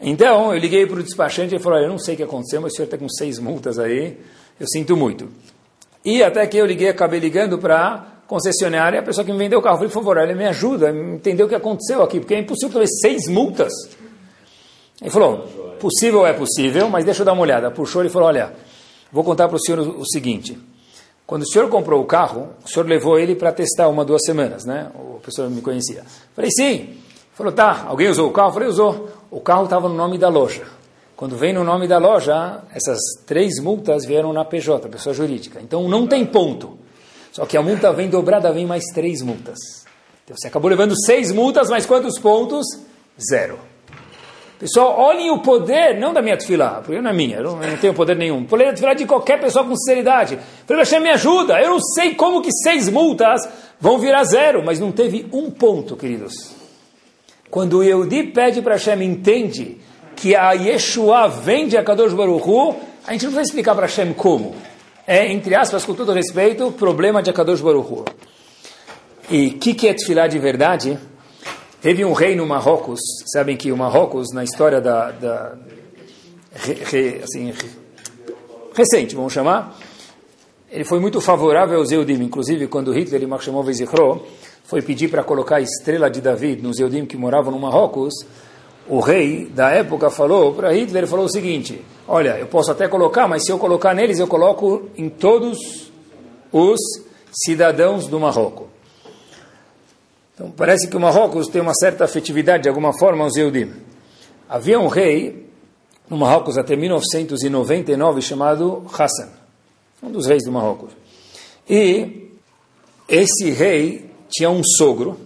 Então, 0.00 0.54
eu 0.54 0.58
liguei 0.60 0.86
para 0.86 1.00
o 1.00 1.02
despachante 1.02 1.56
e 1.56 1.58
falou, 1.58 1.80
eu 1.80 1.88
não 1.88 1.98
sei 1.98 2.14
o 2.14 2.16
que 2.16 2.22
aconteceu, 2.22 2.60
mas 2.60 2.72
o 2.72 2.76
senhor 2.76 2.84
está 2.84 2.96
com 2.96 3.08
seis 3.08 3.40
multas 3.40 3.80
aí, 3.80 4.16
eu 4.60 4.66
sinto 4.68 4.96
muito. 4.96 5.28
E 6.08 6.22
até 6.22 6.46
que 6.46 6.56
eu 6.56 6.64
liguei, 6.64 6.88
acabei 6.88 7.20
ligando 7.20 7.58
para 7.58 8.02
concessionária, 8.26 9.00
a 9.00 9.02
pessoa 9.02 9.26
que 9.26 9.30
me 9.30 9.36
vendeu 9.36 9.58
o 9.58 9.62
carro, 9.62 9.76
falei, 9.76 9.92
por 9.92 10.00
favor, 10.00 10.16
ele 10.16 10.34
me 10.34 10.46
ajuda, 10.46 10.90
me 10.90 11.16
entender 11.16 11.42
o 11.42 11.48
que 11.48 11.54
aconteceu 11.54 12.02
aqui, 12.02 12.18
porque 12.18 12.32
é 12.32 12.38
impossível 12.38 12.80
ter 12.80 12.86
seis 12.86 13.28
multas. 13.28 13.74
Ele 15.02 15.10
falou, 15.10 15.40
possível 15.78 16.26
é 16.26 16.32
possível, 16.32 16.88
mas 16.88 17.04
deixa 17.04 17.20
eu 17.20 17.26
dar 17.26 17.34
uma 17.34 17.42
olhada. 17.42 17.70
Puxou 17.70 18.02
e 18.06 18.08
falou, 18.08 18.28
olha, 18.28 18.54
vou 19.12 19.22
contar 19.22 19.48
para 19.48 19.56
o 19.56 19.60
senhor 19.60 19.80
o, 19.80 20.06
seguinte, 20.06 20.58
quando 21.26 21.42
o 21.42 21.46
senhor 21.46 21.68
comprou 21.68 22.00
o 22.00 22.06
carro, 22.06 22.54
o 22.64 22.68
senhor 22.68 22.88
levou 22.88 23.18
ele 23.18 23.34
para 23.34 23.52
testar 23.52 23.88
uma, 23.88 24.02
duas 24.02 24.22
semanas, 24.24 24.64
né? 24.64 24.90
O 24.94 25.20
pessoa 25.22 25.50
me 25.50 25.60
conhecia. 25.60 26.04
Falei, 26.34 26.50
sim. 26.50 26.96
Falou, 27.34 27.52
tá, 27.52 27.84
alguém 27.86 28.08
usou 28.08 28.30
o 28.30 28.32
carro? 28.32 28.50
Falei, 28.54 28.68
usou. 28.70 29.10
O 29.30 29.40
carro 29.40 29.64
estava 29.64 29.90
no 29.90 29.94
nome 29.94 30.16
da 30.16 30.30
loja. 30.30 30.64
Quando 31.18 31.36
vem 31.36 31.52
no 31.52 31.64
nome 31.64 31.88
da 31.88 31.98
loja, 31.98 32.62
essas 32.72 32.96
três 33.26 33.60
multas 33.60 34.06
vieram 34.06 34.32
na 34.32 34.44
PJ, 34.44 34.88
pessoa 34.88 35.12
jurídica. 35.12 35.60
Então 35.60 35.88
não 35.88 36.06
tem 36.06 36.24
ponto. 36.24 36.78
Só 37.32 37.44
que 37.44 37.56
a 37.56 37.60
multa 37.60 37.92
vem 37.92 38.08
dobrada, 38.08 38.52
vem 38.52 38.64
mais 38.64 38.84
três 38.94 39.20
multas. 39.20 39.58
Então 40.22 40.36
você 40.36 40.46
acabou 40.46 40.70
levando 40.70 40.94
seis 40.96 41.32
multas, 41.32 41.68
mas 41.68 41.84
quantos 41.86 42.20
pontos? 42.20 42.64
Zero. 43.20 43.58
Pessoal, 44.60 44.96
olhem 44.96 45.32
o 45.32 45.40
poder, 45.40 45.98
não 45.98 46.14
da 46.14 46.22
minha 46.22 46.36
tefilá, 46.36 46.82
porque 46.84 47.00
não 47.00 47.10
é 47.10 47.12
minha, 47.12 47.38
eu 47.38 47.42
não, 47.42 47.76
tenho 47.78 47.94
poder 47.94 48.14
nenhum. 48.14 48.42
O 48.42 48.44
poder 48.44 48.66
da 48.66 48.74
tefilá 48.74 48.94
de 48.94 49.04
qualquer 49.04 49.40
pessoa 49.40 49.64
com 49.64 49.74
sinceridade. 49.74 50.38
Falei, 50.68 50.84
Hashem, 50.84 51.00
me 51.00 51.10
ajuda. 51.10 51.60
Eu 51.60 51.70
não 51.70 51.80
sei 51.80 52.14
como 52.14 52.40
que 52.40 52.52
seis 52.52 52.88
multas 52.88 53.40
vão 53.80 53.98
virar 53.98 54.22
zero, 54.22 54.64
mas 54.64 54.78
não 54.78 54.92
teve 54.92 55.26
um 55.32 55.50
ponto, 55.50 55.96
queridos. 55.96 56.54
Quando 57.50 57.78
o 57.78 57.82
Yehudi 57.82 58.22
pede 58.32 58.62
para 58.62 58.74
Hashem, 58.74 59.02
entende 59.02 59.87
que 60.20 60.34
a 60.34 60.52
Yeshua 60.52 61.28
vem 61.28 61.68
de 61.68 61.76
Akadosh 61.76 62.12
Baruch 62.12 62.48
Hu, 62.48 62.74
a 63.06 63.12
gente 63.12 63.24
não 63.26 63.32
vai 63.32 63.42
explicar 63.42 63.74
para 63.74 63.86
Hashem 63.86 64.12
como. 64.12 64.54
É, 65.06 65.32
entre 65.32 65.54
aspas, 65.54 65.84
com 65.84 65.94
todo 65.94 66.12
respeito, 66.12 66.72
problema 66.72 67.22
de 67.22 67.30
Akadosh 67.30 67.60
Baruch 67.60 67.92
Hu. 67.92 68.04
E 69.30 69.48
o 69.48 69.58
que, 69.58 69.74
que 69.74 69.88
é 69.88 69.94
Tfilá 69.94 70.26
de 70.26 70.38
verdade? 70.38 70.98
Teve 71.80 72.04
um 72.04 72.12
rei 72.12 72.34
no 72.34 72.44
Marrocos, 72.46 72.98
sabem 73.32 73.56
que 73.56 73.70
o 73.70 73.76
Marrocos, 73.76 74.32
na 74.34 74.42
história 74.42 74.80
da... 74.80 75.12
da 75.12 75.54
re, 76.52 76.74
re, 76.74 77.20
assim, 77.22 77.52
re, 77.52 77.70
recente, 78.74 79.14
vamos 79.14 79.32
chamar, 79.32 79.78
ele 80.70 80.84
foi 80.84 80.98
muito 80.98 81.20
favorável 81.20 81.78
aos 81.78 81.92
Eudim, 81.92 82.22
inclusive 82.22 82.66
quando 82.66 82.92
Hitler 82.92 83.22
e 83.22 83.26
Marshemov 83.26 83.72
Zichro 83.72 84.26
foi 84.64 84.82
pedir 84.82 85.08
para 85.08 85.22
colocar 85.22 85.56
a 85.56 85.60
estrela 85.60 86.10
de 86.10 86.20
David 86.20 86.62
nos 86.62 86.78
Eudim 86.78 87.06
que 87.06 87.16
moravam 87.16 87.52
no 87.52 87.58
Marrocos, 87.58 88.12
o 88.88 89.00
rei 89.00 89.46
da 89.46 89.70
época 89.70 90.10
falou 90.10 90.54
para 90.54 90.72
Hitler, 90.72 91.06
falou 91.06 91.26
o 91.26 91.30
seguinte, 91.30 91.84
olha, 92.06 92.38
eu 92.38 92.46
posso 92.46 92.70
até 92.72 92.88
colocar, 92.88 93.28
mas 93.28 93.44
se 93.44 93.52
eu 93.52 93.58
colocar 93.58 93.94
neles, 93.94 94.18
eu 94.18 94.26
coloco 94.26 94.88
em 94.96 95.08
todos 95.08 95.92
os 96.50 96.78
cidadãos 97.30 98.06
do 98.06 98.18
Marrocos. 98.18 98.66
Então, 100.34 100.50
parece 100.50 100.88
que 100.88 100.96
o 100.96 101.00
Marrocos 101.00 101.48
tem 101.48 101.60
uma 101.60 101.74
certa 101.74 102.04
afetividade, 102.04 102.62
de 102.62 102.68
alguma 102.68 102.96
forma, 102.96 103.24
aos 103.24 103.36
Eudim. 103.36 103.72
Havia 104.48 104.78
um 104.80 104.86
rei 104.86 105.48
no 106.08 106.16
Marrocos 106.16 106.56
até 106.56 106.74
1999 106.74 108.22
chamado 108.22 108.86
Hassan, 108.96 109.28
um 110.02 110.10
dos 110.10 110.26
reis 110.26 110.44
do 110.44 110.52
Marrocos. 110.52 110.92
E 111.68 112.30
esse 113.08 113.50
rei 113.50 114.10
tinha 114.30 114.48
um 114.48 114.62
sogro 114.64 115.18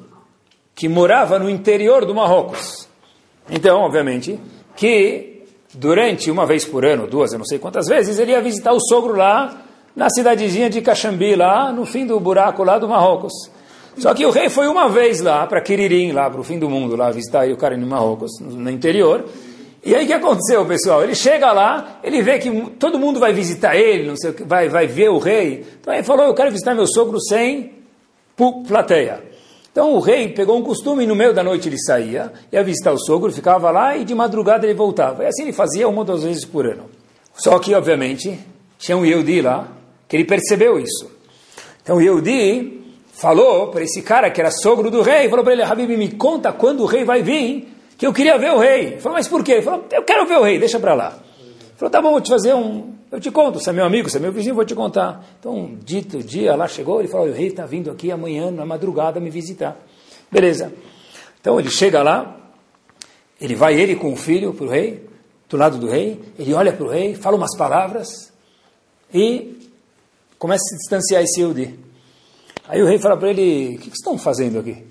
que 0.75 0.89
morava 0.89 1.39
no 1.39 1.49
interior 1.49 2.05
do 2.05 2.15
Marrocos. 2.15 2.89
Então, 3.53 3.81
obviamente, 3.81 4.41
que 4.75 5.45
durante 5.75 6.31
uma 6.31 6.47
vez 6.47 6.65
por 6.65 6.87
ano, 6.87 7.07
duas, 7.07 7.33
eu 7.33 7.39
não 7.39 7.45
sei 7.45 7.59
quantas 7.59 7.87
vezes, 7.87 8.19
ele 8.19 8.33
ia 8.33 8.41
visitar 8.41 8.73
o 8.73 8.81
sogro 8.81 9.15
lá 9.15 9.63
na 9.95 10.09
cidadezinha 10.09 10.71
de 10.71 10.81
Caxambi, 10.81 11.37
lá 11.37 11.71
no 11.71 11.85
fim 11.85 12.07
do 12.07 12.19
buraco 12.19 12.65
lá 12.65 12.79
do 12.79 12.89
Marrocos. 12.89 13.33
Só 13.99 14.15
que 14.15 14.25
o 14.25 14.31
rei 14.31 14.49
foi 14.49 14.69
uma 14.69 14.89
vez 14.89 15.21
lá 15.21 15.47
para 15.47 15.61
Quiririm, 15.61 16.13
lá 16.13 16.31
para 16.31 16.41
o 16.41 16.45
fim 16.45 16.59
do 16.59 16.69
mundo, 16.69 16.97
lá 16.97 17.11
visitar 17.11 17.47
o 17.49 17.57
cara 17.59 17.77
no 17.77 17.87
Marrocos, 17.87 18.41
no 18.41 18.71
interior. 18.71 19.27
E 19.85 19.95
aí 19.95 20.05
o 20.05 20.07
que 20.07 20.15
aconteceu, 20.15 20.65
pessoal? 20.65 21.03
Ele 21.03 21.15
chega 21.15 21.53
lá, 21.53 21.99
ele 22.03 22.23
vê 22.23 22.39
que 22.39 22.51
todo 22.79 22.99
mundo 22.99 23.21
vai 23.21 23.35
visitar 23.35 23.77
ele, 23.77 24.09
não 24.09 24.17
sei, 24.17 24.33
vai, 24.47 24.71
vai 24.71 24.87
ver 24.87 25.11
o 25.11 25.19
rei. 25.19 25.67
Então 25.79 25.93
ele 25.93 26.05
falou: 26.05 26.25
Eu 26.25 26.35
quero 26.35 26.51
visitar 26.51 26.75
meu 26.75 26.87
sogro 26.87 27.21
sem 27.21 27.73
plateia. 28.67 29.32
Então 29.73 29.95
o 29.95 30.01
rei 30.01 30.29
pegou 30.29 30.59
um 30.59 30.63
costume 30.63 31.05
e 31.05 31.07
no 31.07 31.17
meio 31.17 31.33
da 31.33 31.43
noite 31.43 31.67
ele 31.67 31.79
saía, 31.79 32.31
ia 32.53 32.63
visitar 32.63 32.93
o 32.93 32.99
sogro, 32.99 33.33
ficava 33.33 33.71
lá 33.71 33.97
e 33.97 34.05
de 34.05 34.15
madrugada 34.15 34.67
ele 34.67 34.75
voltava. 34.75 35.25
E 35.25 35.27
assim 35.27 35.45
ele 35.45 35.53
fazia 35.53 35.89
uma 35.89 36.01
ou 36.01 36.05
duas 36.05 36.23
vezes 36.23 36.45
por 36.45 36.67
ano. 36.67 36.91
Só 37.35 37.59
que, 37.59 37.75
obviamente, 37.75 38.39
tinha 38.79 38.97
um 38.97 39.05
Yehudi 39.05 39.41
lá, 39.41 39.69
que 40.07 40.17
ele 40.17 40.27
percebeu 40.27 40.79
isso. 40.79 41.11
Então 41.83 41.97
o 41.97 42.03
Yehudi 42.03 42.83
falou 43.13 43.69
para 43.69 43.83
esse 43.83 44.03
cara 44.03 44.31
que 44.31 44.41
era 44.41 44.51
sogro 44.51 44.91
do 44.91 45.01
rei, 45.01 45.31
falou 45.31 45.43
para 45.43 45.55
ele, 45.55 45.63
Habib, 45.63 45.97
me 45.97 46.11
conta 46.13 46.53
quando 46.53 46.83
o 46.83 46.87
rei 46.87 47.03
vai 47.03 47.23
vir, 47.23 47.73
que 47.97 48.07
eu 48.07 48.13
queria 48.13 48.37
ver 48.37 48.53
o 48.53 48.59
rei. 48.59 48.87
Ele 48.89 49.01
falou, 49.01 49.17
mas 49.17 49.27
por 49.27 49.43
quê? 49.43 49.53
Ele 49.53 49.63
falou, 49.63 49.87
eu 49.91 50.03
quero 50.03 50.27
ver 50.27 50.39
o 50.39 50.43
rei, 50.43 50.59
deixa 50.59 50.79
para 50.79 50.93
lá. 50.93 51.19
Ele 51.41 51.77
falou, 51.77 51.91
tá 51.91 52.03
bom, 52.03 52.11
vou 52.11 52.21
te 52.21 52.29
fazer 52.29 52.53
um, 52.53 52.93
eu 53.13 53.21
te 53.21 53.31
conto, 53.31 53.61
você 53.61 53.69
é 53.69 53.73
meu 53.75 53.85
amigo, 53.85 54.09
você 54.09 54.17
é 54.17 54.21
meu 54.21 54.33
vizinho, 54.33 54.55
vou 54.55 54.65
te 54.65 54.75
contar. 54.75 55.23
Então, 55.39 55.77
dito 55.85 56.23
dia, 56.23 56.57
lá 56.57 56.67
chegou, 56.67 56.99
ele 56.99 57.09
falou, 57.09 57.29
o 57.29 57.33
rei 57.33 57.49
está 57.49 57.67
vindo 57.67 57.91
aqui 57.91 58.11
amanhã, 58.11 58.51
na 58.51 58.65
madrugada, 58.65 59.21
me 59.21 59.29
visitar. 59.29 59.77
Beleza. 60.31 60.73
Então, 61.39 61.61
ele 61.61 61.69
chega 61.69 62.03
lá, 62.03 62.35
ele 63.39 63.55
vai, 63.55 63.79
ele 63.79 63.97
com 63.97 64.15
o 64.15 64.17
filho, 64.17 64.55
para 64.55 64.65
o 64.65 64.69
rei, 64.71 65.07
do 65.47 65.59
lado 65.59 65.77
do 65.77 65.91
rei, 65.91 66.19
ele 66.39 66.55
olha 66.55 66.73
para 66.73 66.87
o 66.87 66.89
rei, 66.89 67.15
fala 67.15 67.37
umas 67.37 67.55
palavras 67.55 68.33
e 69.13 69.59
começa 70.39 70.63
a 70.65 70.69
se 70.69 70.77
distanciar 70.79 71.23
esse 71.23 71.39
Yehudi. 71.39 71.79
Aí 72.67 72.83
o 72.83 72.87
rei 72.87 72.99
fala 72.99 73.19
para 73.19 73.29
ele, 73.29 73.77
o 73.77 73.79
que, 73.79 73.91
que 73.91 73.97
estão 73.97 74.17
fazendo 74.17 74.59
aqui? 74.59 74.71
Ele 74.71 74.87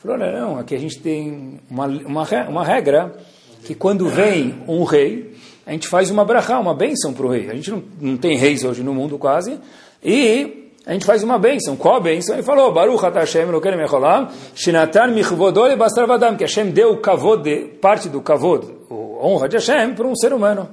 falou, 0.00 0.16
não, 0.16 0.58
aqui 0.60 0.76
a 0.76 0.78
gente 0.78 1.00
tem 1.00 1.58
uma, 1.68 1.86
uma, 1.86 2.22
uma 2.48 2.64
regra 2.64 3.18
que 3.64 3.74
quando 3.74 4.08
vem 4.08 4.62
um 4.68 4.84
rei, 4.84 5.36
a 5.68 5.72
gente 5.72 5.86
faz 5.86 6.10
uma 6.10 6.24
brachá, 6.24 6.58
uma 6.58 6.72
bênção 6.72 7.12
para 7.12 7.26
o 7.26 7.28
rei. 7.28 7.50
A 7.50 7.54
gente 7.54 7.70
não, 7.70 7.82
não 8.00 8.16
tem 8.16 8.38
reis 8.38 8.64
hoje 8.64 8.82
no 8.82 8.94
mundo 8.94 9.18
quase. 9.18 9.60
E 10.02 10.70
a 10.86 10.94
gente 10.94 11.04
faz 11.04 11.22
uma 11.22 11.38
bênção. 11.38 11.76
Qual 11.76 11.96
a 11.96 12.00
bênção? 12.00 12.34
Ele 12.34 12.42
falou, 12.42 12.72
Baruch 12.72 13.04
Hashem 13.04 13.42
Elokeinu 13.42 13.76
Mecholam, 13.76 14.30
Shinatan 14.54 15.08
Michvodol 15.08 15.76
Bastravadam, 15.76 16.38
que 16.38 16.44
Hashem 16.44 16.70
deu 16.70 16.92
o 16.92 16.96
kavod, 16.96 17.76
parte 17.82 18.08
do 18.08 18.22
kavod, 18.22 18.66
a 18.90 18.94
honra 19.26 19.46
de 19.46 19.56
Hashem, 19.56 19.94
para 19.94 20.06
um 20.06 20.16
ser 20.16 20.32
humano. 20.32 20.70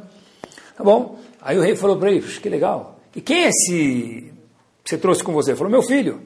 Tá 0.78 0.82
bom? 0.82 1.20
Aí 1.42 1.60
o 1.60 1.62
rei 1.62 1.76
falou 1.76 1.98
para 1.98 2.10
ele, 2.10 2.22
que 2.22 2.48
legal. 2.48 2.98
E 3.14 3.20
quem 3.20 3.44
é 3.44 3.50
esse 3.50 4.32
que 4.82 4.92
você 4.92 4.98
trouxe 4.98 5.22
com 5.22 5.34
você? 5.34 5.52
Ele 5.52 5.58
falou, 5.58 5.72
meu 5.72 5.84
filho. 5.84 6.22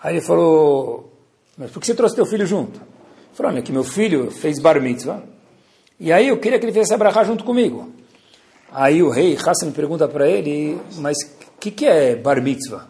Aí 0.00 0.14
ele 0.14 0.24
falou, 0.24 1.12
mas 1.58 1.72
por 1.72 1.80
que 1.80 1.86
você 1.86 1.94
trouxe 1.96 2.14
teu 2.14 2.24
filho 2.24 2.46
junto? 2.46 2.76
Ele 2.76 3.34
falou, 3.34 3.50
olha, 3.50 3.62
que 3.62 3.72
meu 3.72 3.82
filho 3.82 4.30
fez 4.30 4.60
bar 4.60 4.80
mitzvah, 4.80 5.24
E 6.00 6.10
aí 6.10 6.28
eu 6.28 6.38
queria 6.38 6.58
que 6.58 6.64
ele 6.64 6.72
fizesse 6.72 6.94
a 6.94 7.24
junto 7.24 7.44
comigo. 7.44 7.90
Aí 8.72 9.02
o 9.02 9.10
rei 9.10 9.36
Hassan 9.36 9.70
pergunta 9.70 10.08
para 10.08 10.26
ele, 10.26 10.80
mas 10.96 11.16
o 11.18 11.60
que, 11.60 11.70
que 11.70 11.84
é 11.84 12.16
bar 12.16 12.40
mitzvah? 12.40 12.86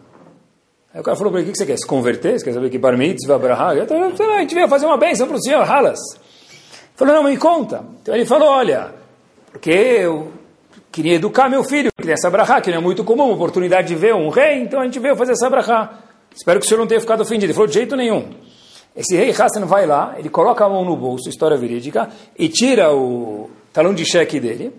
Aí 0.93 1.01
o 1.01 1.03
cara 1.03 1.17
falou 1.17 1.29
para 1.29 1.41
ele, 1.41 1.49
o 1.49 1.51
que, 1.51 1.57
que 1.57 1.57
você 1.57 1.65
quer? 1.65 1.77
Se 1.77 1.85
converter? 1.85 2.39
Você 2.39 2.45
quer 2.45 2.53
saber 2.53 2.69
que 2.69 2.77
bar 2.77 2.97
mitzvah, 2.97 3.37
falei, 3.37 4.37
a 4.37 4.39
gente 4.39 4.55
veio 4.55 4.69
fazer 4.69 4.85
uma 4.85 4.97
bênção 4.97 5.27
para 5.27 5.35
o 5.35 5.41
senhor, 5.41 5.69
Halas. 5.69 5.99
Ele 6.13 6.95
falou, 6.95 7.15
não, 7.15 7.23
me 7.23 7.35
conta. 7.35 7.83
Então 8.01 8.15
ele 8.15 8.25
falou, 8.25 8.47
olha, 8.47 8.93
porque 9.51 9.71
eu 9.71 10.31
queria 10.89 11.15
educar 11.15 11.49
meu 11.49 11.65
filho, 11.65 11.89
queria 11.97 12.13
essa 12.13 12.29
brachá, 12.29 12.61
que 12.61 12.69
não 12.69 12.77
é 12.77 12.81
muito 12.81 13.03
comum, 13.03 13.31
oportunidade 13.31 13.89
de 13.89 13.95
ver 13.95 14.15
um 14.15 14.29
rei, 14.29 14.61
então 14.61 14.79
a 14.79 14.85
gente 14.85 14.99
veio 14.99 15.17
fazer 15.17 15.33
essa 15.33 15.49
brachá. 15.49 15.99
Espero 16.33 16.59
que 16.59 16.65
o 16.65 16.69
senhor 16.69 16.79
não 16.79 16.87
tenha 16.87 17.01
ficado 17.01 17.21
ofendido. 17.21 17.47
Ele 17.47 17.53
falou, 17.53 17.67
de 17.67 17.73
jeito 17.73 17.95
nenhum. 17.97 18.29
Esse 18.95 19.15
rei 19.15 19.31
Hassan 19.31 19.65
vai 19.65 19.85
lá, 19.85 20.15
ele 20.17 20.29
coloca 20.29 20.65
a 20.65 20.69
mão 20.69 20.83
no 20.83 20.95
bolso, 20.97 21.29
história 21.29 21.57
verídica, 21.57 22.09
e 22.37 22.49
tira 22.49 22.93
o 22.93 23.49
talão 23.71 23.93
de 23.93 24.05
cheque 24.05 24.39
dele. 24.39 24.73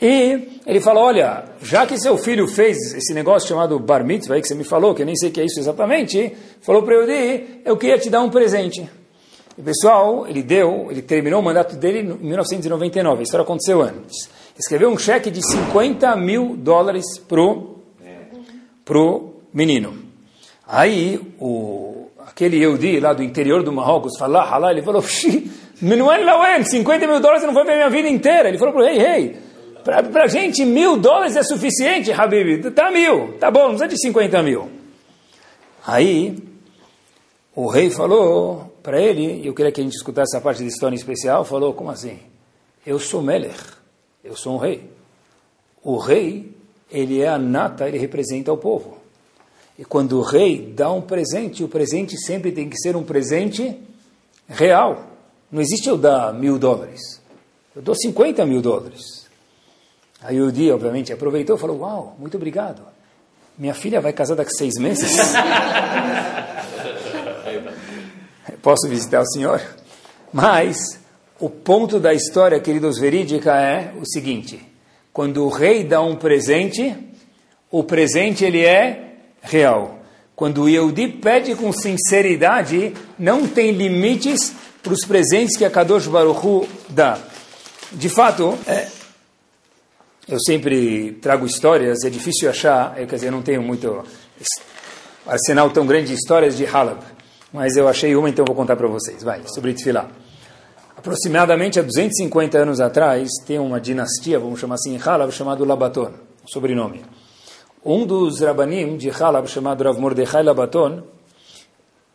E 0.00 0.60
ele 0.66 0.80
fala, 0.80 1.00
olha, 1.00 1.44
já 1.62 1.86
que 1.86 1.96
seu 1.98 2.18
filho 2.18 2.48
fez 2.48 2.76
esse 2.94 3.14
negócio 3.14 3.48
chamado 3.48 3.78
bar 3.78 4.04
mitzvah, 4.04 4.40
que 4.40 4.48
você 4.48 4.54
me 4.54 4.64
falou, 4.64 4.94
que 4.94 5.02
eu 5.02 5.06
nem 5.06 5.14
sei 5.14 5.28
o 5.28 5.32
que 5.32 5.40
é 5.40 5.44
isso 5.44 5.60
exatamente, 5.60 6.34
falou 6.60 6.82
para 6.82 6.94
eu 6.94 7.08
ir, 7.08 7.62
eu 7.64 7.76
queria 7.76 7.96
te 7.96 8.10
dar 8.10 8.22
um 8.22 8.28
presente. 8.28 8.88
E 9.56 9.62
pessoal, 9.62 10.26
ele 10.26 10.42
deu, 10.42 10.88
ele 10.90 11.00
terminou 11.00 11.40
o 11.40 11.44
mandato 11.44 11.76
dele 11.76 12.00
em 12.00 12.26
1999, 12.26 13.20
a 13.20 13.22
história 13.22 13.44
aconteceu 13.44 13.80
antes. 13.82 14.28
Escreveu 14.58 14.90
um 14.90 14.98
cheque 14.98 15.30
de 15.30 15.40
50 15.46 16.14
mil 16.16 16.56
dólares 16.56 17.18
pro, 17.18 17.78
pro 18.84 19.36
menino. 19.52 19.96
Aí, 20.66 21.20
o, 21.38 22.08
aquele 22.26 22.58
Yehudi 22.58 23.00
lá 23.00 23.12
do 23.12 23.22
interior 23.22 23.62
do 23.62 23.72
Marrocos, 23.72 24.18
fala, 24.18 24.42
halá, 24.42 24.70
ele 24.70 24.82
falou, 24.82 25.02
Minuan 25.80 26.18
Lawen, 26.24 26.64
50 26.64 27.06
mil 27.06 27.20
dólares 27.20 27.44
não 27.44 27.52
foi 27.52 27.64
para 27.64 27.74
minha 27.74 27.90
vida 27.90 28.08
inteira. 28.08 28.48
Ele 28.48 28.58
falou 28.58 28.74
para 28.74 28.90
ele, 28.90 29.02
hey, 29.02 29.16
hey, 29.16 29.36
para 29.84 30.24
a 30.24 30.26
gente 30.26 30.64
mil 30.64 30.96
dólares 30.96 31.36
é 31.36 31.42
suficiente, 31.42 32.10
Habib, 32.10 32.70
tá 32.70 32.90
mil, 32.90 33.34
tá 33.38 33.50
bom, 33.50 33.68
não 33.68 33.76
precisa 33.76 33.88
de 33.88 34.00
50 34.00 34.42
mil. 34.42 34.70
Aí, 35.86 36.36
o 37.54 37.66
rei 37.68 37.90
falou 37.90 38.74
para 38.82 39.00
ele, 39.00 39.42
e 39.42 39.46
eu 39.46 39.54
queria 39.54 39.70
que 39.70 39.80
a 39.80 39.84
gente 39.84 39.94
escutasse 39.94 40.34
essa 40.34 40.42
parte 40.42 40.62
da 40.62 40.68
história 40.68 40.94
em 40.94 40.98
especial, 40.98 41.44
falou, 41.44 41.74
como 41.74 41.90
assim? 41.90 42.18
Eu 42.86 42.98
sou 42.98 43.22
Melech, 43.22 43.60
eu 44.22 44.36
sou 44.36 44.54
um 44.54 44.58
rei. 44.58 44.90
O 45.82 45.98
rei, 45.98 46.50
ele 46.90 47.20
é 47.20 47.28
a 47.28 47.38
nata, 47.38 47.86
ele 47.86 47.98
representa 47.98 48.50
o 48.52 48.56
povo. 48.56 49.03
E 49.78 49.84
quando 49.84 50.18
o 50.18 50.22
rei 50.22 50.72
dá 50.74 50.90
um 50.92 51.00
presente, 51.00 51.64
o 51.64 51.68
presente 51.68 52.16
sempre 52.16 52.52
tem 52.52 52.68
que 52.68 52.78
ser 52.78 52.94
um 52.94 53.02
presente 53.02 53.76
real. 54.48 55.06
Não 55.50 55.60
existe 55.60 55.88
eu 55.88 55.96
dar 55.96 56.32
mil 56.32 56.58
dólares. 56.58 57.20
Eu 57.74 57.82
dou 57.82 57.94
50 57.94 58.46
mil 58.46 58.62
dólares. 58.62 59.24
Aí 60.22 60.40
o 60.40 60.52
dia, 60.52 60.74
obviamente, 60.74 61.12
aproveitou 61.12 61.56
e 61.56 61.58
falou: 61.58 61.80
Uau, 61.80 62.16
muito 62.18 62.36
obrigado. 62.36 62.82
Minha 63.58 63.74
filha 63.74 64.00
vai 64.00 64.12
casar 64.12 64.36
daqui 64.36 64.50
a 64.54 64.58
seis 64.58 64.74
meses. 64.78 65.12
Posso 68.62 68.88
visitar 68.88 69.20
o 69.20 69.26
senhor? 69.26 69.60
Mas 70.32 70.76
o 71.38 71.50
ponto 71.50 72.00
da 72.00 72.14
história, 72.14 72.58
queridos 72.60 72.98
verídica, 72.98 73.54
é 73.56 73.92
o 74.00 74.06
seguinte: 74.06 74.60
quando 75.12 75.44
o 75.44 75.48
rei 75.48 75.84
dá 75.84 76.00
um 76.00 76.16
presente, 76.16 76.96
o 77.70 77.84
presente 77.84 78.44
ele 78.44 78.64
é 78.64 79.13
real. 79.44 80.00
Quando 80.34 80.62
o 80.62 80.68
Yehudi 80.68 81.06
pede 81.08 81.54
com 81.54 81.70
sinceridade, 81.72 82.92
não 83.16 83.46
tem 83.46 83.70
limites 83.70 84.52
para 84.82 84.92
os 84.92 85.06
presentes 85.06 85.56
que 85.56 85.64
a 85.64 85.70
Kadosh 85.70 86.08
Baruch 86.08 86.44
Hu 86.44 86.68
dá. 86.88 87.18
De 87.92 88.08
fato, 88.08 88.58
é, 88.66 88.88
eu 90.28 90.40
sempre 90.40 91.12
trago 91.22 91.46
histórias, 91.46 92.02
é 92.04 92.10
difícil 92.10 92.50
achar, 92.50 92.98
eu, 92.98 93.06
quer 93.06 93.16
dizer, 93.16 93.28
eu 93.28 93.32
não 93.32 93.42
tenho 93.42 93.62
muito 93.62 94.04
arsenal 95.26 95.70
tão 95.70 95.86
grande 95.86 96.08
de 96.08 96.14
histórias 96.14 96.56
de 96.56 96.66
Halab, 96.66 97.00
mas 97.52 97.76
eu 97.76 97.86
achei 97.86 98.16
uma, 98.16 98.28
então 98.28 98.44
vou 98.44 98.56
contar 98.56 98.74
para 98.74 98.88
vocês. 98.88 99.22
Vai, 99.22 99.42
sobre 99.46 99.72
Tfilah. 99.72 100.08
Aproximadamente 100.96 101.78
há 101.78 101.82
250 101.82 102.58
anos 102.58 102.80
atrás, 102.80 103.28
tem 103.46 103.58
uma 103.58 103.80
dinastia, 103.80 104.38
vamos 104.38 104.58
chamar 104.58 104.74
assim, 104.74 104.94
em 104.94 104.98
Halab, 104.98 105.30
chamado 105.30 105.64
Labaton, 105.64 106.12
sobrenome. 106.46 107.04
Um 107.84 108.06
dos 108.06 108.40
rabanim 108.40 108.96
de 108.96 109.10
Halab, 109.10 109.46
chamado 109.46 109.84
Rav 109.84 110.00
Mordechai 110.00 110.42
Labaton, 110.42 111.02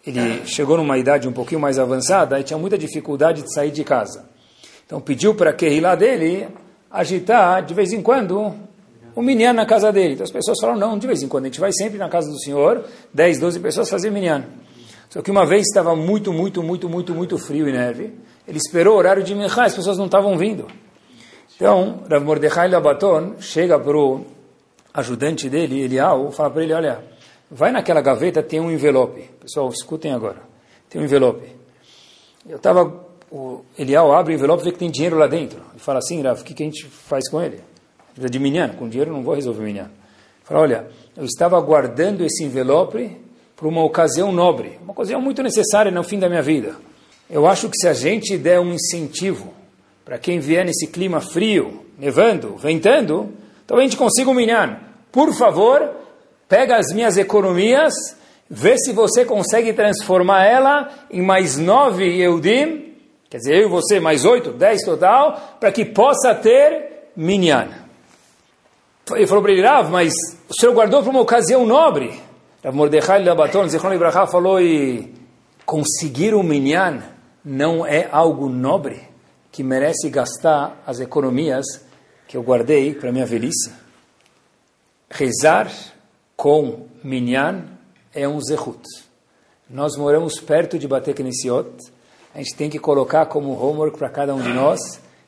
ele 0.06 0.46
chegou 0.46 0.78
numa 0.78 0.98
idade 0.98 1.28
um 1.28 1.32
pouquinho 1.32 1.62
mais 1.62 1.78
avançada 1.78 2.40
e 2.40 2.44
tinha 2.44 2.58
muita 2.58 2.78
dificuldade 2.78 3.44
de 3.44 3.54
sair 3.54 3.70
de 3.70 3.84
casa. 3.84 4.26
Então 4.86 5.00
pediu 5.00 5.36
para 5.36 5.52
a 5.52 5.54
Kehilá 5.54 5.94
dele 5.94 6.48
agitar 6.90 7.64
de 7.64 7.76
vez 7.76 7.94
em 7.94 8.02
quando 8.02 8.52
um 9.16 9.22
minyan 9.22 9.54
na 9.54 9.66
casa 9.66 9.92
dele. 9.92 10.14
Então 10.14 10.24
as 10.24 10.32
pessoas 10.32 10.58
falaram, 10.60 10.80
não, 10.80 10.98
de 10.98 11.06
vez 11.06 11.22
em 11.22 11.28
quando, 11.28 11.46
a 11.46 11.48
gente 11.48 11.60
vai 11.60 11.72
sempre 11.72 12.00
na 12.00 12.10
casa 12.10 12.32
do 12.32 12.40
senhor, 12.40 12.86
10, 13.14 13.40
12 13.40 13.60
pessoas 13.60 13.90
fazer 13.90 14.10
minyan. 14.10 14.46
Só 15.10 15.22
que 15.22 15.30
uma 15.30 15.46
vez 15.46 15.68
estava 15.68 15.96
muito, 15.96 16.34
muito, 16.34 16.64
muito, 16.64 16.90
muito, 16.90 17.14
muito 17.14 17.38
frio 17.38 17.70
e 17.70 17.72
neve, 17.72 18.14
ele 18.48 18.58
esperou 18.58 18.96
o 18.96 18.98
horário 18.98 19.22
de 19.22 19.36
minhá, 19.36 19.66
as 19.66 19.76
pessoas 19.76 19.98
não 20.00 20.06
estavam 20.06 20.36
vindo. 20.36 20.66
Então, 21.56 22.04
Rav 22.10 22.24
Mordechai 22.24 22.70
Labaton 22.70 23.36
chega 23.40 23.78
para 23.78 23.98
o 23.98 24.26
ajudante 25.00 25.50
dele, 25.50 25.82
Elial, 25.82 26.32
fala 26.32 26.50
para 26.50 26.64
ele, 26.64 26.74
olha, 26.74 27.04
vai 27.50 27.72
naquela 27.72 28.02
gaveta, 28.02 28.44
tem 28.44 28.60
um 28.60 28.72
envelope. 28.72 29.22
Pessoal, 29.40 29.70
escutem 29.70 30.14
agora. 30.14 30.42
Tem 30.90 31.02
um 31.02 31.06
envelope. 31.06 31.48
Eu 32.48 32.58
estava, 32.58 33.06
o 33.32 33.62
Elial 33.78 34.14
abre 34.14 34.34
o 34.34 34.36
envelope 34.36 34.62
e 34.62 34.66
vê 34.66 34.72
que 34.72 34.80
tem 34.80 34.90
dinheiro 34.90 35.18
lá 35.18 35.28
dentro. 35.28 35.62
E 35.76 35.80
fala 35.80 36.00
assim, 36.00 36.22
Rav, 36.22 36.42
o 36.42 36.44
que, 36.44 36.54
que 36.54 36.64
a 36.64 36.66
gente 36.66 36.86
faz 36.86 37.30
com 37.30 37.42
ele? 37.42 37.62
De 38.16 38.40
minyan, 38.40 38.70
com 38.70 38.88
dinheiro 38.90 39.12
não 39.12 39.24
vou 39.24 39.36
resolver 39.36 39.64
minyan. 39.64 39.90
Fala, 40.44 40.62
olha, 40.62 40.88
eu 41.16 41.26
estava 41.26 41.60
guardando 41.62 42.24
esse 42.24 42.44
envelope 42.44 43.18
para 43.56 43.68
uma 43.68 43.84
ocasião 43.84 44.32
nobre, 44.32 44.80
uma 44.82 44.92
ocasião 44.92 45.22
muito 45.22 45.44
necessária 45.44 45.92
no 45.92 46.04
fim 46.04 46.20
da 46.20 46.30
minha 46.30 46.42
vida. 46.42 46.76
Eu 47.30 47.48
acho 47.48 47.70
que 47.70 47.78
se 47.78 47.88
a 47.88 47.94
gente 47.94 48.38
der 48.38 48.60
um 48.60 48.74
incentivo 48.74 49.54
para 50.04 50.18
quem 50.18 50.40
vier 50.40 50.66
nesse 50.66 50.88
clima 50.88 51.22
frio, 51.22 51.86
nevando, 51.98 52.56
ventando, 52.58 53.32
Talvez 53.70 53.86
a 53.86 53.90
gente 53.92 54.00
consiga 54.00 54.32
um 54.32 54.34
minyan. 54.34 54.78
Por 55.12 55.34
favor, 55.34 55.90
pega 56.48 56.78
as 56.78 56.94
minhas 56.94 57.18
economias, 57.18 57.94
vê 58.50 58.78
se 58.78 58.92
você 58.92 59.26
consegue 59.26 59.74
transformar 59.74 60.46
ela 60.46 60.90
em 61.12 61.22
mais 61.22 61.58
nove 61.58 62.22
Eudim, 62.22 62.96
quer 63.30 63.38
dizer, 63.38 63.56
eu 63.56 63.68
e 63.68 63.70
você 63.70 64.00
mais 64.00 64.26
oito, 64.26 64.52
dez 64.52 64.84
total, 64.84 65.58
para 65.60 65.72
que 65.72 65.86
possa 65.86 66.34
ter 66.36 67.10
minyan. 67.16 67.70
Ele 69.12 69.28
falou 69.28 69.42
para 69.42 69.52
ele, 69.52 69.62
Rav, 69.64 69.90
mas 69.90 70.14
o 70.48 70.60
senhor 70.60 70.74
guardou 70.74 71.02
para 71.02 71.10
uma 71.10 71.22
ocasião 71.22 71.66
nobre. 71.66 72.20
Rav 72.64 72.76
Mordechai 72.76 73.24
Labaton, 73.24 73.68
Zichron 73.68 73.94
Ibrahá, 73.94 74.28
falou, 74.28 74.62
e 74.62 75.14
conseguir 75.66 76.36
um 76.36 76.44
minyan 76.44 77.02
não 77.44 77.86
é 77.86 78.08
algo 78.12 78.50
nobre 78.50 79.02
que 79.52 79.64
merece 79.64 80.10
gastar 80.10 80.82
as 80.86 81.00
economias 81.00 81.66
que 82.28 82.38
eu 82.38 82.44
guardei 82.44 82.94
para 82.94 83.12
minha 83.12 83.26
velhice. 83.26 83.72
Rezar 85.10 85.72
com 86.38 86.86
minyan 87.04 87.64
é 88.14 88.28
um 88.28 88.40
zehut. 88.40 88.80
Nós 89.68 89.98
moramos 89.98 90.40
perto 90.40 90.78
de 90.78 90.88
Bate 90.88 91.14
Knessiot. 91.14 91.68
A 92.34 92.38
gente 92.38 92.56
tem 92.56 92.70
que 92.70 92.78
colocar 92.78 93.26
como 93.26 93.52
homework 93.52 93.98
para 93.98 94.10
cada 94.10 94.36
um 94.36 94.42
de 94.42 94.54
nós 94.54 94.80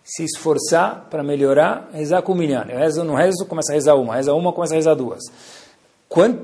se 0.04 0.24
esforçar 0.24 1.08
para 1.10 1.24
melhorar, 1.24 1.90
rezar 1.94 2.22
com 2.22 2.36
minyan. 2.36 2.66
Eu 2.70 2.78
rezo, 2.78 3.04
não 3.04 3.16
rezo, 3.16 3.46
começa 3.48 3.72
a 3.72 3.76
rezar 3.76 3.96
uma. 3.96 4.16
Reza 4.16 4.34
uma, 4.34 4.54
começa 4.54 4.76
a 4.76 4.78
rezar 4.78 4.94
duas. 4.94 5.24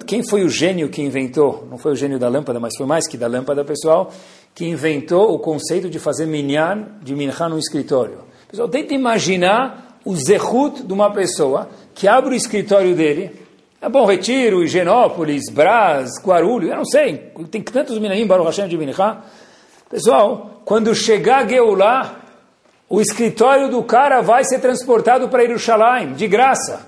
quem 0.07 0.27
foi 0.27 0.43
o 0.43 0.49
gênio 0.49 0.89
que 0.89 1.03
inventou, 1.03 1.67
não 1.69 1.77
foi 1.77 1.91
o 1.91 1.95
gênio 1.95 2.17
da 2.17 2.27
lâmpada, 2.27 2.59
mas 2.59 2.73
foi 2.75 2.87
mais 2.87 3.07
que 3.07 3.17
da 3.17 3.27
lâmpada, 3.27 3.63
pessoal, 3.63 4.11
que 4.55 4.65
inventou 4.65 5.33
o 5.33 5.39
conceito 5.39 5.91
de 5.91 5.99
fazer 5.99 6.25
minyan, 6.25 6.87
de 7.03 7.15
minhá 7.15 7.47
no 7.47 7.59
escritório. 7.59 8.25
Pessoal, 8.49 8.67
tenta 8.67 8.95
imaginar 8.95 9.86
o 10.07 10.15
zehut 10.15 10.83
de 10.83 10.93
uma 10.93 11.11
pessoa 11.11 11.67
que 11.93 12.07
abre 12.07 12.33
o 12.33 12.37
escritório 12.37 12.95
dele, 12.95 13.29
é 13.81 13.89
Bom 13.89 14.05
Retiro, 14.05 14.63
Higienópolis, 14.63 15.51
Brás, 15.51 16.11
Guarulhos, 16.23 16.69
eu 16.69 16.77
não 16.77 16.85
sei, 16.85 17.29
tem 17.51 17.61
tantos 17.61 17.99
minaim, 17.99 18.25
Baruch 18.25 18.45
Hashem 18.45 18.69
de 18.69 18.77
Minchá. 18.77 19.21
Pessoal, 19.89 20.61
quando 20.63 20.95
chegar 20.95 21.43
a 21.43 21.47
Geulah, 21.47 22.21
o 22.89 23.01
escritório 23.01 23.69
do 23.69 23.83
cara 23.83 24.21
vai 24.21 24.45
ser 24.45 24.59
transportado 24.59 25.27
para 25.27 25.45
Jerusalém, 25.45 26.13
de 26.13 26.25
graça. 26.25 26.87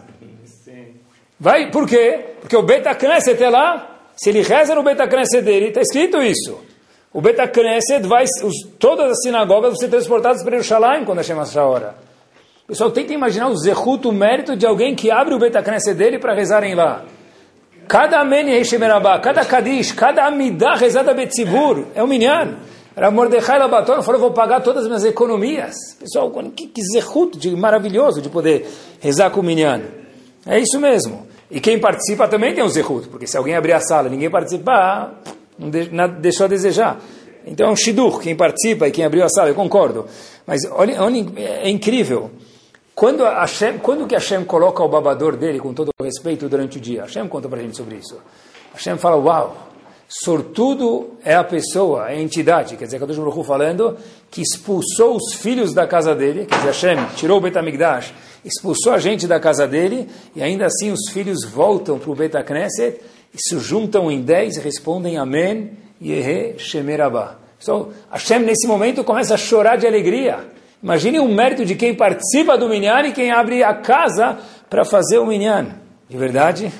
Vai, 1.37 1.69
por 1.71 1.85
quê? 1.85 2.21
Porque 2.39 2.55
o 2.55 2.63
Beta 2.63 2.95
Knesset 2.95 3.43
é 3.43 3.49
lá, 3.49 3.97
se 4.15 4.29
ele 4.29 4.43
reza 4.43 4.73
no 4.73 4.81
Beta 4.81 5.05
Knesset 5.05 5.43
dele, 5.43 5.67
está 5.67 5.81
escrito 5.81 6.21
isso. 6.21 6.57
O 7.11 7.19
Beta 7.19 7.45
Knesset 7.49 8.07
vai, 8.07 8.23
os, 8.43 8.55
todas 8.79 9.11
as 9.11 9.21
sinagogas 9.23 9.71
vão 9.71 9.77
ser 9.77 9.89
transportadas 9.89 10.41
para 10.41 10.51
Jerusalém 10.51 11.03
quando 11.03 11.21
chama 11.21 11.41
essa 11.41 11.61
hora. 11.61 12.08
Pessoal, 12.69 12.91
tenta 12.91 13.11
imaginar 13.11 13.49
o 13.49 13.57
zehut, 13.57 14.07
o 14.07 14.11
mérito 14.11 14.55
de 14.55 14.63
alguém 14.63 14.93
que 14.93 15.09
abre 15.09 15.33
o 15.33 15.39
Betacneset 15.39 15.95
dele 15.95 16.19
para 16.19 16.35
rezarem 16.35 16.75
lá. 16.75 17.03
Cada 17.87 18.19
Ameni 18.19 18.51
Reishemerabá, 18.51 19.17
cada 19.17 19.43
Kadish, 19.43 19.91
cada 19.93 20.27
Amidah 20.27 20.75
rezada 20.75 21.11
Betzibur, 21.15 21.85
é 21.95 22.03
um 22.03 22.05
minyan. 22.05 22.59
Era 22.95 23.09
Mordecai 23.09 23.57
Labaton 23.57 24.03
falou, 24.03 24.21
vou 24.21 24.31
pagar 24.33 24.61
todas 24.61 24.83
as 24.83 24.87
minhas 24.87 25.03
economias. 25.03 25.73
Pessoal, 25.99 26.31
que, 26.55 26.67
que 26.67 26.81
zerruto 26.83 27.39
de 27.39 27.55
maravilhoso 27.55 28.21
de 28.21 28.29
poder 28.29 28.67
rezar 28.99 29.31
com 29.31 29.39
o 29.39 29.43
Minyan. 29.43 29.81
É 30.45 30.59
isso 30.59 30.79
mesmo. 30.79 31.25
E 31.49 31.59
quem 31.59 31.79
participa 31.79 32.27
também 32.27 32.53
tem 32.53 32.63
um 32.63 32.69
zerruto, 32.69 33.09
porque 33.09 33.25
se 33.25 33.35
alguém 33.35 33.55
abrir 33.55 33.73
a 33.73 33.79
sala 33.79 34.09
e 34.09 34.11
ninguém 34.11 34.29
participar, 34.29 35.19
não 35.57 35.71
deixou 36.19 36.45
a 36.45 36.47
desejar. 36.47 36.99
Então 37.47 37.69
é 37.69 37.71
um 37.71 37.75
shidur, 37.75 38.19
quem 38.19 38.35
participa 38.35 38.87
e 38.87 38.91
quem 38.91 39.03
abriu 39.03 39.23
a 39.23 39.29
sala, 39.29 39.49
eu 39.49 39.55
concordo. 39.55 40.05
Mas 40.45 40.61
olha, 40.69 41.01
olha 41.01 41.25
é 41.35 41.67
incrível. 41.67 42.29
Quando, 42.99 43.23
Hashem, 43.23 43.77
quando 43.77 44.05
que 44.05 44.13
Hashem 44.13 44.43
coloca 44.43 44.83
o 44.83 44.89
babador 44.89 45.37
dele, 45.37 45.57
com 45.57 45.73
todo 45.73 45.91
o 45.97 46.03
respeito, 46.03 46.49
durante 46.49 46.79
o 46.79 46.81
dia? 46.81 47.03
Hashem 47.03 47.29
conta 47.29 47.47
para 47.47 47.57
a 47.57 47.61
gente 47.61 47.77
sobre 47.77 47.95
isso. 47.95 48.17
Hashem 48.73 48.97
fala, 48.97 49.15
uau, 49.15 49.69
sortudo 50.05 51.11
é 51.23 51.33
a 51.33 51.41
pessoa, 51.45 52.11
é 52.11 52.17
a 52.17 52.21
entidade, 52.21 52.75
quer 52.75 52.83
dizer, 52.83 52.99
Kadosh 52.99 53.15
Baruch 53.15 53.47
falando, 53.47 53.97
que 54.29 54.41
expulsou 54.41 55.15
os 55.15 55.33
filhos 55.33 55.73
da 55.73 55.87
casa 55.87 56.13
dele, 56.13 56.45
quer 56.45 56.55
dizer, 56.55 56.67
Hashem 56.67 57.05
tirou 57.15 57.37
o 57.37 57.41
Betamigdash, 57.41 58.13
expulsou 58.43 58.91
a 58.91 58.97
gente 58.97 59.27
da 59.27 59.39
casa 59.39 59.65
dele, 59.65 60.09
e 60.35 60.43
ainda 60.43 60.65
assim 60.65 60.91
os 60.91 61.09
filhos 61.09 61.45
voltam 61.45 61.97
para 61.97 62.11
o 62.11 62.15
Betaknesset, 62.15 62.99
e 63.33 63.37
se 63.37 63.57
juntam 63.59 64.11
em 64.11 64.21
dez 64.21 64.57
e 64.57 64.59
respondem 64.59 65.17
Amém, 65.17 65.71
Yehe 66.01 66.59
Shemerabah. 66.59 67.37
Então, 67.63 67.91
Hashem 68.11 68.39
nesse 68.39 68.67
momento 68.67 69.05
começa 69.05 69.35
a 69.35 69.37
chorar 69.37 69.77
de 69.77 69.87
alegria. 69.87 70.58
Imagine 70.81 71.19
o 71.19 71.27
mérito 71.27 71.65
de 71.65 71.75
quem 71.75 71.93
participa 71.93 72.57
do 72.57 72.69
Minyan 72.69 73.07
e 73.07 73.11
quem 73.11 73.31
abre 73.31 73.61
a 73.63 73.73
casa 73.73 74.37
para 74.69 74.85
fazer 74.85 75.17
o 75.17 75.25
Minyan. 75.25 75.75
De 76.07 76.17
verdade, 76.17 76.71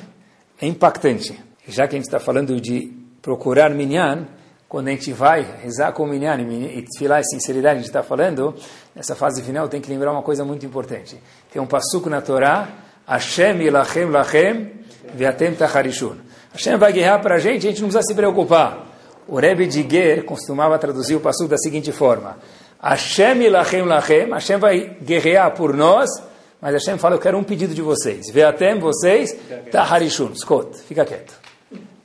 é 0.62 0.66
impactante. 0.66 1.38
Já 1.68 1.86
que 1.86 1.96
a 1.96 2.00
gente 2.00 2.08
está 2.08 2.20
falando 2.20 2.62
de 2.62 2.94
procurar 3.22 3.70
Minyan, 3.72 4.26
quando 4.70 4.88
a 4.88 4.92
gente 4.92 5.12
vai 5.12 5.46
rezar 5.62 5.92
com 5.92 6.04
o 6.04 6.08
Minyan 6.08 6.40
e 6.40 6.82
desfilar 6.82 7.20
a 7.20 7.24
sinceridade, 7.24 7.76
a 7.76 7.78
gente 7.80 7.88
está 7.88 8.02
falando, 8.02 8.56
nessa 8.96 9.16
fase 9.16 9.44
final 9.44 9.68
tem 9.68 9.82
que 9.82 9.90
lembrar 9.90 10.14
uma 10.14 10.24
coisa 10.24 10.46
muito 10.46 10.66
importante. 10.66 11.18
Tem 11.52 11.62
um 11.62 11.68
passuco 11.68 12.10
na 12.10 12.22
Torá, 12.22 12.70
Hashem 13.06 13.62
ilachem 13.64 14.06
lachem 14.06 14.72
ve'atem 15.14 15.56
tacharishun. 15.56 16.16
Hashem 16.54 16.78
vai 16.78 16.94
guerrear 16.94 17.22
para 17.22 17.36
a 17.36 17.40
gente, 17.40 17.68
a 17.68 17.70
gente 17.70 17.82
não 17.82 17.90
precisa 17.90 18.08
se 18.08 18.16
preocupar. 18.16 18.88
O 19.28 19.38
Rebbe 19.38 19.68
de 19.68 19.88
Ger 19.88 20.24
costumava 20.24 20.80
traduzir 20.80 21.16
o 21.16 21.20
passuco 21.20 21.50
da 21.50 21.58
seguinte 21.58 21.92
forma. 21.92 22.38
Hashem 22.82 23.42
ilachem 23.42 23.84
lachem, 23.84 24.30
Hashem 24.32 24.58
vai 24.58 24.98
guerrear 25.02 25.52
por 25.52 25.76
nós, 25.76 26.10
mas 26.62 26.74
Hashem 26.74 26.98
fala, 26.98 27.16
eu 27.16 27.20
quero 27.20 27.38
um 27.38 27.44
pedido 27.44 27.74
de 27.74 27.82
vocês. 27.82 28.30
Veatem, 28.32 28.80
vocês, 28.80 29.36
taharishun, 29.72 30.32
escuta, 30.34 30.78
fica 30.78 31.04
quieto. 31.06 31.34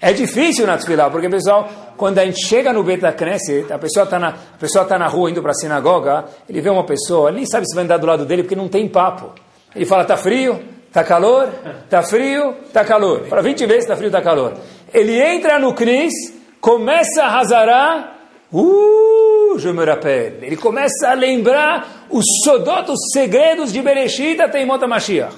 É 0.01 0.12
difícil 0.12 0.66
na 0.66 0.77
porque, 1.11 1.29
pessoal, 1.31 1.68
quando 1.97 2.18
a 2.18 2.25
gente 2.25 2.45
chega 2.47 2.72
no 2.72 2.83
Beta 2.83 3.11
Knesset, 3.12 3.72
a 3.72 3.79
pessoa 3.79 4.05
está 4.05 4.18
na, 4.18 4.33
tá 4.33 4.99
na 4.99 5.07
rua 5.07 5.31
indo 5.31 5.41
para 5.41 5.53
a 5.53 5.55
sinagoga, 5.55 6.27
ele 6.49 6.61
vê 6.61 6.68
uma 6.68 6.85
pessoa, 6.85 7.31
ele 7.31 7.39
nem 7.39 7.47
sabe 7.47 7.66
se 7.66 7.75
vai 7.75 7.85
andar 7.85 7.97
do 7.97 8.07
lado 8.07 8.27
dele, 8.27 8.43
porque 8.43 8.57
não 8.57 8.68
tem 8.68 8.87
papo. 8.87 9.33
Ele 9.75 9.87
fala, 9.87 10.03
está 10.03 10.16
frio, 10.16 10.62
está 10.89 11.03
calor, 11.03 11.49
está 11.85 12.03
frio, 12.03 12.55
está 12.66 12.85
calor. 12.85 13.27
Fala 13.29 13.41
20 13.41 13.66
vezes, 13.66 13.85
está 13.85 13.97
frio, 13.97 14.09
está 14.09 14.20
calor. 14.20 14.55
Ele 14.93 15.18
entra 15.18 15.59
no 15.59 15.72
Cris, 15.72 16.12
começa 16.61 17.22
a 17.22 17.29
razarar, 17.29 18.14
Uh, 18.57 19.34
je 19.59 19.68
me 19.72 19.84
rappelle. 19.84 20.38
Ele 20.42 20.57
começa 20.57 21.09
a 21.09 21.14
lembrar 21.14 22.07
os 22.11 22.24
sodot, 22.44 22.90
os 22.90 23.12
segredos 23.12 23.72
de 23.72 23.82
Bereshit 23.82 24.40
até 24.40 24.62
Imota 24.62 24.86
Mashiach. 24.86 25.34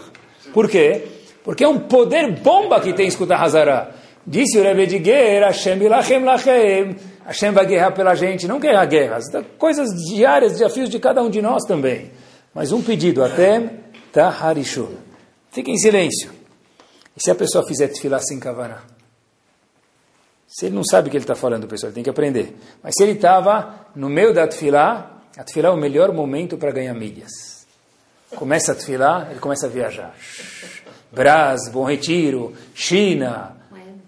Por 0.52 0.68
quê? 0.68 1.04
Porque 1.44 1.64
é 1.64 1.68
um 1.68 1.78
poder 1.78 2.40
bomba 2.40 2.80
que 2.80 2.92
tem 2.92 3.06
escutar 3.06 3.42
Hazara. 3.42 3.94
Disse 4.26 4.58
o 4.58 4.62
Rebbe 4.62 4.86
de 4.86 4.98
Guerra, 4.98 5.46
Hashem 5.46 5.82
ilachem 5.82 6.24
lachem. 6.24 6.96
Hashem 7.24 7.52
vai 7.52 7.66
guerrear 7.66 7.94
pela 7.94 8.14
gente, 8.14 8.46
não 8.46 8.58
guerra 8.58 8.84
guerras. 8.84 9.24
Coisas 9.58 9.88
diárias, 10.08 10.52
desafios 10.52 10.88
de 10.88 10.98
cada 10.98 11.22
um 11.22 11.30
de 11.30 11.42
nós 11.42 11.62
também. 11.64 12.10
Mas 12.54 12.72
um 12.72 12.82
pedido, 12.82 13.22
até 13.22 13.70
Taharishun. 14.12 14.94
Fique 15.50 15.70
em 15.70 15.76
silêncio. 15.76 16.30
E 17.16 17.22
se 17.22 17.30
a 17.30 17.34
pessoa 17.34 17.66
fizer 17.66 17.88
tefilá 17.88 18.18
sem 18.20 18.38
kavaná? 18.38 18.95
Se 20.57 20.64
ele 20.64 20.74
não 20.74 20.82
sabe 20.82 21.09
o 21.09 21.11
que 21.11 21.18
ele 21.18 21.24
está 21.24 21.34
falando, 21.34 21.66
pessoal, 21.66 21.88
ele 21.88 21.96
tem 21.96 22.02
que 22.02 22.09
aprender. 22.09 22.57
Mas 22.82 22.94
se 22.96 23.02
ele 23.02 23.12
estava 23.12 23.74
no 23.94 24.09
meio 24.09 24.32
da 24.32 24.46
tefilá, 24.46 25.20
a 25.36 25.44
tefilá 25.44 25.68
é 25.68 25.72
o 25.72 25.76
melhor 25.76 26.14
momento 26.14 26.57
para 26.57 26.70
ganhar 26.70 26.94
milhas. 26.94 27.66
Começa 28.34 28.72
a 28.72 28.74
tefilá, 28.74 29.28
ele 29.30 29.38
começa 29.38 29.66
a 29.66 29.68
viajar. 29.68 30.14
Brás, 31.12 31.68
Bom 31.70 31.84
Retiro, 31.84 32.54
China, 32.74 33.54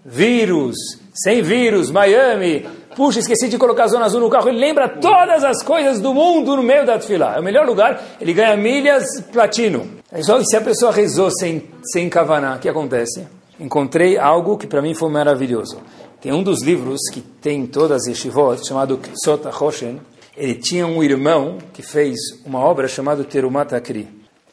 vírus, 0.03 0.75
sem 1.13 1.43
vírus, 1.43 1.91
Miami. 1.91 2.67
Puxa, 2.95 3.19
esqueci 3.19 3.47
de 3.47 3.59
colocar 3.59 3.83
a 3.83 3.89
zona 3.89 4.05
azul 4.05 4.19
no 4.19 4.29
carro. 4.31 4.49
Ele 4.49 4.57
lembra 4.57 4.89
todas 4.89 5.43
as 5.43 5.61
coisas 5.61 5.99
do 5.99 6.15
mundo 6.15 6.55
no 6.55 6.63
meio 6.63 6.83
da 6.83 6.97
tefilá. 6.97 7.35
É 7.35 7.39
o 7.39 7.43
melhor 7.43 7.67
lugar, 7.67 8.01
ele 8.19 8.33
ganha 8.33 8.57
milhas 8.57 9.05
platino. 9.31 9.87
Só, 10.23 10.41
se 10.43 10.57
a 10.57 10.61
pessoa 10.61 10.91
rezou 10.91 11.29
sem, 11.29 11.69
sem 11.93 12.09
kavaná, 12.09 12.55
o 12.55 12.59
que 12.59 12.67
acontece? 12.67 13.27
Encontrei 13.59 14.17
algo 14.17 14.57
que 14.57 14.65
para 14.65 14.81
mim 14.81 14.95
foi 14.95 15.11
maravilhoso. 15.11 15.79
Tem 16.21 16.33
um 16.33 16.43
dos 16.43 16.61
livros 16.61 16.99
que 17.13 17.21
tem 17.21 17.65
todas 17.65 18.01
as 18.01 18.07
yeshivot, 18.07 18.67
chamado 18.67 18.97
Ktsot 18.97 19.47
HaChoshen. 19.47 20.01
Ele 20.35 20.55
tinha 20.55 20.85
um 20.85 21.01
irmão 21.01 21.59
que 21.73 21.81
fez 21.81 22.17
uma 22.45 22.59
obra 22.59 22.89
chamada 22.89 23.23
Terumat 23.23 23.73
Akri. 23.73 24.07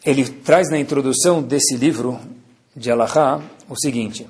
Ele 0.05 0.29
traz 0.29 0.71
na 0.71 0.79
introdução 0.79 1.43
desse 1.43 1.77
livro 1.77 2.21
de 2.75 2.89
Alahá 2.89 3.41
o 3.69 3.77
seguinte, 3.77 4.29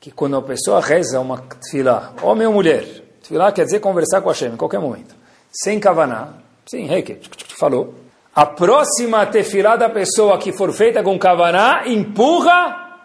que 0.00 0.10
quando 0.10 0.36
a 0.36 0.42
pessoa 0.42 0.80
reza 0.80 1.20
uma 1.20 1.38
tefilá, 1.38 2.12
homem 2.20 2.48
ou 2.48 2.52
mulher, 2.52 2.84
tefilá 3.22 3.52
quer 3.52 3.64
dizer 3.64 3.78
conversar 3.78 4.20
com 4.20 4.28
Hashem 4.28 4.54
em 4.54 4.56
qualquer 4.56 4.80
momento, 4.80 5.14
sem 5.52 5.78
kavaná, 5.78 6.34
sim, 6.66 6.86
reiki, 6.86 7.18
falou, 7.56 7.94
a 8.34 8.44
próxima 8.44 9.24
tefilá 9.26 9.76
da 9.76 9.88
pessoa 9.88 10.36
que 10.38 10.52
for 10.52 10.72
feita 10.72 11.00
com 11.02 11.16
kavaná 11.16 11.86
empurra 11.86 12.98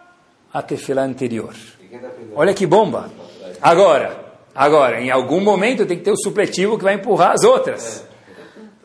a 0.52 0.62
tefilá 0.62 1.04
anterior. 1.04 1.54
Olha 2.34 2.52
que 2.52 2.66
bomba! 2.66 3.21
Agora, 3.62 4.24
agora, 4.52 5.00
em 5.00 5.08
algum 5.08 5.40
momento 5.40 5.86
tem 5.86 5.96
que 5.96 6.02
ter 6.02 6.10
o 6.10 6.16
supletivo 6.16 6.76
que 6.76 6.82
vai 6.82 6.94
empurrar 6.94 7.30
as 7.30 7.44
outras. 7.44 8.04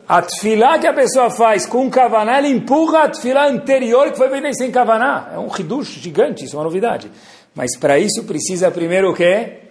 A 0.08 0.22
tefilá 0.22 0.78
que 0.78 0.86
a 0.86 0.92
pessoa 0.92 1.30
faz 1.30 1.66
com 1.66 1.90
kavaná, 1.90 2.38
ela 2.38 2.46
empurra 2.46 3.02
a 3.02 3.08
tefilá 3.08 3.48
anterior 3.48 4.12
que 4.12 4.16
foi 4.16 4.30
feita 4.30 4.52
sem 4.54 4.70
kavaná. 4.70 5.32
É 5.34 5.38
um 5.38 5.48
ridush 5.48 5.98
gigante, 6.00 6.44
isso 6.44 6.54
é 6.54 6.58
uma 6.58 6.64
novidade. 6.64 7.10
Mas 7.54 7.76
para 7.76 7.98
isso 7.98 8.22
precisa 8.22 8.70
primeiro 8.70 9.10
o 9.10 9.14
quê? 9.14 9.64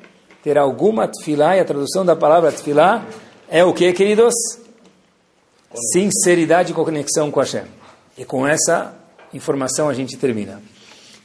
Ter 0.44 0.58
alguma 0.58 1.08
tefilá, 1.08 1.56
e 1.56 1.62
a 1.62 1.66
tradução 1.66 2.06
da 2.06 2.16
palavra 2.16 2.52
tefilá 2.52 3.06
é 3.50 3.64
o 3.64 3.74
que, 3.74 3.92
queridos? 3.94 4.34
Sinceridade 5.94 6.72
e 6.74 6.76
conexão 6.76 7.32
com 7.32 7.40
Hashem. 7.40 7.64
E 8.18 8.26
com 8.26 8.46
essa 8.46 8.94
informação 9.34 9.88
a 9.88 9.94
gente 9.94 10.18
termina. 10.18 10.62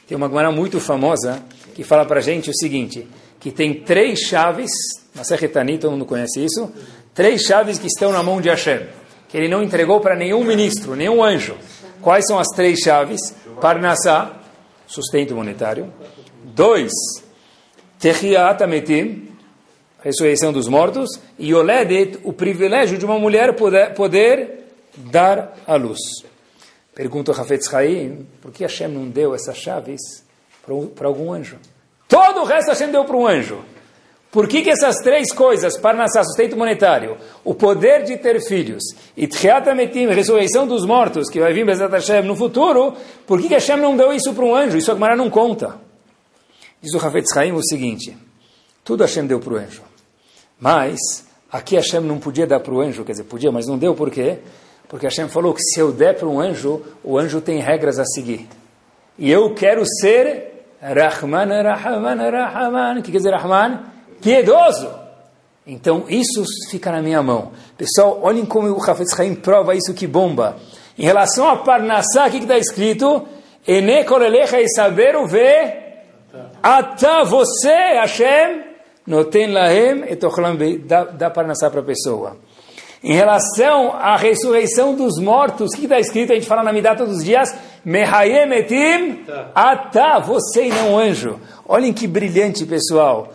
Tem 0.07 0.17
uma 0.17 0.29
Gemara 0.29 0.53
muito 0.53 0.81
famosa 0.81 1.43
que 1.75 1.83
fala 1.83 2.07
para 2.07 2.21
a 2.21 2.23
gente 2.23 2.49
o 2.49 2.55
seguinte 2.55 3.09
que 3.43 3.51
tem 3.51 3.75
três 3.75 4.21
chaves, 4.21 4.71
na 5.17 5.25
Serretani, 5.25 5.77
todo 5.77 5.91
mundo 5.91 6.07
conhece 6.07 6.45
isso, 6.45 6.73
três 7.13 7.43
chaves 7.43 7.77
que 7.77 7.89
estão 7.89 8.13
na 8.13 8.23
mão 8.23 8.41
de 8.41 8.49
Hashem, 8.49 8.87
que 9.29 9.37
ele 9.37 9.49
não 9.49 9.65
entregou 9.65 10.01
para 10.01 10.15
nenhum 10.15 10.45
ministro, 10.45 10.95
nenhum 10.95 11.25
anjo. 11.25 11.57
Quais 12.01 12.25
são 12.25 12.39
as 12.39 12.47
três 12.55 12.79
chaves? 12.79 13.35
Parnassá, 13.61 14.41
sustento 14.87 15.35
monetário. 15.35 15.93
Dois, 16.55 16.93
Tehiat 17.99 18.63
Ametim, 18.63 19.29
ressurreição 20.05 20.53
dos 20.53 20.69
mortos. 20.69 21.11
E 21.37 21.53
Oledet, 21.53 22.21
o 22.23 22.33
privilégio 22.33 22.97
de 22.97 23.05
uma 23.05 23.19
mulher 23.19 23.57
poder, 23.57 23.93
poder 23.95 24.69
dar 24.97 25.59
a 25.67 25.75
luz. 25.75 25.99
Pergunta 26.95 27.33
o 27.33 27.41
Hafetz 27.41 27.75
Haim, 27.75 28.25
por 28.41 28.53
que 28.53 28.63
Hashem 28.63 28.87
não 28.87 29.09
deu 29.09 29.35
essas 29.35 29.57
chaves 29.57 30.01
para 30.95 31.09
algum 31.09 31.33
anjo? 31.33 31.59
Todo 32.13 32.43
o 32.43 32.45
resto 32.45 32.69
Hashem 32.69 32.91
deu 32.91 33.07
para 33.07 33.17
um 33.17 33.27
anjo. 33.27 33.65
Por 34.31 34.47
que, 34.47 34.61
que 34.61 34.69
essas 34.69 34.97
três 34.97 35.33
coisas, 35.33 35.79
Parnassá, 35.79 36.23
sustento 36.23 36.59
monetário, 36.59 37.17
o 37.43 37.55
poder 37.55 38.03
de 38.03 38.19
ter 38.19 38.39
filhos, 38.43 38.83
e 39.17 39.27
Tchiatametim, 39.27 40.09
ressurreição 40.09 40.67
dos 40.67 40.85
mortos, 40.85 41.31
que 41.31 41.41
vai 41.41 41.55
vir 41.55 41.65
Bezat 41.65 41.91
Hashem 41.91 42.23
no 42.25 42.37
futuro, 42.37 42.95
por 43.27 43.41
que, 43.41 43.49
que 43.49 43.55
Hashem 43.55 43.79
não 43.79 43.97
deu 43.97 44.13
isso 44.13 44.35
para 44.35 44.45
um 44.45 44.55
anjo? 44.55 44.77
Isso 44.77 44.91
a 44.91 44.95
Gemara 44.95 45.17
não 45.17 45.31
conta. 45.31 45.81
Diz 46.83 46.93
o 46.93 46.99
Hafetz 46.99 47.35
Haim 47.35 47.53
o 47.53 47.63
seguinte, 47.63 48.15
tudo 48.85 49.05
Hashem 49.05 49.27
deu 49.27 49.41
para 49.41 49.55
o 49.55 49.57
anjo. 49.57 49.83
Mas, 50.61 50.99
aqui 51.51 51.77
Hashem 51.77 52.01
não 52.01 52.19
podia 52.19 52.47
dar 52.47 52.61
para 52.61 52.75
o 52.75 52.81
anjo, 52.83 53.05
quer 53.05 53.13
dizer, 53.13 53.25
podia, 53.25 53.51
mas 53.51 53.67
não 53.67 53.79
deu 53.79 53.95
por 53.95 54.11
quê? 54.11 54.39
Porque 54.87 55.07
Hashem 55.07 55.29
falou 55.29 55.55
que 55.55 55.63
se 55.63 55.81
eu 55.81 55.91
der 55.91 56.15
para 56.15 56.29
um 56.29 56.39
anjo, 56.39 56.83
o 57.03 57.19
anjo 57.19 57.41
tem 57.41 57.59
regras 57.59 57.99
a 57.99 58.05
seguir. 58.05 58.47
E 59.19 59.31
eu 59.31 59.55
quero 59.55 59.83
ser 59.87 60.52
Rahman, 60.83 61.63
Rahman, 61.63 62.31
Rahman. 62.31 62.99
O 62.99 63.03
que 63.03 63.13
quer 63.13 63.19
dizer 63.19 63.35
Rahman? 63.35 63.79
Piedoso. 64.21 64.89
Então, 65.65 66.05
isso 66.09 66.45
fica 66.71 66.91
na 66.91 67.01
minha 67.01 67.23
mão. 67.23 67.53
Pessoal, 67.79 68.19
olhem 68.21 68.45
como 68.45 68.69
o 68.69 68.83
Hafez 68.83 69.19
Haim 69.19 69.37
prova 69.37 69.77
isso 69.77 69.95
que 69.95 70.09
bomba. 70.09 70.57
Em 70.99 71.05
relação 71.05 71.49
a 71.49 71.59
Parnassá, 71.59 72.27
o 72.27 72.31
que 72.31 72.39
está 72.39 72.59
escrito? 72.59 73.27
Ene 73.67 74.03
kolelecha 74.05 74.61
e 74.61 74.69
saber 74.69 75.15
o 75.15 75.27
vê. 75.27 75.83
Ata 76.61 77.25
você, 77.25 77.95
Hashem, 78.01 78.65
noten 79.07 79.53
lahem 79.53 80.05
et 80.09 80.21
dá, 80.85 81.05
dá 81.05 81.31
para 81.31 81.47
nascer 81.47 81.71
para 81.71 81.81
a 81.81 81.85
pessoa. 81.85 82.37
Em 83.03 83.15
relação 83.15 83.93
à 83.95 84.17
ressurreição 84.17 84.95
dos 84.95 85.19
mortos, 85.19 85.73
o 85.73 85.77
que 85.77 85.85
está 85.85 85.99
escrito? 85.99 86.33
A 86.33 86.37
gente 86.37 86.47
fala 86.47 86.63
na 86.63 86.73
Midah 86.73 86.95
todos 86.95 87.19
os 87.19 87.25
dias, 87.25 87.53
Mehayem 87.85 88.53
etim 88.53 89.25
ata, 89.55 90.21
você 90.21 90.67
e 90.67 90.69
não 90.69 90.97
anjo. 90.97 91.41
Olhem 91.67 91.93
que 91.93 92.07
brilhante, 92.07 92.65
pessoal. 92.65 93.33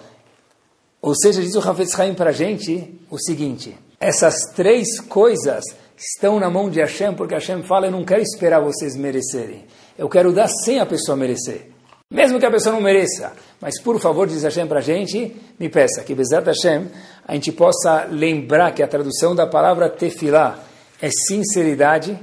Ou 1.01 1.13
seja, 1.15 1.41
diz 1.41 1.53
o 1.55 1.69
Hafez 1.69 1.99
Haim 1.99 2.13
para 2.13 2.29
a 2.29 2.33
gente 2.33 2.95
o 3.09 3.17
seguinte, 3.17 3.77
essas 3.99 4.35
três 4.55 4.99
coisas 5.01 5.63
estão 5.97 6.39
na 6.39 6.49
mão 6.49 6.69
de 6.69 6.79
Hashem, 6.79 7.13
porque 7.13 7.33
Hashem 7.33 7.63
fala, 7.63 7.87
eu 7.87 7.91
não 7.91 8.05
quero 8.05 8.21
esperar 8.21 8.61
vocês 8.61 8.95
merecerem. 8.95 9.65
Eu 9.97 10.07
quero 10.07 10.31
dar 10.31 10.47
sem 10.47 10.79
a 10.79 10.85
pessoa 10.85 11.17
merecer. 11.17 11.71
Mesmo 12.09 12.39
que 12.39 12.45
a 12.45 12.51
pessoa 12.51 12.73
não 12.73 12.81
mereça. 12.81 13.33
Mas, 13.59 13.81
por 13.81 13.99
favor, 13.99 14.27
diz 14.27 14.43
Hashem 14.43 14.65
para 14.65 14.79
a 14.79 14.81
gente, 14.81 15.35
me 15.59 15.67
peça 15.67 16.03
que, 16.03 16.15
Bezat 16.15 16.45
Hashem, 16.45 16.87
a 17.27 17.33
gente 17.33 17.51
possa 17.51 18.07
lembrar 18.09 18.71
que 18.71 18.81
a 18.81 18.87
tradução 18.87 19.35
da 19.35 19.45
palavra 19.45 19.89
tefilá 19.89 20.57
é 21.01 21.09
sinceridade, 21.09 22.17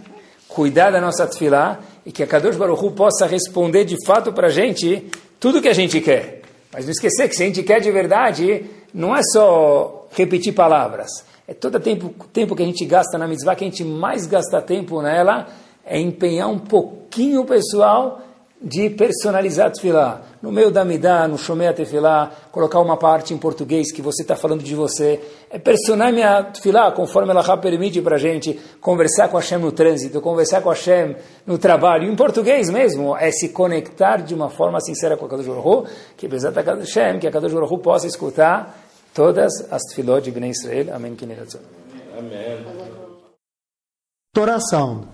cuidar 0.49 0.91
da 0.91 1.03
nossa 1.03 1.27
tefilá, 1.27 1.81
e 2.07 2.11
que 2.11 2.23
a 2.23 2.27
Kadosh 2.27 2.57
Baruch 2.57 2.83
Hu 2.83 2.93
possa 2.93 3.27
responder 3.27 3.85
de 3.85 3.97
fato 4.07 4.33
para 4.33 4.47
a 4.47 4.51
gente 4.51 5.11
tudo 5.39 5.61
que 5.61 5.69
a 5.69 5.75
gente 5.75 6.01
quer. 6.01 6.41
Mas 6.73 6.87
não 6.87 6.93
esquecer 6.93 7.29
que 7.29 7.37
se 7.37 7.43
a 7.43 7.47
gente 7.47 7.63
quer 7.63 7.81
de 7.81 7.91
verdade, 7.91 8.65
não 8.93 9.15
é 9.15 9.21
só 9.23 10.09
repetir 10.13 10.55
palavras. 10.55 11.11
É 11.47 11.53
todo 11.53 11.79
tempo, 11.79 12.09
tempo 12.33 12.57
que 12.57 12.63
a 12.63 12.67
gente 12.67 12.87
gasta 12.87 13.19
na 13.19 13.29
mitzvah, 13.29 13.55
que 13.55 13.65
a 13.65 13.69
gente 13.69 13.85
mais 13.85 14.27
gasta 14.27 14.63
tempo 14.63 15.03
nela, 15.03 15.47
é 15.85 16.01
empenhar 16.01 16.49
um 16.49 16.59
pouquinho 16.59 17.45
pessoal 17.45 18.23
de 18.65 18.89
personalizar 18.89 19.67
a 19.67 19.71
tefilá. 19.71 20.23
No 20.41 20.51
meio 20.51 20.71
da 20.71 20.85
midá, 20.85 21.29
no 21.29 21.37
shomei 21.37 21.71
tefilá, 21.75 22.31
colocar 22.51 22.81
uma 22.81 22.97
parte 22.97 23.35
em 23.35 23.39
português 23.39 23.93
que 23.93 24.01
você 24.01 24.23
está 24.23 24.35
falando 24.35 24.63
de 24.63 24.75
você. 24.75 25.21
É 25.51 25.59
personalizar 25.59 26.15
minha 26.15 26.43
tefilá 26.45 26.91
conforme 26.93 27.31
ela 27.31 27.57
permite 27.59 28.01
para 28.01 28.17
a 28.17 28.19
gente 28.19 28.59
conversar 28.81 29.29
com 29.29 29.37
a 29.37 29.41
Hashem 29.41 29.59
no 29.59 29.71
trânsito, 29.71 30.19
conversar 30.23 30.63
com 30.63 30.71
a 30.71 30.73
Hashem 30.73 31.15
no 31.47 31.59
trabalho. 31.59 32.11
Em 32.11 32.17
português 32.17 32.71
mesmo, 32.71 33.15
é 33.15 33.31
se 33.31 33.51
conectar 33.51 34.23
de 34.23 34.35
uma 34.35 34.49
forma 34.49 34.81
sincera 34.81 35.17
com 35.17 35.27
a 35.27 35.29
Kadosh 35.29 35.47
Baruch 35.47 35.91
que 36.17 36.27
apesar 36.27 36.51
da 36.51 36.63
Hashem, 36.63 37.19
que 37.19 37.27
a 37.27 37.31
Kadosh 37.31 37.53
Baruch 37.53 37.83
possa 37.83 38.07
escutar 38.07 38.79
todas 39.13 39.53
as 39.71 39.83
tefilot 39.83 40.23
de 40.23 40.31
Bnei 40.31 40.51
Israel. 40.51 40.95
Amém. 40.95 41.15
Amém. 42.17 42.65
Sound 44.61 45.14